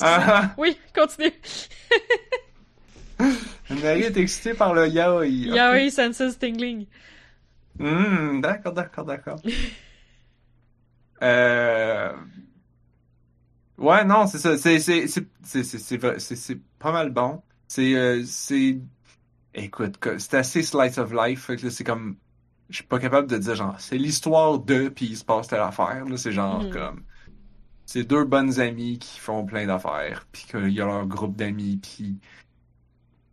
[0.00, 1.32] Ah, Oui, continue.
[3.68, 5.26] Marie est excitée par le yaoi.
[5.54, 6.86] Yaoi senses tingling.
[7.78, 9.40] Hmm, d'accord, d'accord, d'accord.
[11.22, 12.12] euh...
[13.76, 14.56] Ouais, non, c'est ça.
[14.58, 17.42] C'est, c'est, c'est, c'est, c'est, c'est, vrai- c'est- c'est pas mal bon.
[17.68, 18.80] C'est, euh, c'est,
[19.54, 21.46] écoute, c'est assez slice of life.
[21.46, 22.18] Fait que là, c'est comme,
[22.70, 25.60] je suis pas capable de dire genre, c'est l'histoire de, puis il se passe telle
[25.60, 26.04] affaire.
[26.06, 26.70] Là, c'est genre Mhm.
[26.70, 27.06] comme,
[27.88, 31.78] c'est deux bonnes amies qui font plein d'affaires, puis qu'il y a leur groupe d'amis,
[31.78, 32.18] puis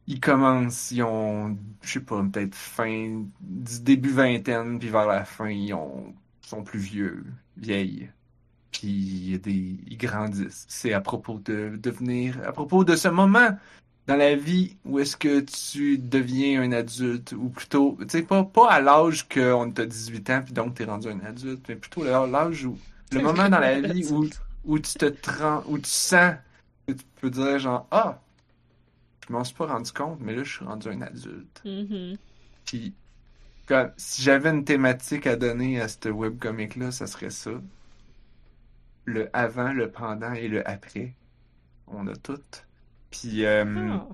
[0.07, 5.25] ils commencent, ils ont, je sais pas, peut-être fin, du début vingtaine, puis vers la
[5.25, 7.25] fin, ils ont, sont plus vieux,
[7.57, 8.09] vieilles.
[8.71, 10.65] Puis des, ils grandissent.
[10.69, 13.57] C'est à propos de devenir, à propos de ce moment
[14.07, 18.45] dans la vie où est-ce que tu deviens un adulte, ou plutôt, tu sais, pas,
[18.45, 22.05] pas à l'âge qu'on t'a 18 ans, puis donc t'es rendu un adulte, mais plutôt
[22.05, 22.77] l'âge où,
[23.11, 24.29] le moment dans la vie où,
[24.65, 26.35] où tu te trans, où tu sens
[26.87, 28.21] que tu peux dire genre, ah,
[29.27, 31.65] je m'en suis pas rendu compte, mais là, je suis rendu un adulte.
[31.65, 32.17] Mhm.
[32.65, 32.93] Puis
[33.67, 37.51] Comme, si j'avais une thématique à donner à ce webcomic-là, ça serait ça.
[39.05, 41.15] Le avant, le pendant et le après.
[41.87, 42.41] On a tout.
[43.11, 44.07] Puis, euh, Ah.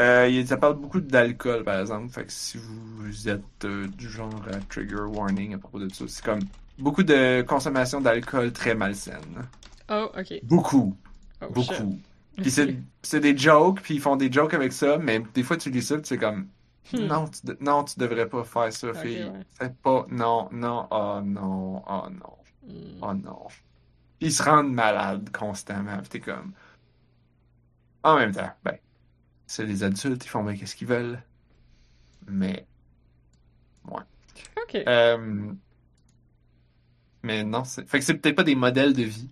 [0.00, 2.08] euh, ça parle beaucoup d'alcool, par exemple.
[2.12, 6.04] Fait que si vous êtes euh, du genre à trigger warning à propos de ça,
[6.08, 6.40] c'est comme
[6.78, 9.48] beaucoup de consommation d'alcool très malsaine.
[9.88, 10.40] Oh, ok.
[10.42, 10.96] Beaucoup.
[11.42, 11.46] Oh.
[11.50, 11.98] Beaucoup.
[12.36, 15.56] Puis c'est, c'est des jokes, puis ils font des jokes avec ça, mais des fois
[15.56, 16.48] tu lis ça, puis c'est comme
[16.90, 17.06] Hmm.
[17.06, 19.24] non, tu, de- non, tu devrais pas faire ça, Ok, fille.
[19.24, 19.44] ouais.
[19.60, 22.36] C'est pas non, non, oh non, oh non,
[23.02, 23.46] oh non.
[24.20, 26.52] Ils se rendent malades constamment, t'es comme
[28.02, 28.78] en même temps, ben
[29.46, 31.22] c'est des adultes, ils font bien qu'est-ce qu'ils veulent.
[32.26, 32.66] Mais
[34.56, 34.74] Ok.
[34.86, 35.52] euh,
[37.28, 39.28] mais non, c'est fait que c'est peut-être pas des modèles de vie.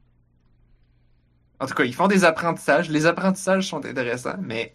[1.59, 2.91] En tout cas, ils font des apprentissages.
[2.91, 4.75] Les apprentissages sont intéressants, mais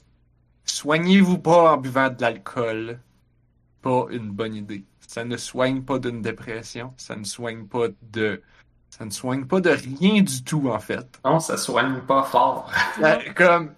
[0.66, 3.00] soignez-vous pas en buvant de l'alcool.
[3.84, 4.86] Pas une bonne idée.
[5.08, 6.96] Ça ne soigne pas d'une dépression.
[6.98, 8.42] Ça ne soigne pas de.
[8.90, 11.20] Ça ne soigne pas de rien du tout, en fait.
[11.24, 12.72] Non, ça soigne pas fort.
[13.04, 13.76] Euh, comme.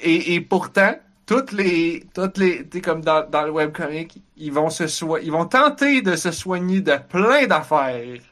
[0.00, 0.96] Et, et pourtant,
[1.26, 2.06] toutes les.
[2.14, 2.68] Toutes les.
[2.68, 5.20] Tu comme dans, dans le webcomic, ils vont se soi...
[5.20, 8.22] Ils vont tenter de se soigner de plein d'affaires.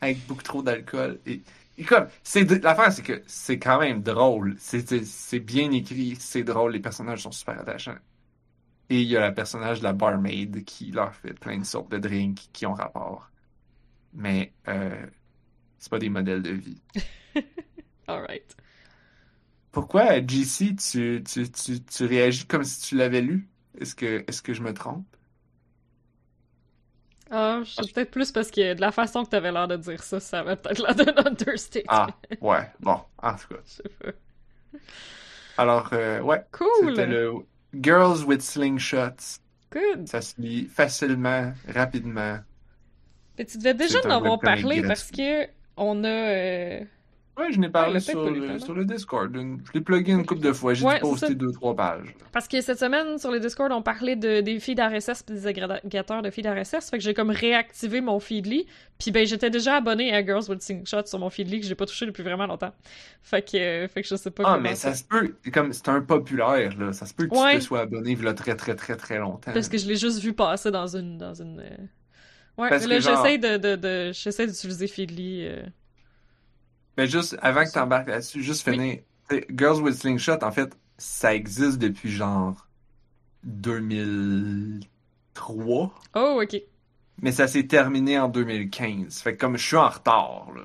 [0.00, 1.20] Avec beaucoup trop d'alcool.
[1.26, 1.42] Et,
[1.84, 4.56] comme, c'est l'affaire, c'est que c'est quand même drôle.
[4.58, 7.98] C'est bien écrit, c'est drôle, les personnages sont super attachants.
[8.88, 11.90] Et il y a le personnage de la barmaid qui leur fait plein de sortes
[11.90, 13.30] de drinks qui ont rapport.
[14.12, 15.06] Mais euh,
[15.78, 16.82] c'est pas des modèles de vie.
[18.06, 18.56] Alright.
[19.72, 23.48] Pourquoi, JC, tu, tu, tu, tu réagis comme si tu l'avais lu?
[23.78, 25.06] Est-ce que, est-ce que je me trompe?
[27.30, 30.20] Ah, sais peut-être plus parce que de la façon que t'avais l'air de dire ça,
[30.20, 31.82] ça avait peut-être l'air d'un understatement.
[31.86, 33.60] Ah, ouais, bon, en tout cas.
[33.64, 34.12] Je sais pas.
[35.56, 36.94] Alors, euh, ouais, Cool!
[36.94, 37.32] c'était le
[37.74, 39.40] Girls with Slingshots.
[39.72, 40.06] Good!
[40.06, 42.40] Ça se lit facilement, rapidement.
[43.38, 44.84] Mais tu devais déjà C'est en avoir parlé gratuit.
[44.84, 45.46] parce que
[45.76, 46.08] on a.
[46.08, 46.84] euh,
[47.38, 49.34] Ouais, je n'ai parlé Ouais, sur, le, sur le Discord.
[49.34, 50.74] Je l'ai plugué une couple de fois.
[50.74, 51.30] J'ai Ouais, ça.
[51.30, 52.14] deux, trois pages.
[52.30, 55.46] Parce que cette semaine, sur le Discord, on parlait de, des filles d'RSS pis des
[55.46, 56.90] agrégateurs de filles d'RSS.
[56.90, 58.66] Fait que j'ai comme réactivé mon Feedly.
[58.98, 61.86] Puis ben, j'étais déjà abonné à Girls with Slingshots sur mon Feedly que j'ai pas
[61.86, 62.72] touché depuis vraiment longtemps.
[63.22, 65.88] Fait que, euh, fait que je sais pas Ah, mais ça se peut, comme c'est
[65.88, 66.92] un populaire, là.
[66.92, 67.52] Ça se peut que Ouais.
[67.54, 69.52] tu te sois abonné là très, très, très, très longtemps.
[69.54, 71.16] Parce que je l'ai juste vu passer dans une.
[71.16, 71.76] Dans une euh,
[72.58, 75.46] Ouais, Parce là, genre- j'essaie de, de, de- j'essaie d'utiliser Feedly.
[75.46, 75.62] euh.
[76.98, 78.98] Mais juste, avant que tu embarques là-dessus, juste finir.
[79.50, 82.66] Girls with Slingshot, en fait, ça existe depuis genre
[83.44, 85.94] 2003.
[86.14, 86.56] Oh, ok.
[87.20, 89.20] Mais ça s'est terminé en 2015.
[89.22, 90.62] Fait que comme je suis en retard, là.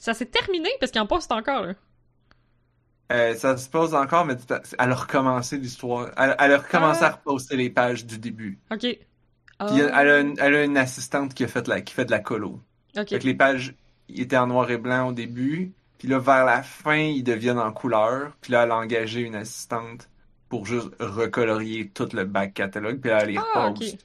[0.00, 1.74] Ça s'est terminé parce qu'il en poste encore, là.
[3.10, 4.36] Euh, ça se pose encore, mais
[4.78, 6.10] elle a recommencé l'histoire.
[6.18, 7.06] Elle, elle a recommencé Ah.
[7.06, 8.58] à reposter les pages du début.
[8.70, 8.80] Ok.
[8.80, 8.98] Puis
[9.58, 12.10] Ah, elle, a une, elle a une assistante qui, a fait la, qui fait de
[12.10, 12.60] la colo.
[12.96, 13.08] ok.
[13.08, 13.74] Fait que les pages
[14.08, 15.74] étaient en noir et blanc au début.
[15.98, 18.36] Puis là, vers la fin, ils deviennent en couleur.
[18.40, 20.10] Puis là, elle a engagé une assistante
[20.48, 23.00] pour juste recolorier tout le back catalogue.
[23.00, 23.98] Puis là, elle les Ah, repose.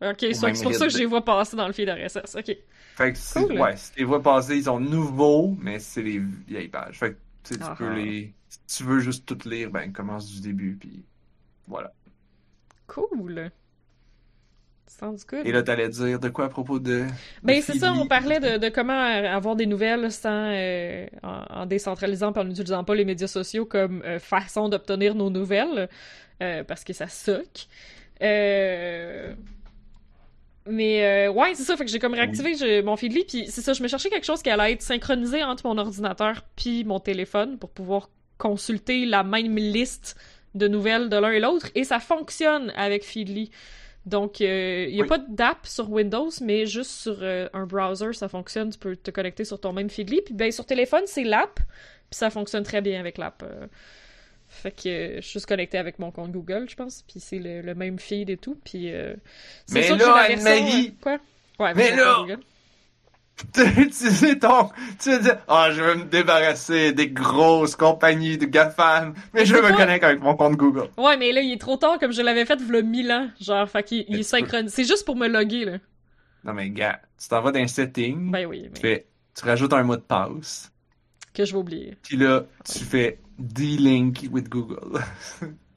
[0.00, 0.26] ok.
[0.32, 2.34] C'est pour ça que je les vois passer dans le feed RSS.
[2.36, 2.56] Ok.
[2.96, 3.58] Fait que Cool.
[3.58, 6.98] ouais, si tu les vois passer, ils sont nouveaux, mais c'est les vieilles pages.
[6.98, 7.94] Fait que tu, sais, tu Ah peux ah.
[7.94, 8.34] les.
[8.48, 11.04] Si tu veux juste tout lire, ben commence du début, puis
[11.66, 11.94] voilà.
[12.88, 13.50] Cool.
[14.98, 15.46] Sounds good.
[15.46, 17.04] Et là, t'allais dire de quoi à propos de.
[17.42, 21.66] Ben, c'est ça, on parlait de, de comment avoir des nouvelles sans, euh, en, en
[21.66, 25.88] décentralisant et en n'utilisant pas les médias sociaux comme euh, façon d'obtenir nos nouvelles,
[26.42, 27.68] euh, parce que ça suck.
[28.22, 29.32] Euh,
[30.66, 33.72] Mais euh, ouais, c'est ça, fait que j'ai comme réactivé mon Feedly, puis c'est ça,
[33.72, 37.58] je me cherchais quelque chose qui allait être synchronisé entre mon ordinateur puis mon téléphone
[37.58, 40.16] pour pouvoir consulter la même liste
[40.54, 43.50] de nouvelles de l'un et l'autre, et ça fonctionne avec Feedly.
[44.06, 45.08] Donc, euh, il n'y a Oui.
[45.08, 48.70] pas d'app sur Windows, mais juste sur euh, un browser, ça fonctionne.
[48.70, 50.22] Tu peux te connecter sur ton même Feedly.
[50.22, 51.56] Puis ben, sur téléphone, c'est l'app.
[51.56, 53.42] Puis ça fonctionne très bien avec l'app.
[53.44, 53.66] euh.
[54.48, 57.02] Fait que je suis juste connecté avec mon compte Google, je pense.
[57.06, 58.58] Puis c'est le, le même feed et tout.
[58.64, 58.90] Puis
[59.66, 61.12] c'est Mais sûr que j'ai la version, Anne-Marie- Quoi?
[61.60, 62.38] Ouais, Mais avec là- Google.
[63.52, 64.70] Tu sais, ton.
[64.98, 69.76] Tu dire, ah, je vais me débarrasser des grosses compagnies de GAFAM, mais je me
[69.76, 70.88] connecter avec mon compte Google.
[70.98, 73.28] Ouais, mais là, il est trop tard comme je l'avais fait v'là 1000 ans.
[73.40, 74.74] Genre, fait qu'il il tu synchronisé.
[74.74, 75.78] C'est juste pour me loguer, là.
[76.44, 79.44] Non, mais gars, tu t'en vas dans un setting, Ben oui, tu, mais fais, tu
[79.44, 80.72] rajoutes un mot de passe,
[81.34, 81.96] que je vais oublier.
[82.02, 85.00] puis là, tu fais D-Link with Google.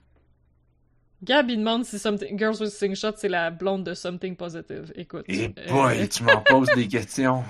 [1.23, 2.37] Gab, il demande si something...
[2.37, 4.91] Girls with Slingshot, c'est la blonde de Something Positive.
[4.95, 5.25] Écoute.
[5.27, 7.43] Et euh, boy, tu m'en poses des questions.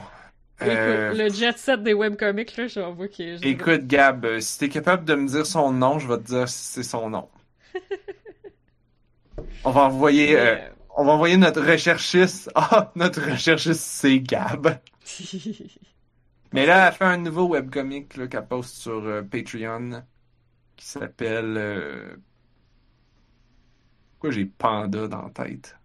[0.62, 3.38] Euh, Écoute, le jet set des webcomics, là, j'avoue que...
[3.38, 6.24] je- Écoute, Gab, euh, si t'es capable de me dire son nom, je vais te
[6.28, 7.28] dire si c'est son nom.
[9.64, 10.58] On va envoyer, euh,
[10.96, 12.52] on va envoyer notre recherchiste.
[12.56, 14.80] Ah, notre recherchiste, c'est Gab.
[16.52, 20.04] Mais là, elle fait un nouveau webcomic qu'elle poste sur Patreon
[20.76, 22.18] qui s'appelle.
[24.24, 25.76] Pourquoi j'ai Panda dans la tête?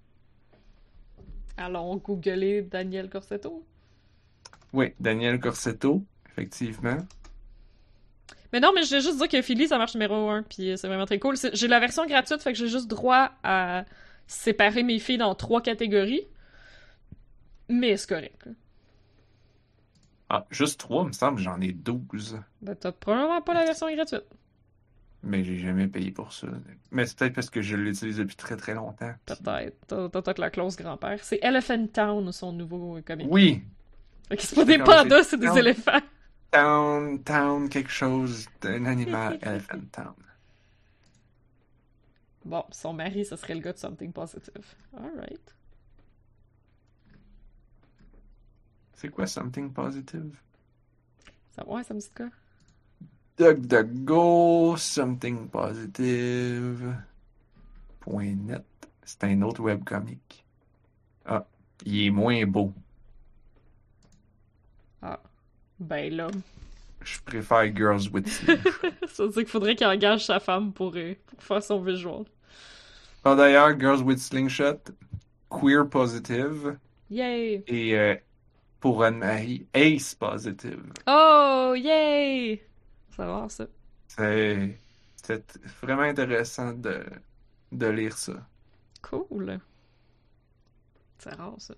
[1.57, 3.67] Allons googler Daniel Corsetto.
[4.73, 6.99] Oui, Daniel Corsetto, effectivement.
[8.53, 10.87] Mais non, mais je vais juste dire que Philly, ça marche numéro 1, puis c'est
[10.87, 11.35] vraiment très cool.
[11.53, 13.85] J'ai la version gratuite, fait que j'ai juste droit à
[14.29, 16.23] séparer mes filles dans trois catégories.
[17.69, 18.49] Mais c'est correct.
[20.29, 22.39] Ah, juste trois, me semble, j'en ai 12.
[22.63, 24.23] Ben, t'as probablement pas la version gratuite.
[25.23, 26.47] Mais j'ai jamais payé pour ça.
[26.93, 29.13] Mais c'est peut-être parce que je l'utilise depuis très très longtemps.
[29.27, 29.87] Peut-être.
[29.89, 31.23] T'as peut-être la clause grand-père.
[31.25, 33.27] C'est Elephant Town, son nouveau comic.
[33.31, 33.63] Oui,
[34.31, 35.59] que c'est pas des pandas, c'est des Town.
[35.59, 36.01] éléphants.
[36.51, 40.15] Town, Town, quelque chose d'un animal, Elephant Town.
[42.45, 44.75] Bon, son mari, ce serait le gars de Something Positive.
[44.97, 45.55] Alright.
[48.95, 50.35] C'est quoi Something Positive?
[51.51, 52.29] Ça, ouais, ça me dit quoi?
[53.39, 56.95] DuckDuckGo, Something Positive.
[58.01, 58.65] Point .net.
[59.05, 60.45] C'est un autre webcomic.
[61.25, 61.47] Ah,
[61.85, 62.73] il est moins beau.
[65.81, 66.29] Ben là.
[67.05, 68.61] Je préfère Girls with Sleeve.
[69.07, 72.25] ça veut dire qu'il faudrait qu'il engage sa femme pour, euh, pour faire son visual.
[73.25, 74.81] Ah, D'ailleurs, Girls with Slingshot,
[75.49, 76.77] Queer Positive
[77.11, 77.63] Yay!
[77.69, 78.17] et euh,
[78.81, 80.83] pour Anne-Marie, Ace Positive.
[81.07, 82.61] Oh, yay!
[83.19, 83.67] Va, ça.
[84.09, 84.79] C'est
[85.23, 87.05] c'est vraiment intéressant de,
[87.73, 88.49] de lire ça.
[89.03, 89.61] Cool.
[91.19, 91.75] C'est rare, ça.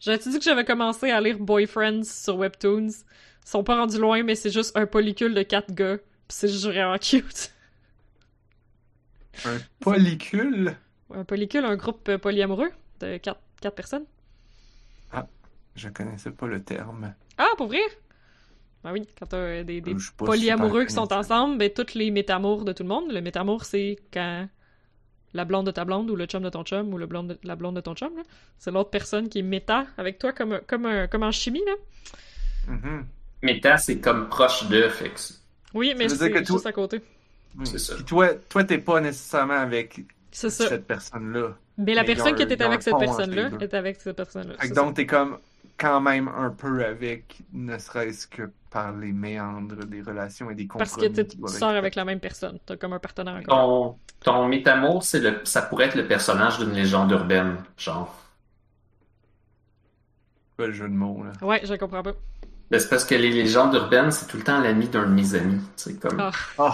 [0.00, 2.88] J'avais-tu dit que j'avais commencé à lire Boyfriends sur Webtoons?
[2.88, 5.96] Ils sont pas rendus loin, mais c'est juste un polycule de quatre gars.
[6.28, 7.50] Pis c'est juste vraiment cute.
[9.44, 10.76] Un polycule?
[11.10, 12.70] Un polycule, un groupe polyamoureux
[13.00, 14.06] de quatre, quatre personnes.
[15.76, 17.14] Je connaissais pas le terme.
[17.38, 17.80] Ah, pour vrai?
[18.88, 22.72] Ah oui, quand t'as des, des polyamoureux qui sont ensemble, ben toutes les métamours de
[22.72, 23.10] tout le monde.
[23.12, 24.48] Le métamour, c'est quand
[25.34, 27.38] la blonde de ta blonde ou le chum de ton chum ou le blonde de-
[27.42, 28.22] la blonde de ton chum, là,
[28.58, 31.62] c'est l'autre personne qui est méta avec toi comme, un- comme, un- comme en chimie,
[31.66, 32.72] là.
[32.74, 33.06] Mhm.
[33.42, 35.40] Méta, c'est comme proche de, c'est-
[35.74, 37.00] Oui, mais c'est que tout- juste à côté.
[37.58, 37.66] Oui.
[37.66, 37.94] C'est ça.
[37.96, 40.00] Puis toi, toi, t'es pas nécessairement avec
[40.30, 41.56] cette personne-là.
[41.78, 44.54] Mais la mais personne qui était avec cette personne-là est avec cette personne-là.
[44.74, 45.38] Donc, t'es comme
[45.78, 50.66] quand même un peu avec, ne serait-ce que par les méandres des relations et des
[50.70, 50.74] ça.
[50.76, 51.14] Parce compromis.
[51.14, 52.58] que tu sors avec la même personne.
[52.66, 53.40] T'as comme un partenaire.
[53.48, 58.14] Ton, ton métamour, c'est le, ça pourrait être le personnage d'une légende urbaine, genre.
[60.58, 61.32] Pas le jeu de mots, là.
[61.46, 62.12] Ouais, je comprends pas.
[62.70, 65.34] Ben, c'est parce que les légendes urbaines, c'est tout le temps l'ami d'un de mes
[65.34, 65.60] amis.
[65.76, 66.30] C'est comme.
[66.58, 66.70] Oh,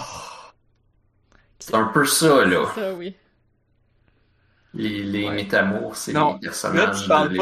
[1.59, 2.65] c'est un peu ça, là.
[2.75, 3.15] Ça, oui.
[4.73, 5.35] Les, les Ouais.
[5.35, 7.35] métamours, c'est Non, les là, personnages tu de pas des,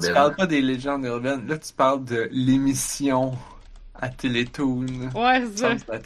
[0.00, 0.14] tu urbaines.
[0.14, 1.46] parles pas des légendes urbaines.
[1.48, 3.36] Là, tu parles de l'émission
[4.00, 4.86] à Télétoon.
[5.14, 5.98] Ouais, c'est ça.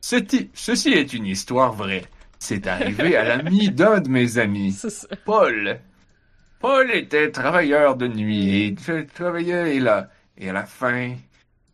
[0.00, 2.04] Ceci, ceci est une histoire vraie.
[2.38, 4.76] C'est arrivé à l'ami d'un de mes amis.
[5.24, 5.78] Paul.
[6.58, 10.08] Paul était travailleur de nuit et il travaillait et là.
[10.36, 11.14] Et à la fin,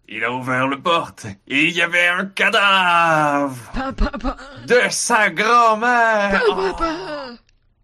[0.08, 4.36] il a ouvert le porte et il y avait un cadavre Pa, pa, pa.
[4.66, 6.42] de sa grand-mère.
[6.50, 6.72] Oh.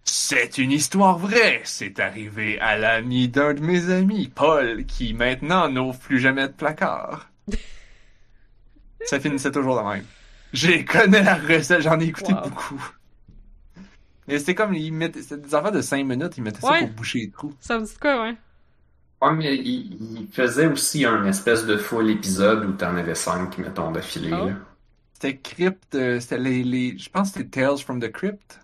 [0.04, 1.60] C'est une histoire vraie.
[1.64, 6.52] C'est arrivé à l'ami d'un de mes amis, Paul, qui maintenant n'ouvre plus jamais de
[6.52, 7.30] placard.
[9.04, 10.04] Ça finissait toujours de même.
[10.52, 12.42] J'ai connais la recette, j'en ai écouté Wow.
[12.42, 12.90] beaucoup.
[14.28, 16.88] Et c'était comme, ils mettaient, c'était des affaires de 5 minutes, ils mettaient ça pour
[16.88, 17.54] boucher les trous.
[17.60, 18.36] Ça me dit quoi, ouais?
[19.20, 23.58] Ouais, mais il, il faisait aussi un espèce de full épisode où t'en avais cinq,
[23.58, 24.30] mettons, d'affilée.
[24.30, 24.56] Là.
[25.14, 28.58] C'était Crypt, euh, c'était les, les, je pense que c'était Tales from the Crypt.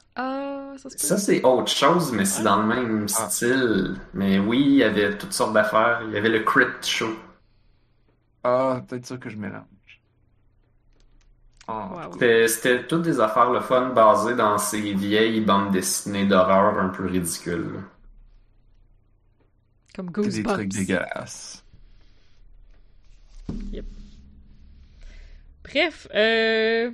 [0.78, 1.06] Ah, ça se peut.
[1.06, 3.28] Ça, c'est autre chose, mais c'est dans le même Ah.
[3.30, 3.96] style.
[4.14, 6.02] Mais oui, il y avait toutes sortes d'affaires.
[6.06, 7.14] Il y avait le Crypt Show.
[8.44, 9.64] Ah, peut-être ça que je mélange.
[11.66, 12.46] Ah, Wow.
[12.48, 17.06] C'était toutes des affaires le fun basées dans ces vieilles bandes dessinées d'horreur un peu
[17.06, 17.82] ridicules.
[19.94, 20.68] Comme c'est des trucs Goosebumps.
[20.68, 21.64] dégueulasses.
[25.64, 26.90] Bref, euh...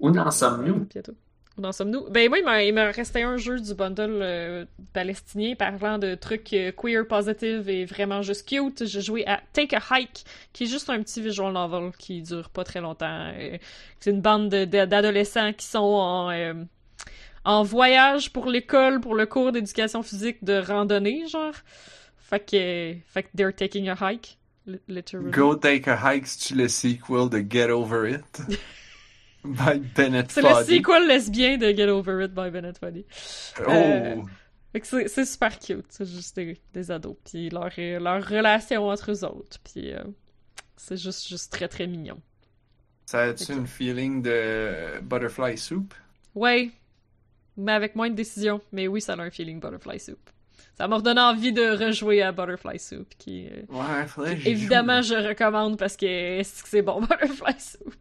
[0.00, 0.86] Où en sommes-nous?
[0.86, 1.14] Bientôt.
[1.56, 2.10] Où en sommes-nous?
[2.10, 6.72] Ben moi, il me restait un jeu du bundle euh, palestinien parlant de trucs euh,
[6.72, 8.84] queer positive et vraiment juste cute.
[8.86, 12.50] J'ai joué à Take a Hike, qui est juste un petit visual novel qui dure
[12.50, 13.30] pas très longtemps.
[13.38, 13.56] Euh,
[14.00, 16.54] C'est une bande de- de- d'adolescents qui sont en, euh,
[17.44, 21.54] en voyage pour l'école, pour le cours d'éducation physique de randonnée, genre.
[22.18, 25.30] Fait que, fait que they're taking a hike, li- literally.
[25.30, 28.42] Go Take a Hike, c'est-tu le sequel de Get Over It?
[29.44, 33.04] by Bennett C'est le sequel lesbien de Get Over It by Bennett Foddy.
[33.66, 33.70] Oh!
[33.72, 34.22] Euh,
[34.72, 39.24] c'est super cute, c'est juste des, des ados, puis leur, euh, leur relation entre eux
[39.24, 40.02] autres, puis euh,
[40.76, 42.20] c'est juste, juste très très mignon.
[43.06, 43.58] Ça a-tu Ok.
[43.58, 45.94] une feeling de Butterfly Soup?
[46.34, 46.70] Ouais,
[47.56, 50.18] mais avec moins de décision, mais oui, ça a un feeling Butterfly Soup.
[50.76, 55.14] Ça m'a redonné envie de rejouer à Butterfly Soup, qui, Ouais, j'y évidemment, joue.
[55.14, 57.94] je recommande parce que c'est bon Butterfly Soup?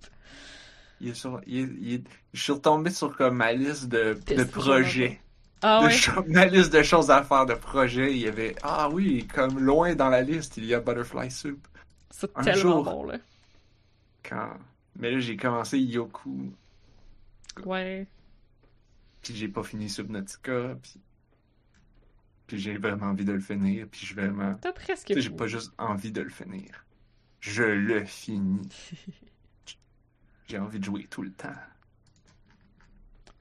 [1.04, 2.04] Il est sur, il est- il est-
[2.34, 4.14] Je suis retombé sur comme ma liste de,
[4.46, 5.20] projets.
[5.62, 8.12] Ah De ouais, cho- ma liste de choses à faire, de projets.
[8.14, 8.56] Il y avait.
[8.64, 11.68] Ah oui, comme loin dans la liste, il y a Butterfly Soup.
[12.10, 12.84] c'est un tellement jour.
[12.84, 13.18] bon là.
[14.28, 14.50] Quand...
[14.98, 16.54] Mais là, j'ai commencé Yoku,
[17.66, 18.08] Ouais.
[19.22, 21.02] puis j'ai pas fini Subnautica, puis.
[22.48, 24.56] Puis j'ai vraiment envie de le finir, puis je vais vraiment.
[24.62, 26.86] T'as presque j'ai pas juste envie de le finir.
[27.40, 28.70] Je le finis.
[30.48, 31.54] J'ai envie de jouer tout le temps.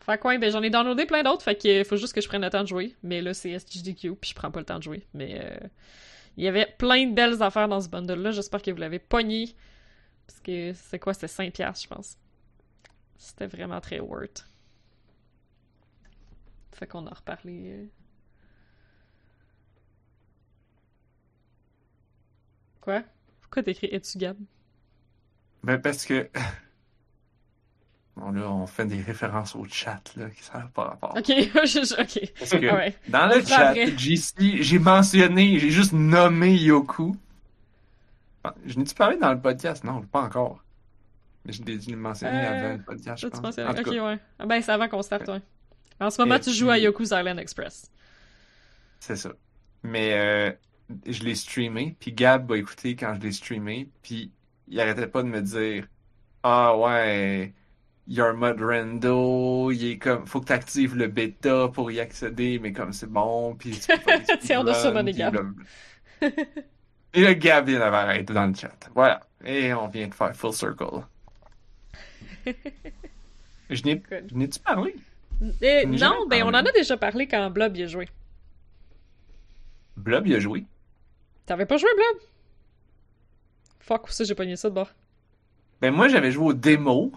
[0.01, 2.27] Fait que ouais, ben j'en ai downloadé plein d'autres, fait que faut juste que je
[2.29, 2.97] prenne le temps de jouer.
[3.03, 5.07] Mais là, c'est SGDQ, puis je prends pas le temps de jouer.
[5.15, 5.69] Mais euh,
[6.37, 8.33] il y avait plein de belles affaires dans ce bundle-là.
[8.33, 9.55] J'espère que vous l'avez pogné.
[10.27, 11.15] Parce que c'est quoi?
[11.15, 12.17] C'était 5$, je pense.
[13.17, 14.49] C'était vraiment très worth.
[16.73, 17.71] Fait qu'on a reparlé.
[17.71, 17.87] euh.
[22.81, 23.05] Quoi?
[23.41, 24.37] Pourquoi t'écris Es-tu Gab?
[25.63, 26.29] Ben parce que.
[28.23, 31.15] Bon là, on fait des références au chat là, qui savent pas rapport.
[31.17, 32.33] Ok, je, ok.
[32.39, 33.75] Parce que dans le chat,
[34.63, 37.17] j'ai mentionné, j'ai juste nommé Yoku.
[38.45, 39.83] Ah, Je n'ai-tu parlé dans le podcast?
[39.83, 40.63] Non, pas encore.
[41.45, 43.59] Mais je l'ai mentionner Euh, avant le podcast, je pense.
[43.59, 44.19] En Ok, cas, ouais.
[44.39, 45.41] Ah ben, c'est avant qu'on starte, ouais.
[46.01, 47.91] En ce moment, Et tu joues à Yoku's Island Express.
[49.01, 49.33] c'est ça.
[49.83, 50.53] Mais euh,
[51.07, 54.31] je l'ai streamé, puis Gab a écouté quand je l'ai streamé, puis
[54.69, 55.89] il arrêtait pas de me dire
[56.45, 57.53] Ah ouais,
[58.09, 62.59] Your Mud Rando, il est comme, faut que tu actives le bêta pour y accéder,
[62.59, 65.33] mais comme c'est bon, puis tu peux Tiens, a Gab.
[65.33, 65.43] blablabla.
[67.15, 68.91] Et le Gab vient d'avoir arrêté dans le chat.
[68.95, 69.21] Voilà.
[69.45, 71.05] Et on vient de faire full circle.
[73.71, 74.97] Je n'ai-tu parlé?
[75.61, 76.69] Eh, On non, jamais ben on en parlé.
[76.69, 78.09] a déjà parlé quand Blob y a joué.
[79.97, 80.65] Blob, il a joué.
[81.47, 82.23] T'avais pas joué, Blob?
[83.81, 84.91] Fuck, où ça j'ai pogné ça de bord.
[85.81, 87.13] Ben moi, j'avais joué au démo.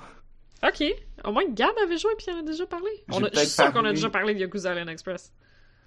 [0.67, 0.83] Ok,
[1.25, 2.89] au moins Gab avait joué puis il en a déjà parlé.
[3.11, 5.31] On a, je suis sûr qu'on a déjà parlé de Yakuza Island Express.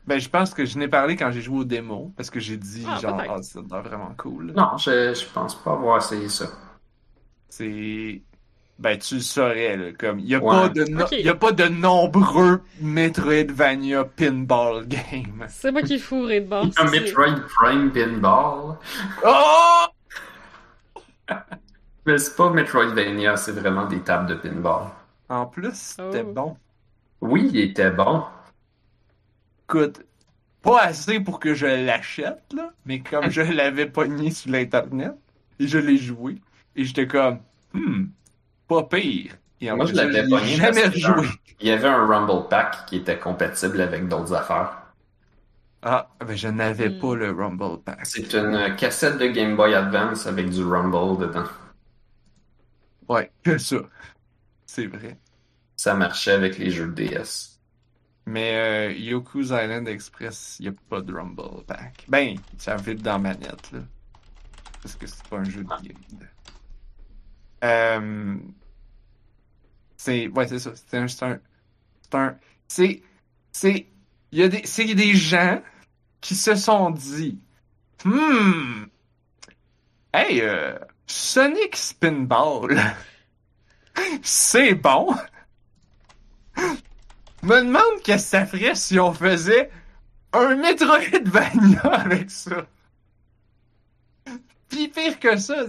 [0.07, 2.57] Ben, je pense que je n'ai parlé quand j'ai joué au démo, parce que j'ai
[2.57, 4.53] dit, Ah, genre, ah, ça doit vraiment cool.
[4.57, 6.47] Non, je, je pense pas avoir essayé ça.
[7.49, 8.23] C'est.
[8.79, 9.93] Ben, tu le saurais, là.
[9.93, 10.55] Comme, il n'y a, Ouais.
[10.55, 15.47] pas de no- y a pas de nombreux Metroidvania pinball games.
[15.49, 16.65] C'est moi qui est fourré de bord.
[16.67, 18.77] Un ça, c'est- Metroid Prime Pinball.
[19.27, 19.85] Oh!
[22.09, 24.91] Mais c'est pas Metroidvania, c'est vraiment des tables de pinball.
[25.31, 26.33] En plus, c'était Oh.
[26.35, 26.59] bon.
[27.21, 28.25] Oui, il était bon.
[29.69, 30.03] Écoute,
[30.63, 35.15] pas assez pour que je l'achète, là, mais comme je l'avais pogné sur l'internet,
[35.61, 36.43] et je l'ai joué,
[36.77, 37.41] et j'étais comme,
[37.75, 38.07] hmm,
[38.69, 39.35] pas pire.
[39.61, 41.29] Et en Moi, je l'avais pogné jamais rejoué.
[41.61, 44.93] Il y avait un Rumble Pack qui était compatible avec d'autres affaires.
[45.83, 46.99] Ah, ben je n'avais Hmm.
[46.99, 48.01] pas le Rumble Pack.
[48.03, 51.45] C'est une cassette de Game Boy Advance avec du Rumble dedans.
[53.09, 53.77] Ouais, que ça.
[54.67, 55.19] C'est vrai.
[55.77, 57.59] Ça marchait avec les jeux de DS.
[58.27, 62.05] Mais euh, Yoku's Island Express, il n'y a pas de Rumble Pack.
[62.09, 63.81] Ben, ça vide dans manette, là.
[64.83, 66.29] Parce que c'est pas un jeu de game.
[67.65, 68.37] Euh...
[69.97, 70.29] C'est...
[70.29, 70.73] Ouais, c'est ça.
[70.75, 71.09] C'est un...
[71.09, 71.41] C'est un...
[72.03, 72.39] C'est un...
[72.69, 73.03] C'est...
[73.51, 73.87] C'est...
[74.33, 74.67] Il y a des...
[74.67, 75.63] C'est des gens
[76.21, 77.39] qui se sont dit...
[78.05, 78.85] Hmm...
[80.13, 80.79] Hey, euh...
[81.09, 82.79] Sonic Spinball...
[84.23, 85.15] c'est bon!
[87.43, 89.71] me demande qu'est-ce que ça ferait si on faisait
[90.33, 92.67] un Metroidvania avec ça.
[94.69, 95.65] Puis pire que ça,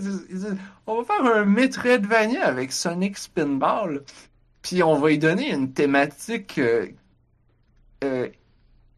[0.86, 4.04] on va faire un Metroidvania avec Sonic Spinball.
[4.62, 6.88] Puis on va y donner une thématique euh,
[8.04, 8.28] euh,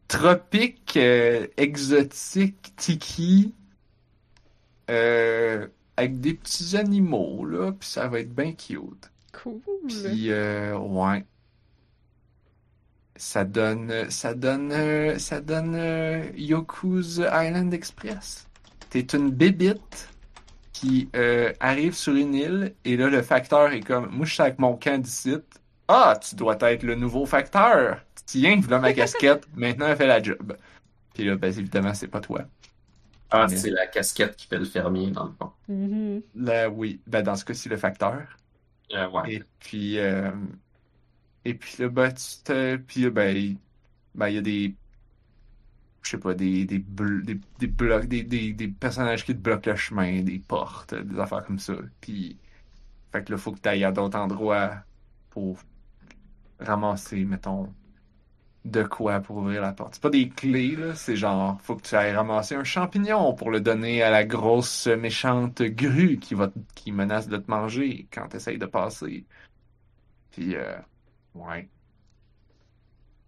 [0.08, 3.54] tropique, euh, exotique, tiki,
[4.90, 5.68] euh,
[6.02, 7.72] avec des petits animaux, là.
[7.72, 9.10] Puis ça va être bien cute.
[9.32, 9.60] Cool.
[9.88, 11.24] Puis, euh, ouais.
[13.16, 18.48] Ça donne, ça donne, ça donne euh, Yoku's Island Express.
[18.90, 20.08] T'es une bébite
[20.72, 24.42] qui euh, arrive sur une île et là, le facteur est comme, moi, je suis
[24.42, 25.36] avec mon camp d'ici.
[25.88, 28.02] Ah, tu dois être le nouveau facteur.
[28.26, 29.46] Tiens, voilà ma casquette.
[29.54, 30.56] Maintenant, elle fait la job.
[31.14, 32.42] Puis là, ben, évidemment, c'est pas toi.
[33.32, 35.52] Ah, Mais- c'est la casquette qui fait le fermier, dans le fond.
[35.68, 36.22] Mhm.
[36.34, 37.02] Là, oui.
[37.06, 38.36] Ben, dans ce cas-ci, le facteur.
[38.92, 39.34] Euh, ouais.
[39.34, 40.30] Et puis, euh,
[41.44, 43.58] et puis là, ben, tu te- puis ben, il
[44.14, 44.76] ben, il y a des,
[46.02, 49.40] je sais pas, des, des, bl- des, des blocs, des, des, des personnages qui te
[49.40, 51.74] bloquent le chemin, des portes, des affaires comme ça.
[52.00, 52.38] Puis,
[53.12, 54.84] fait que là, faut que tu ailles à d'autres endroits
[55.30, 55.58] pour
[56.60, 57.74] ramasser, mettons,
[58.64, 59.94] de quoi pour ouvrir la porte.
[59.94, 63.50] C'est pas des clés, là, c'est genre, faut que tu ailles ramasser un champignon pour
[63.50, 68.28] le donner à la grosse méchante grue qui va, qui menace de te manger quand
[68.28, 69.26] tu essayes de passer.
[70.30, 70.76] Puis, euh,
[71.34, 71.68] ouais.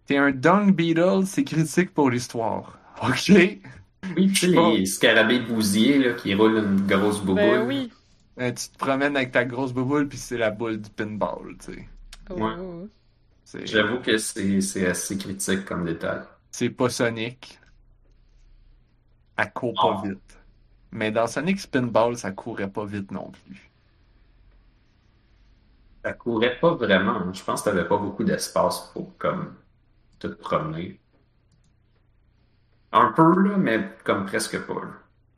[0.05, 2.79] T'es un dung beetle, c'est critique pour l'histoire.
[3.01, 3.29] Ok?
[4.15, 7.35] Oui, tu sais, les scarabées bousiers là, qui roulent une grosse bouboule.
[7.35, 7.91] Ben oui.
[8.39, 11.73] Euh, tu te promènes avec ta grosse bouboule, puis c'est la boule du pinball, tu
[11.73, 11.89] sais.
[12.29, 12.87] Oh, Ouais.
[13.53, 16.21] J'avoue que c'est assez critique comme détail.
[16.51, 17.59] C'est pas Sonic.
[19.37, 20.37] Elle court pas vite.
[20.91, 23.71] Mais dans Sonic Spinball, ça courait pas vite non plus.
[26.05, 27.17] Ça courait pas vraiment.
[27.17, 27.33] hein.
[27.33, 29.55] Je pense que t'avais pas beaucoup d'espace pour comme
[30.19, 31.01] te promener.
[32.91, 34.81] Un peu là, mais comme presque pas.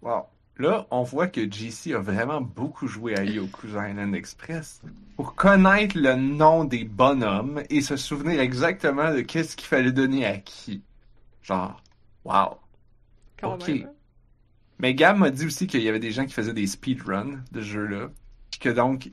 [0.02, 0.30] Wow.
[0.58, 4.82] Là, on voit que JC a vraiment beaucoup joué à Yoku's Island Express
[5.16, 10.26] pour connaître le nom des bonhommes et se souvenir exactement de qu'est-ce qu'il fallait donner
[10.26, 10.84] à qui.
[11.44, 11.82] Genre,
[12.26, 12.60] wow.
[13.38, 13.68] Quand Ok.
[13.68, 13.84] même.
[13.84, 13.94] hein.
[14.80, 17.62] Mais Gab m'a dit aussi qu'il y avait des gens qui faisaient des speedruns de
[17.62, 18.10] ce jeu-là.
[18.60, 19.12] Que donc,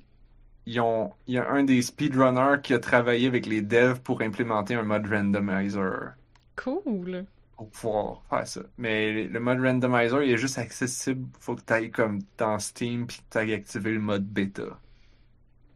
[0.67, 4.23] ils ont, il y a un des speedrunners qui a travaillé avec les devs pour
[4.23, 6.15] implémenter un mode randomizer
[6.57, 7.29] Cool.
[7.57, 8.63] Pour pouvoir faire ça.
[8.79, 11.29] Mais le mode randomizer, il est juste accessible.
[11.41, 14.81] Faut que tu ailles comme dans Steam puis que tu ailles activer le mode bêta.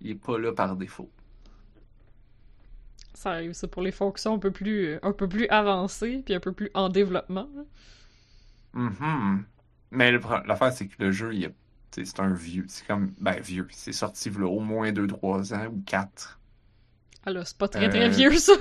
[0.00, 1.10] Il est pas là par défaut.
[3.14, 6.40] Ça arrive, ça, pour les fonctions un peu plus, un peu plus avancées, puis un
[6.40, 7.48] peu plus en développement.
[7.54, 7.62] là.
[8.72, 9.44] Mhm.
[9.90, 11.52] Mais l'affaire, c'est que le jeu, il
[11.90, 12.64] c'est un vieux.
[12.68, 13.66] C'est comme, ben, vieux.
[13.70, 16.38] C'est sorti là, au moins 2-3 ans ou 4.
[17.24, 18.52] Ah là, c'est pas très très Euh, vieux, ça.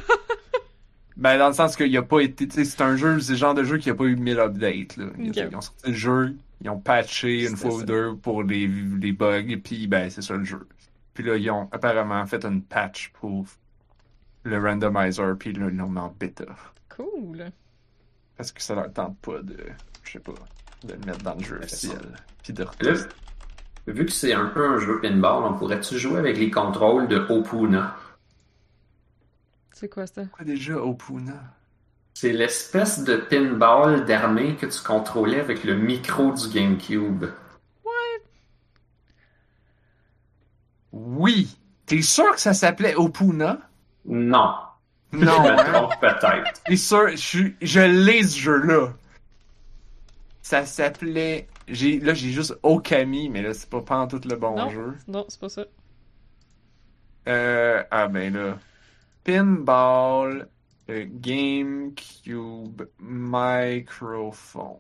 [1.18, 3.38] Ben, dans le sens qu'il a pas été, tu sais, c'est un jeu, c'est le
[3.40, 5.06] genre de jeu qui a pas eu 1000 updates, là.
[5.18, 9.12] Ils, ont sorti le jeu, ils ont patché une fois ou deux pour les, les
[9.14, 10.68] bugs, et puis, ben, c'est ça le jeu.
[11.16, 13.46] Puis là, ils ont apparemment fait une patch pour
[14.44, 16.46] le randomizer, puis là, ils l'ont mis en bêta.
[16.96, 17.46] Cool.
[18.38, 19.58] Parce que ça leur tente pas de,
[20.04, 20.34] je sais pas,
[20.84, 21.98] de le mettre dans le jeu officiel.
[22.44, 23.16] Puis de Là, retester.
[23.88, 27.18] vu que c'est un peu un jeu pinball, on pourrait-tu jouer avec les contrôles de
[27.18, 27.96] Opuna?
[29.80, 30.24] C'est quoi ça?
[30.32, 31.40] Quoi déjà, Opuna?
[32.16, 37.26] C'est l'espèce de pinball d'armée que tu contrôlais avec le micro du GameCube.
[40.92, 41.58] Oui!
[41.86, 43.60] T'es sûr que ça s'appelait Opuna?
[44.06, 44.56] Non.
[45.14, 45.64] Non, Je me hein?
[45.74, 46.64] trompe peut-être.
[46.66, 48.94] T'es sûr, je, suis- je l'ai ce jeu-là.
[50.42, 51.48] Ça s'appelait.
[51.68, 54.70] J'ai, là, j'ai juste Okami, mais là, c'est pas pas tout le bon Non.
[54.72, 54.96] jeu.
[55.08, 55.66] Non, c'est pas ça.
[57.28, 58.58] Euh, ah ben là.
[59.28, 60.48] Pinball,
[60.90, 64.78] euh, GameCube, microphone.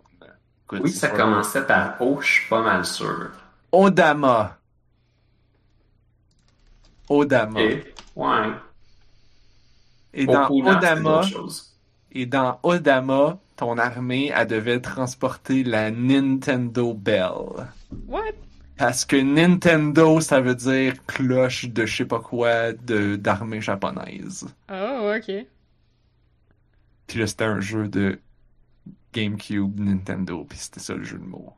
[0.66, 3.32] Écoute, Oui, ça commençait par O, je suis pas mal sûr.
[3.74, 4.58] Odama.
[7.10, 7.60] Odama.
[7.60, 8.54] Et, ouais.
[10.26, 11.22] Dans Odama,
[12.12, 17.68] et dans Odama, ton armée, elle devait transporter la Nintendo Bell.
[18.08, 18.47] What?
[18.78, 24.46] Parce que Nintendo, ça veut dire cloche de je sais pas quoi de d'armée japonaise.
[24.72, 25.46] Oh, ok.
[27.08, 28.20] Puis là, c'était un jeu de
[29.14, 31.54] GameCube Nintendo, puis c'était ça le jeu de mots.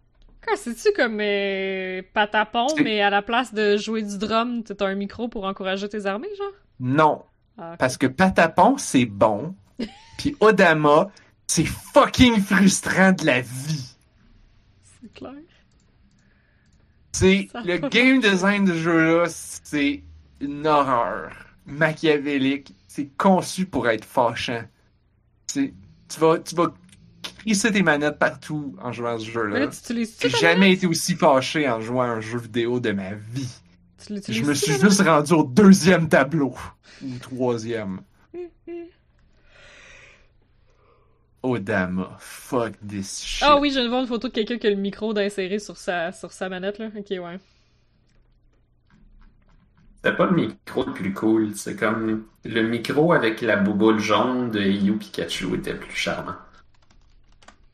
[0.45, 4.95] Quoi, c'est-tu comme euh, patapon, mais à la place de jouer du drum, t'as un
[4.95, 6.53] micro pour encourager tes armées, genre?
[6.79, 7.23] Non,
[7.57, 9.55] Ah, parce que Patapon, c'est bon,
[10.17, 11.09] puis Odama,
[11.47, 13.95] c'est fucking frustrant de la vie.
[15.01, 15.33] c'est clair.
[17.19, 20.03] C'est le game design du jeu-là, c'est
[20.39, 21.31] une horreur
[21.65, 22.73] machiavélique.
[22.87, 24.63] C'est conçu pour être fâchant.
[25.53, 25.73] Tu
[26.17, 26.73] vas tu vas
[27.21, 29.69] crisser tes manettes partout en jouant à ce jeu-là.
[30.21, 33.49] J'ai jamais été aussi fâché en jouant à un jeu vidéo de ma vie.
[34.29, 36.55] Je me suis juste rendu au deuxième tableau
[37.03, 38.01] ou troisième.
[41.43, 41.61] Manette?
[41.61, 43.41] Odama, fuck this shit.
[43.41, 45.59] Ah oui, je viens de voir une photo de quelqu'un qui a le micro d'insérer
[45.59, 46.87] sur sa, sur sa manette, là.
[46.97, 47.39] Ok, ouais.
[50.03, 51.55] C'était pas le micro le plus cool.
[51.55, 56.35] C'est comme le micro avec la bouboule jaune de Yu Pikachu était plus charmant.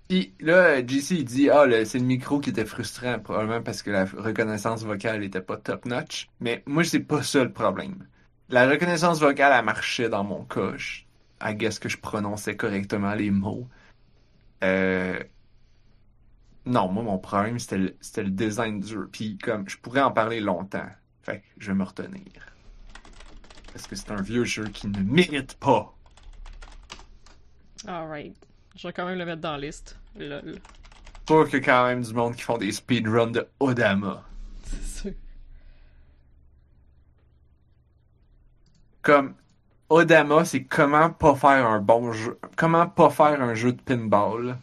[0.08, 3.82] Puis là, JC il dit ah le- c'est le micro qui était frustrant probablement parce
[3.82, 6.28] que la reconnaissance vocale était pas top notch.
[6.40, 8.08] Mais moi c'est pas ça le problème.
[8.50, 10.74] La reconnaissance vocale elle marchait dans mon cas.
[11.46, 13.68] I guess que je prononçais correctement les mots.
[14.64, 15.22] Euh...
[16.66, 19.10] Non, moi mon problème c'était le, design du jeu.
[19.12, 20.90] Puis comme je pourrais en parler longtemps.
[21.22, 22.54] Fait que je vais me retenir.
[23.72, 25.96] Parce que c'est un vieux jeu qui ne mérite pas.
[27.86, 28.36] Alright.
[28.76, 30.00] Je vais quand même le mettre dans la liste.
[30.18, 30.60] Lol.
[31.28, 34.24] Pas que quand même du monde qui font des speedruns de Odama.
[34.64, 35.14] C'est sûr.
[39.02, 39.36] Comme
[39.90, 42.40] Odama, c'est comment pas faire un bon jeu.
[42.56, 44.58] Comment pas faire un jeu de pinball?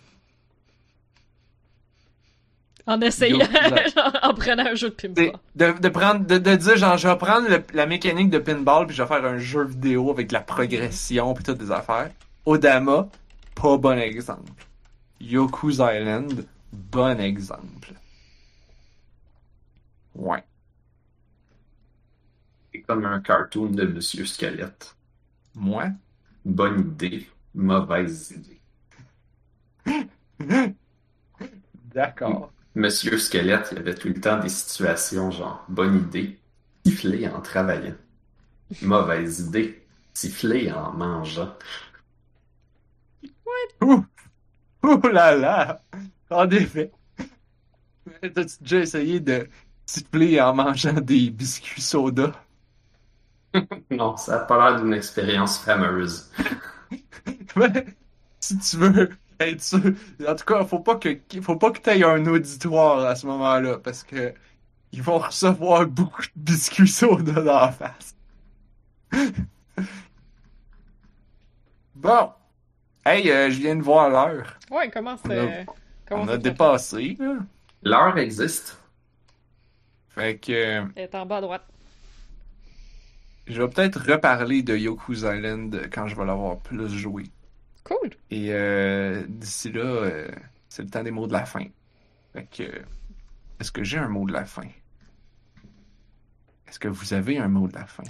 [2.85, 3.39] En essayant,
[4.23, 5.32] en prenant un jeu de pinball.
[5.55, 8.89] de, de prendre de, de dire genre je vais prendre le- la mécanique de pinball
[8.89, 12.11] puis je vais faire un jeu vidéo avec de la progression puis toutes des affaires.
[12.44, 13.09] Odama,
[13.55, 14.66] pas bon exemple.
[15.20, 17.93] Yoku's Island, bon exemple.
[20.16, 20.43] Ouais.
[22.73, 24.97] C'est comme un cartoon de Monsieur Squelette.
[25.55, 25.91] Moi?
[26.45, 28.61] Bonne idée, mauvaise idée.
[31.95, 32.53] D'accord.
[32.74, 36.41] Monsieur Squelette, il y avait tout le temps des situations genre bonne idée,
[36.87, 37.95] siffler en travaillant.
[38.81, 41.55] Mauvaise idée, siffler en mangeant.
[43.83, 44.05] Ouh!
[44.85, 45.83] Ouh là là!
[46.31, 46.91] En effet.
[48.23, 49.49] T'as-tu déjà essayé de
[49.87, 52.33] siffler en mangeant des biscuits soda?
[53.91, 56.31] Non, ça n'a pas l'air d'une expérience fameuse.
[57.57, 57.87] Mais,
[58.41, 59.11] si tu veux
[59.41, 59.81] être sûr.
[60.27, 63.27] En tout cas, faut pas que faut pas que tu aies un auditoire à ce
[63.27, 64.35] moment-là parce que
[64.93, 68.16] ils vont recevoir beaucoup de biscuits soda dans la face.
[71.95, 72.33] Bon.
[73.05, 74.59] Hey, euh, je viens de voir l'heure.
[74.70, 75.39] Ouais, comment On c'est.
[75.39, 75.66] a-
[76.07, 77.37] comment On a dépassé, là.
[77.83, 78.79] L'heure existe.
[80.09, 81.72] Fait que euh, Elle est en bas à droite.
[83.53, 87.24] Je vais peut-être reparler de Yoku's Island quand je vais l'avoir plus joué.
[87.85, 88.11] Cool.
[88.31, 90.29] Et euh, d'ici là, euh,
[90.69, 91.65] c'est le temps des mots de la fin.
[92.33, 92.62] Fait que,
[93.61, 94.69] est-ce que j'ai un mot de la fin?
[96.69, 98.05] Est-ce que vous avez un mot de la fin?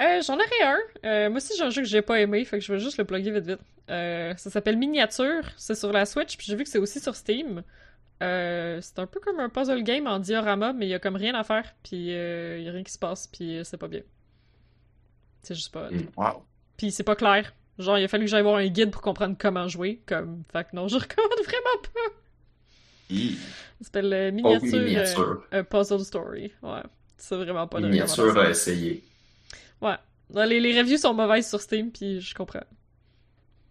[0.00, 0.78] Euh, J'en aurais un.
[1.04, 2.98] Euh, moi aussi, j'ai un jeu que j'ai pas aimé, fait que je vais juste
[2.98, 3.60] le plugger vite vite.
[3.90, 5.44] Euh, ça s'appelle Miniature.
[5.56, 7.62] C'est sur la Switch, puis j'ai vu que c'est aussi sur Steam.
[8.20, 11.34] C'est un peu comme un puzzle game en diorama, mais il y a comme rien
[11.34, 14.02] à faire, puis il y a rien qui se passe, puis c'est pas bien.
[15.48, 15.90] C'est juste pas.
[15.90, 16.08] Mm.
[16.16, 16.42] Wow.
[16.76, 17.54] Puis c'est pas clair.
[17.78, 20.02] Genre, il a fallu que j'aille voir un guide pour comprendre comment jouer.
[20.04, 23.14] Comme, fait que non, je recommande vraiment pas.
[23.80, 26.52] Ça s'appelle euh, Oh, Miniature, euh, un Puzzle Story.
[26.62, 26.82] Ouais.
[27.16, 29.02] C'est vraiment pas de Miniature à essayer.
[29.80, 29.96] Ouais.
[30.34, 32.64] Les, les reviews sont mauvaises sur Steam, puis je comprends.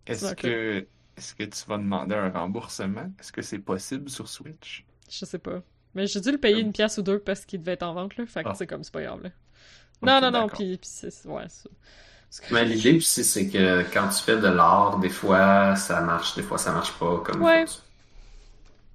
[0.08, 3.12] Est-ce que, est-ce que tu vas demander un remboursement?
[3.20, 4.84] Est-ce que c'est possible sur Switch?
[5.10, 5.62] Je sais pas.
[5.94, 7.94] Mais j'ai dû le payer Comme- une pièce ou deux parce qu'il devait être en
[7.94, 8.26] vente, là.
[8.26, 8.56] Fait que Ah.
[8.56, 9.30] c'est comme, c'est pas grave, là.
[10.02, 11.26] Non, non, non, puis, c'est...
[11.26, 11.46] Ouais,
[12.52, 16.44] Mais l'idée aussi, c'est que quand tu fais de l'art, des fois ça marche, des
[16.44, 17.22] fois ça marche pas.
[17.26, 17.66] Comme Ouais.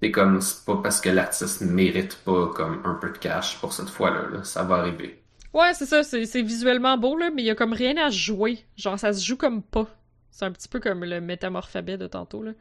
[0.01, 3.61] C'est comme, c'est pas parce que l'artiste ne mérite pas comme un peu de cash
[3.61, 4.45] pour cette fois-là, là.
[4.45, 5.23] Ça va arriver.
[5.53, 8.65] Ouais, c'est ça, c'est, visuellement beau, là, mais il y a comme rien à jouer.
[8.77, 9.87] Genre, ça se joue comme pas.
[10.31, 12.53] C'est un petit peu comme le métamorphabet de tantôt, là.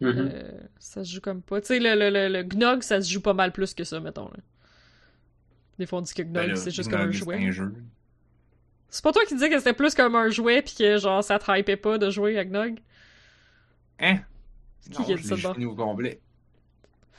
[0.00, 0.30] Mhm.
[0.32, 1.60] Euh, ça se joue comme pas.
[1.60, 3.98] Tu sais, le, le, le, le Gnog, ça se joue pas mal plus que ça,
[3.98, 4.38] mettons, là.
[5.78, 7.50] Des fois, on dit que Gnog, Ben là, c'est juste comme un jouet.
[8.90, 11.38] C'est pas toi qui disais que c'était plus comme un jouet pis que, genre, ça
[11.38, 12.78] te hypait pas de jouer à Gnog?
[14.00, 14.18] Hein?
[14.80, 15.54] C'est qui Non, qui a dit ça de bord?
[15.54, 16.20] fini au complet.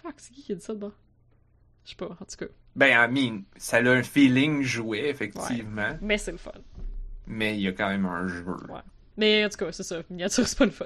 [0.02, 0.94] Fuck, c'est qui qui a dit ça de bord?
[1.86, 2.46] Je sais pas, en tout cas.
[2.76, 6.52] Ben, I mean, ça a un feeling jouet, effectivement, Mais c'est le fun.
[7.28, 8.44] mais il y a quand même un jeu.
[8.68, 8.80] Ouais.
[9.18, 10.02] Mais en tout cas, c'est ça.
[10.10, 10.86] Miniature, c'est pas le fun.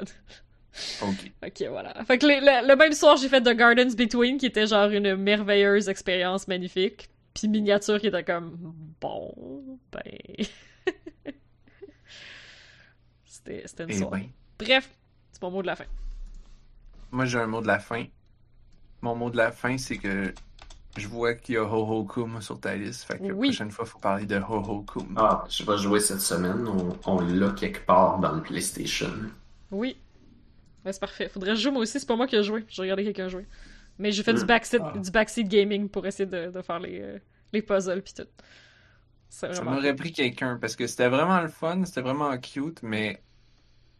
[1.01, 1.31] Ok.
[1.45, 2.03] Ok, voilà.
[2.05, 4.89] Fait que les- le, le même soir, j'ai fait The Gardens Between, qui était genre
[4.89, 7.09] une merveilleuse expérience magnifique.
[7.33, 8.57] Puis Miniature, qui était comme,
[9.01, 10.45] bon, ben...
[13.25, 14.29] c'était c'était une Eh soirée.
[14.59, 14.65] ben.
[14.65, 14.89] Bref,
[15.31, 15.85] c'est mon mot de la fin.
[17.11, 18.05] Moi, j'ai un mot de la fin.
[19.01, 20.33] Mon mot de la fin, c'est que
[20.97, 23.03] je vois qu'il y a Ho Ho Kum sur ta liste.
[23.03, 25.13] Fait que la prochaine fois, il faut parler de Ho Ho Kum.
[25.17, 26.67] Ah, je vais jouer cette semaine.
[26.67, 29.11] On, on l'a quelque part dans le PlayStation.
[29.71, 29.97] Oui.
[30.85, 31.29] Ouais, c'est parfait.
[31.29, 32.65] Faudrait que je joue moi aussi, c'est pas moi qui ai joué.
[32.67, 33.45] J'ai regardé quelqu'un jouer.
[33.99, 34.45] Mais j'ai fait du Hmm.
[34.45, 34.93] backseat, Ah.
[34.95, 37.19] du backseat gaming pour essayer de, de faire les, euh,
[37.53, 38.27] les puzzles pis tout.
[39.29, 43.21] Ça m'aurait pris quelqu'un parce que c'était vraiment le fun, c'était vraiment cute, mais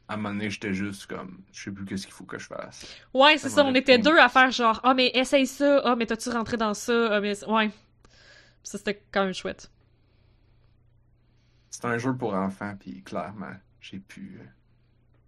[0.08, 2.48] à un moment donné, j'étais juste comme, je sais plus qu'est-ce qu'il faut que je
[2.48, 2.90] fasse.
[3.14, 3.66] Ouais, c'est Ça ça.
[3.66, 5.82] On était deux à faire genre, ah, mais essaye ça.
[5.86, 7.16] Ah, mais t'as-tu rentré dans ça?
[7.16, 7.44] Ah, mais.
[7.46, 7.70] Ouais.
[7.70, 9.72] Pis ça, c'était quand même chouette.
[11.70, 14.40] C'est un jeu pour enfants, puis clairement, j'ai pu.
[14.40, 14.46] euh,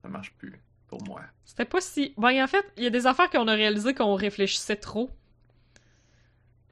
[0.04, 1.22] Ça marche plus pour moi.
[1.45, 2.14] C'était pas si.
[2.18, 5.10] Ben, en fait, il y a des affaires qu'on a réalisé qu'on réfléchissait trop.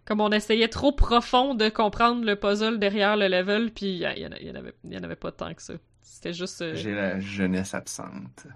[0.05, 4.07] Comme on essayait trop profond de comprendre le puzzle derrière le level, puis il y,
[4.07, 5.73] en y en avait, il y en avait pas tant que ça.
[6.01, 6.61] C'était juste.
[6.61, 8.47] euh, J'ai la jeunesse absente.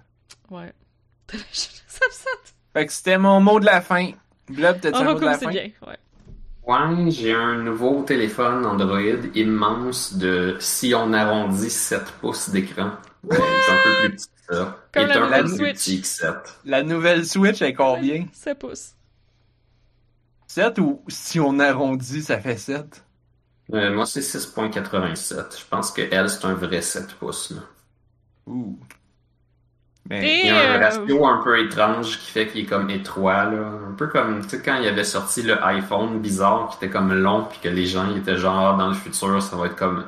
[0.50, 0.72] Ouais.
[1.30, 1.36] ça
[2.06, 2.54] me saute.
[2.72, 4.10] Fait que c'était mon mot de la fin.
[4.48, 5.50] Blob, t'as-tu Oh, un mot de la c'est fin?
[5.50, 5.98] bien, ouais.
[6.66, 9.00] Ouais, j'ai un nouveau téléphone Android
[9.34, 12.92] immense de, si on arrondit, 7 pouces d'écran.
[13.24, 14.78] Ouais, c'est un peu plus petit que ça.
[14.92, 15.74] Comme Il est la un nouvelle peu plus Switch.
[15.76, 16.34] petit que 7.
[16.64, 18.26] La nouvelle Switch est combien?
[18.32, 18.94] Ça pousse.
[20.46, 23.04] 7 ou si on arrondit, ça fait 7?
[23.74, 25.58] Euh, moi, c'est 6.87.
[25.60, 27.50] Je pense que elle, c'est un vrai 7 pouces.
[27.50, 27.60] Là.
[28.46, 28.78] Ouh.
[30.08, 32.66] Mais Et- Il y a un euh, ratio un peu étrange qui fait qu'il est
[32.66, 33.72] comme étroit, là.
[33.90, 37.58] Un peu comme, quand il avait sorti le iPhone bizarre qui était comme long, puis
[37.62, 40.06] que les gens ils étaient genre, dans le futur, ça va être comme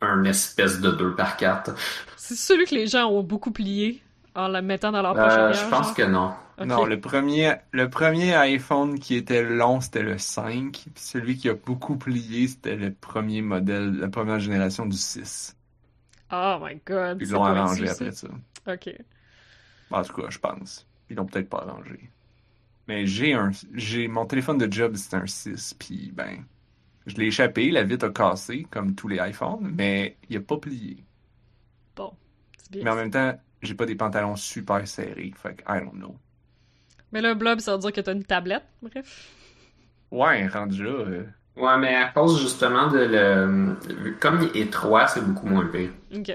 [0.00, 1.74] un espèce de 2 par 4.
[2.16, 4.02] C'est celui que les gens ont beaucoup plié
[4.34, 5.94] en le mettant dans leur poche Euh, arrière, je pense genre?
[5.94, 6.34] que non.
[6.62, 10.72] Non, le premier, le premier iPhone qui était long, c'était le 5.
[10.94, 15.56] Puis celui qui a beaucoup plié, c'était le premier modèle, la première génération du 6.
[16.32, 17.20] Oh my god.
[17.20, 18.12] Ils c'est l'ont arrangé après ça.
[18.12, 18.28] ça.
[18.66, 18.88] Ok.
[19.90, 20.86] En tout cas, je pense.
[21.08, 22.10] Ils l'ont peut-être pas arrangé.
[22.88, 26.44] Mais j'ai un, j'ai, mon téléphone de job, c'est un 6, puis ben,
[27.06, 30.56] je l'ai échappé, la vitre a cassé, comme tous les iPhones, mais il a pas
[30.58, 31.04] plié.
[31.96, 32.12] Bon.
[32.58, 32.84] C'est bien.
[32.84, 36.16] Mais en même temps, j'ai pas des pantalons super serrés, fait que, I don't know.
[37.12, 38.64] Mais là, Blob, ça veut dire que t'as une tablette.
[38.82, 39.28] Bref.
[40.10, 41.24] Ouais, rendu là, euh,
[41.56, 44.12] Ouais, mais à cause justement de le.
[44.20, 45.90] Comme il est étroit, c'est beaucoup moins pire.
[46.14, 46.32] Ok.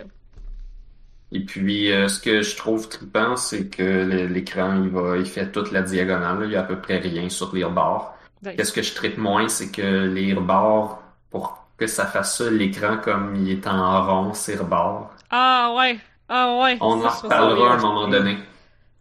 [1.31, 5.51] Et puis, euh, ce que je trouve trippant, c'est que l'écran, il va, il fait
[5.51, 6.39] toute la diagonale.
[6.41, 6.45] là.
[6.45, 8.14] Il y a à peu près rien sur les rebords.
[8.43, 11.01] Qu'est-ce que je trippe moins, c'est que les rebords,
[11.31, 15.11] pour que ça fasse ça, l'écran comme il est en rond, ses rebords.
[15.31, 15.99] Ah ouais.
[16.29, 16.77] Ah ouais.
[16.81, 18.37] On Ça, en reparlera à un moment donné.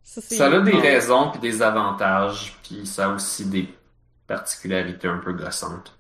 [0.03, 3.69] Ça, c'est- Ça a des raisons puis des avantages, puis ça a aussi des
[4.27, 5.97] particularités un peu gossantes.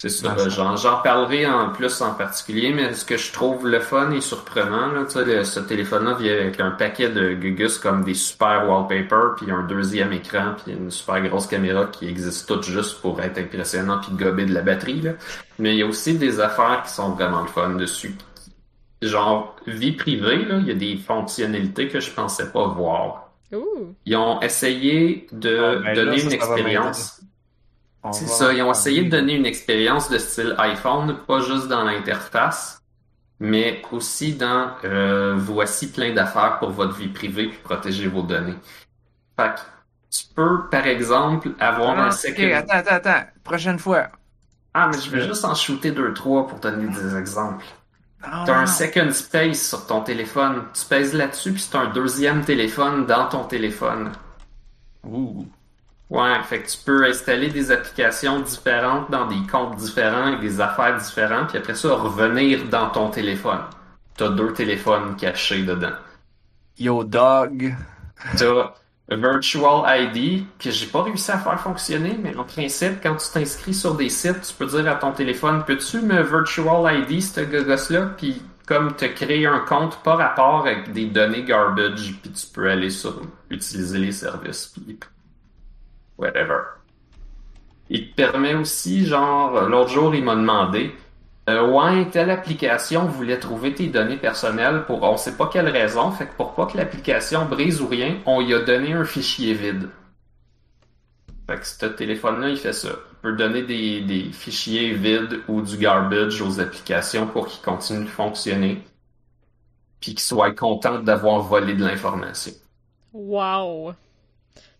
[0.00, 3.32] C'est ça, Ah, ça- j'en, j'en parlerai en plus en particulier, mais ce que je
[3.32, 7.08] trouve le fun et surprenant, là, tu sais, le- ce téléphone-là vient avec un paquet
[7.08, 11.86] de gugus comme des super wallpapers, puis un deuxième écran, puis une super grosse caméra
[11.86, 15.12] qui existe toutes juste pour être impressionnant puis gober de la batterie, là.
[15.58, 18.16] Mais il y a aussi des affaires qui sont vraiment le fun dessus.
[19.02, 23.32] Genre, vie privée, là, il y a des fonctionnalités que je pensais pas voir.
[24.06, 27.20] Ils ont essayé de Ah, ben là, donner ça, une ça expérience.
[28.12, 31.84] C'est ça, ils ont essayé de donner une expérience de style iPhone, pas juste dans
[31.84, 32.82] l'interface,
[33.40, 38.56] mais aussi dans euh, voici plein d'affaires pour votre vie privée puis protéger vos données.
[39.38, 39.60] Fait que
[40.10, 42.50] tu peux, par exemple, avoir Ah, un ok, second.
[42.54, 43.26] attends, attends, attends.
[43.44, 44.08] Prochaine fois.
[44.74, 47.64] Ah, mais je vais juste en shooter deux, trois pour donner des exemples.
[48.22, 50.64] Non, T'as un second space sur ton téléphone.
[50.74, 54.12] Tu pèses là-dessus puis c'est un deuxième téléphone dans ton téléphone.
[55.02, 55.46] Ouh.
[56.10, 60.60] Ouais, fait que tu peux installer des applications différentes dans des comptes différents et des
[60.60, 63.60] affaires différentes, puis après ça, revenir dans ton téléphone.
[64.16, 65.92] T'as deux téléphones cachés dedans.
[66.78, 67.74] Yo, dog.
[68.36, 68.72] T'as
[69.10, 73.72] Virtual ID, que j'ai pas réussi à faire fonctionner, mais en principe, quand tu t'inscris
[73.72, 78.10] sur des sites, tu peux dire à ton téléphone, peux-tu me Virtual ID, ce gogos-là,
[78.18, 82.70] puis comme te créer un compte pas rapport avec des données garbage, puis tu peux
[82.70, 84.74] aller sur utiliser les services,
[86.18, 86.60] whatever.
[87.90, 90.94] Il te permet aussi, genre, l'autre jour, il m'a demandé,
[91.48, 96.10] euh, ouais, telle application voulait trouver tes données personnelles pour on sait pas quelle raison,
[96.10, 99.54] fait que pour pas que l'application brise ou rien, on lui a donné un fichier
[99.54, 99.88] vide.
[101.48, 102.90] Fait que ce téléphone-là, il fait ça.
[102.90, 108.04] Il peut donner des, des fichiers vides ou du garbage aux applications pour qu'ils continuent
[108.04, 108.82] de fonctionner.
[110.00, 112.52] Puis qu'ils soient contents d'avoir volé de l'information.
[113.14, 113.94] Wow.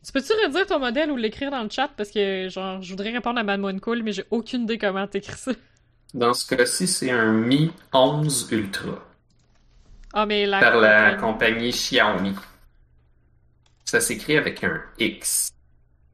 [0.05, 1.89] Tu peux-tu redire ton modèle ou l'écrire dans le chat?
[1.97, 5.37] Parce que, genre, je voudrais répondre à Mademoiselle Cool, mais j'ai aucune idée comment t'écris
[5.37, 5.53] ça.
[6.15, 9.05] Dans ce cas-ci, c'est un Mi 11 Ultra.
[10.15, 10.61] Ah, mais la...
[10.61, 12.35] par la compagnie Xiaomi.
[13.85, 15.51] Ça s'écrit avec un X.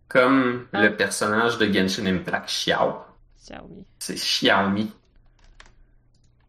[0.09, 0.82] Comme Ah.
[0.82, 2.94] le personnage de Genshin Impact Xiao.
[3.40, 3.85] Xiaomi.
[4.01, 4.90] C'est Xiaomi.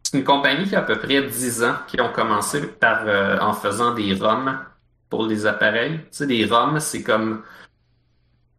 [0.02, 3.38] C'est une compagnie qui a à peu près 10 ans, qui ont commencé par euh,
[3.40, 4.58] en faisant des ROM
[5.08, 5.98] pour les appareils.
[5.98, 7.42] Tu sais, des ROM, c'est comme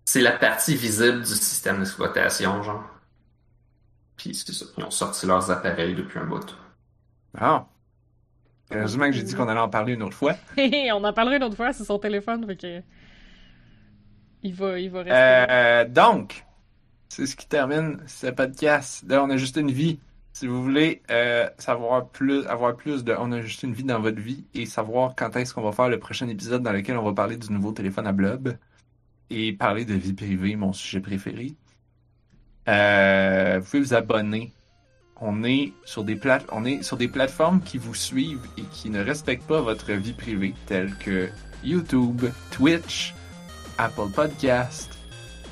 [0.06, 2.84] c'est la partie visible du système d'exploitation, genre.
[4.16, 6.56] Puis c'est ça, ils ont sorti leurs appareils depuis un bout.
[7.38, 7.68] Ah.
[8.72, 10.36] Heureusement que j'ai dit qu'on allait en parler une autre fois.
[10.58, 12.82] On en parlera une autre fois, c'est son téléphone, fait que...
[14.44, 15.14] Il va, il va rester...
[15.52, 16.46] Euh, donc,
[17.10, 19.04] c'est ce qui termine ce podcast.
[19.08, 20.00] Là, on a juste une vie.
[20.38, 24.00] Si vous voulez euh, savoir plus, avoir plus de On a juste une vie dans
[24.00, 27.04] votre vie et savoir quand est-ce qu'on va faire le prochain épisode dans lequel on
[27.04, 28.56] va parler du nouveau téléphone à Blob
[29.32, 31.56] et parler de vie privée, mon sujet préféré,
[32.70, 34.54] euh, vous pouvez vous abonner.
[35.20, 38.92] On est sur des plate on est sur des plateformes qui vous suivent et qui
[38.92, 41.30] ne respectent pas votre vie privée, telles que
[41.64, 43.16] YouTube, Twitch,
[43.80, 45.00] Apple Podcast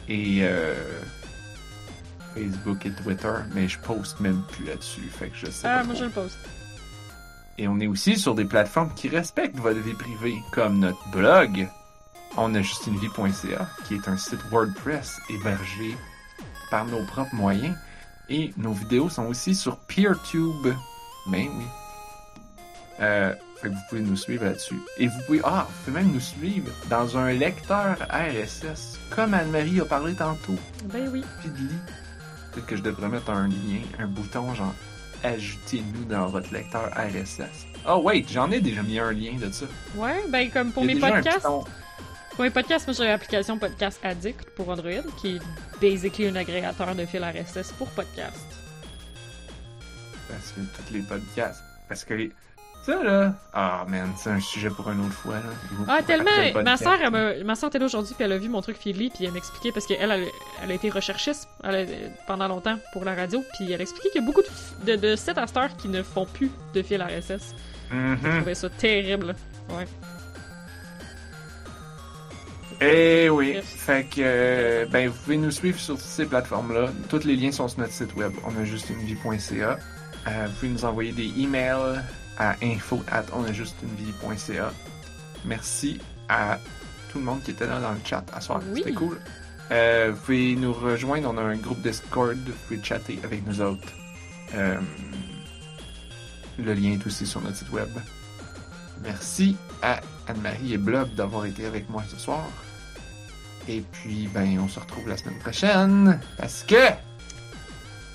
[0.07, 0.76] et euh,
[2.36, 5.84] Facebook et Twitter, mais je poste même plus là-dessus, fait que je sais Ah, pas
[5.86, 6.03] moi trop.
[6.03, 6.38] je le poste.
[7.57, 11.68] Et on est aussi sur des plateformes qui respectent votre vie privée, comme notre blog,
[12.38, 15.95] on a justinevie.ca, qui est un site WordPress hébergé
[16.70, 17.76] par nos propres moyens.
[18.28, 20.68] Et nos vidéos sont aussi sur PeerTube.
[21.28, 21.66] Ben oui.
[22.99, 24.80] Euh, fait que vous pouvez nous suivre là-dessus.
[24.98, 29.80] Et vous pouvez, ah, vous pouvez même nous suivre dans un lecteur RSS, comme Anne-Marie
[29.80, 30.56] a parlé tantôt.
[30.91, 31.24] Ben oui.
[31.41, 31.70] Feedly.
[32.56, 34.73] Peut-être que je devrais mettre un lien, un bouton genre
[35.23, 37.68] ajoutez-nous dans votre lecteur RSS.
[37.86, 39.65] Oh wait, j'en ai déjà mis un lien de ça.
[39.95, 41.45] Ouais, ben comme pour mes podcasts.
[41.45, 45.41] Pour mes podcasts, moi j'ai l'application Podcast Addict pour Android, qui est
[45.82, 48.45] basically un agrégateur de fil RSS pour podcast.
[50.30, 51.61] Parce que tous les podcasts.
[51.90, 52.32] Parce que les.
[52.86, 53.34] Ça là.
[53.53, 55.41] Ah man, c'est un sujet pour une autre fois là.
[55.72, 56.30] Vous- Ah, tellement!
[56.64, 58.78] Ma soeur, elle m'a- ma soeur était là aujourd'hui, puis elle a vu mon truc
[58.78, 60.26] Feedly, puis elle m'expliquait, parce qu'elle, elle,
[60.64, 61.86] elle a été recherchiste elle a-
[62.28, 65.16] pendant longtemps pour la radio, puis elle expliquait qu'il y a beaucoup de, de, de
[65.16, 67.56] sites à cette heure qui ne font plus de fil RSS.
[67.91, 68.18] Je Mhm.
[68.38, 69.36] trouvais ça terrible.
[69.70, 69.86] Ouais.
[72.82, 73.53] Eh oui.
[73.53, 73.66] Bref.
[73.66, 74.16] Fait que.
[74.22, 76.90] euh, Ben, vous pouvez nous suivre sur ces plateformes-là.
[77.10, 78.34] Tous les liens sont sur notre site web.
[78.45, 79.78] On a juste une vie.ca.
[80.28, 82.02] Euh, vous pouvez nous envoyer des emails
[82.38, 84.72] à info at onajustunevie.ca.
[85.45, 85.99] Merci
[86.30, 86.60] à
[87.12, 88.62] tout le monde qui était là dans le chat à soir.
[88.72, 88.82] Oui.
[88.84, 89.20] C'était cool.
[89.72, 91.32] Euh, vous pouvez nous rejoindre.
[91.34, 92.38] On a un groupe Discord.
[92.38, 93.88] Vous pouvez chatter avec nous autres.
[94.53, 94.80] Euh,
[96.60, 97.90] le lien est aussi sur notre site web.
[99.03, 102.44] Merci à Anne-Marie et Blob d'avoir été avec moi ce soir.
[103.68, 106.91] Et puis, ben, on se retrouve la semaine prochaine parce que.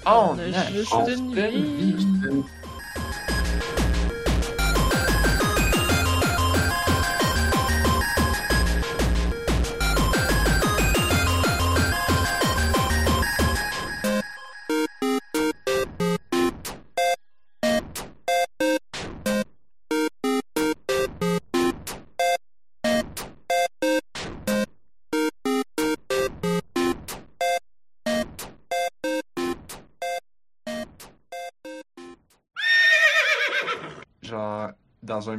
[0.07, 2.07] On a juste une vie.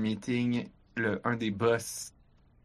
[0.02, 2.14] Meeting, le, un des boss,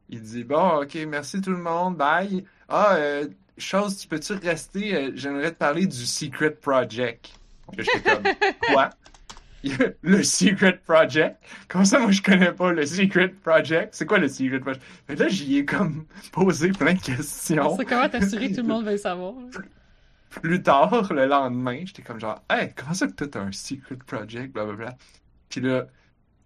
[0.08, 2.44] il dit Bon, ok, merci tout le monde, bye.
[2.68, 4.94] Ah, euh, chose, tu peux-tu rester?
[4.94, 7.30] Euh, J'aimerais te parler du Secret Project.
[7.76, 8.24] Là, J'étais comme
[8.72, 8.90] Quoi?
[10.02, 11.36] Le Secret Project?
[11.68, 14.84] Comment ça, moi, je connais pas le Secret Project C'est quoi le Secret Project?
[15.08, 17.76] Mais là, j'y ai comme posé plein de questions.
[17.76, 19.34] C'est comment t'assurer que tout le monde veuille savoir?
[20.30, 24.52] plus tard, le lendemain, j'étais comme genre, hey, comment ça que t'as un secret project,
[24.52, 24.96] blablabla.
[25.48, 25.86] Puis là,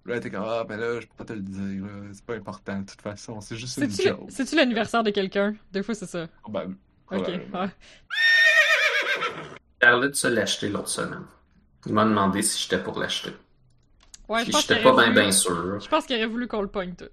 [0.06, 2.34] là, t'es comme, ah, ben là, je peux pas te le dire, là, c'est pas
[2.34, 4.20] important de toute façon, c'est juste une C'est-tu joke.
[4.26, 5.54] le- c'est-tu l'anniversaire de quelqu'un?
[5.72, 6.26] Des fois, c'est ça.
[6.42, 6.76] Probable-
[7.10, 7.22] Ok.
[7.22, 7.60] probablement.
[7.60, 7.70] ouais.
[9.82, 11.24] Charlotte se l'acheter l'autre semaine.
[11.86, 13.32] Il m'a demandé si j'étais pour l'acheter.
[14.28, 15.80] Ouais, je j'étais pas bien bien sûr.
[15.80, 17.06] Je pense qu'il aurait voulu qu'on le pogne tout.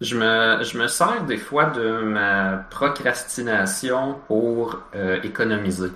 [0.00, 5.90] Je me, je me sers des fois de ma procrastination pour euh, économiser.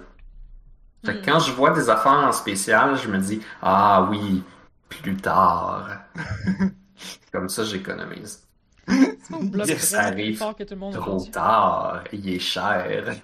[1.04, 1.24] Fait que Hmm.
[1.24, 4.42] quand je vois des affaires en spécial, je me dis Ah oui,
[4.88, 6.04] plus tard.
[7.32, 8.42] Comme ça, j'économise.
[9.78, 13.16] Ça arrive que tout le monde Trop tard, il est cher.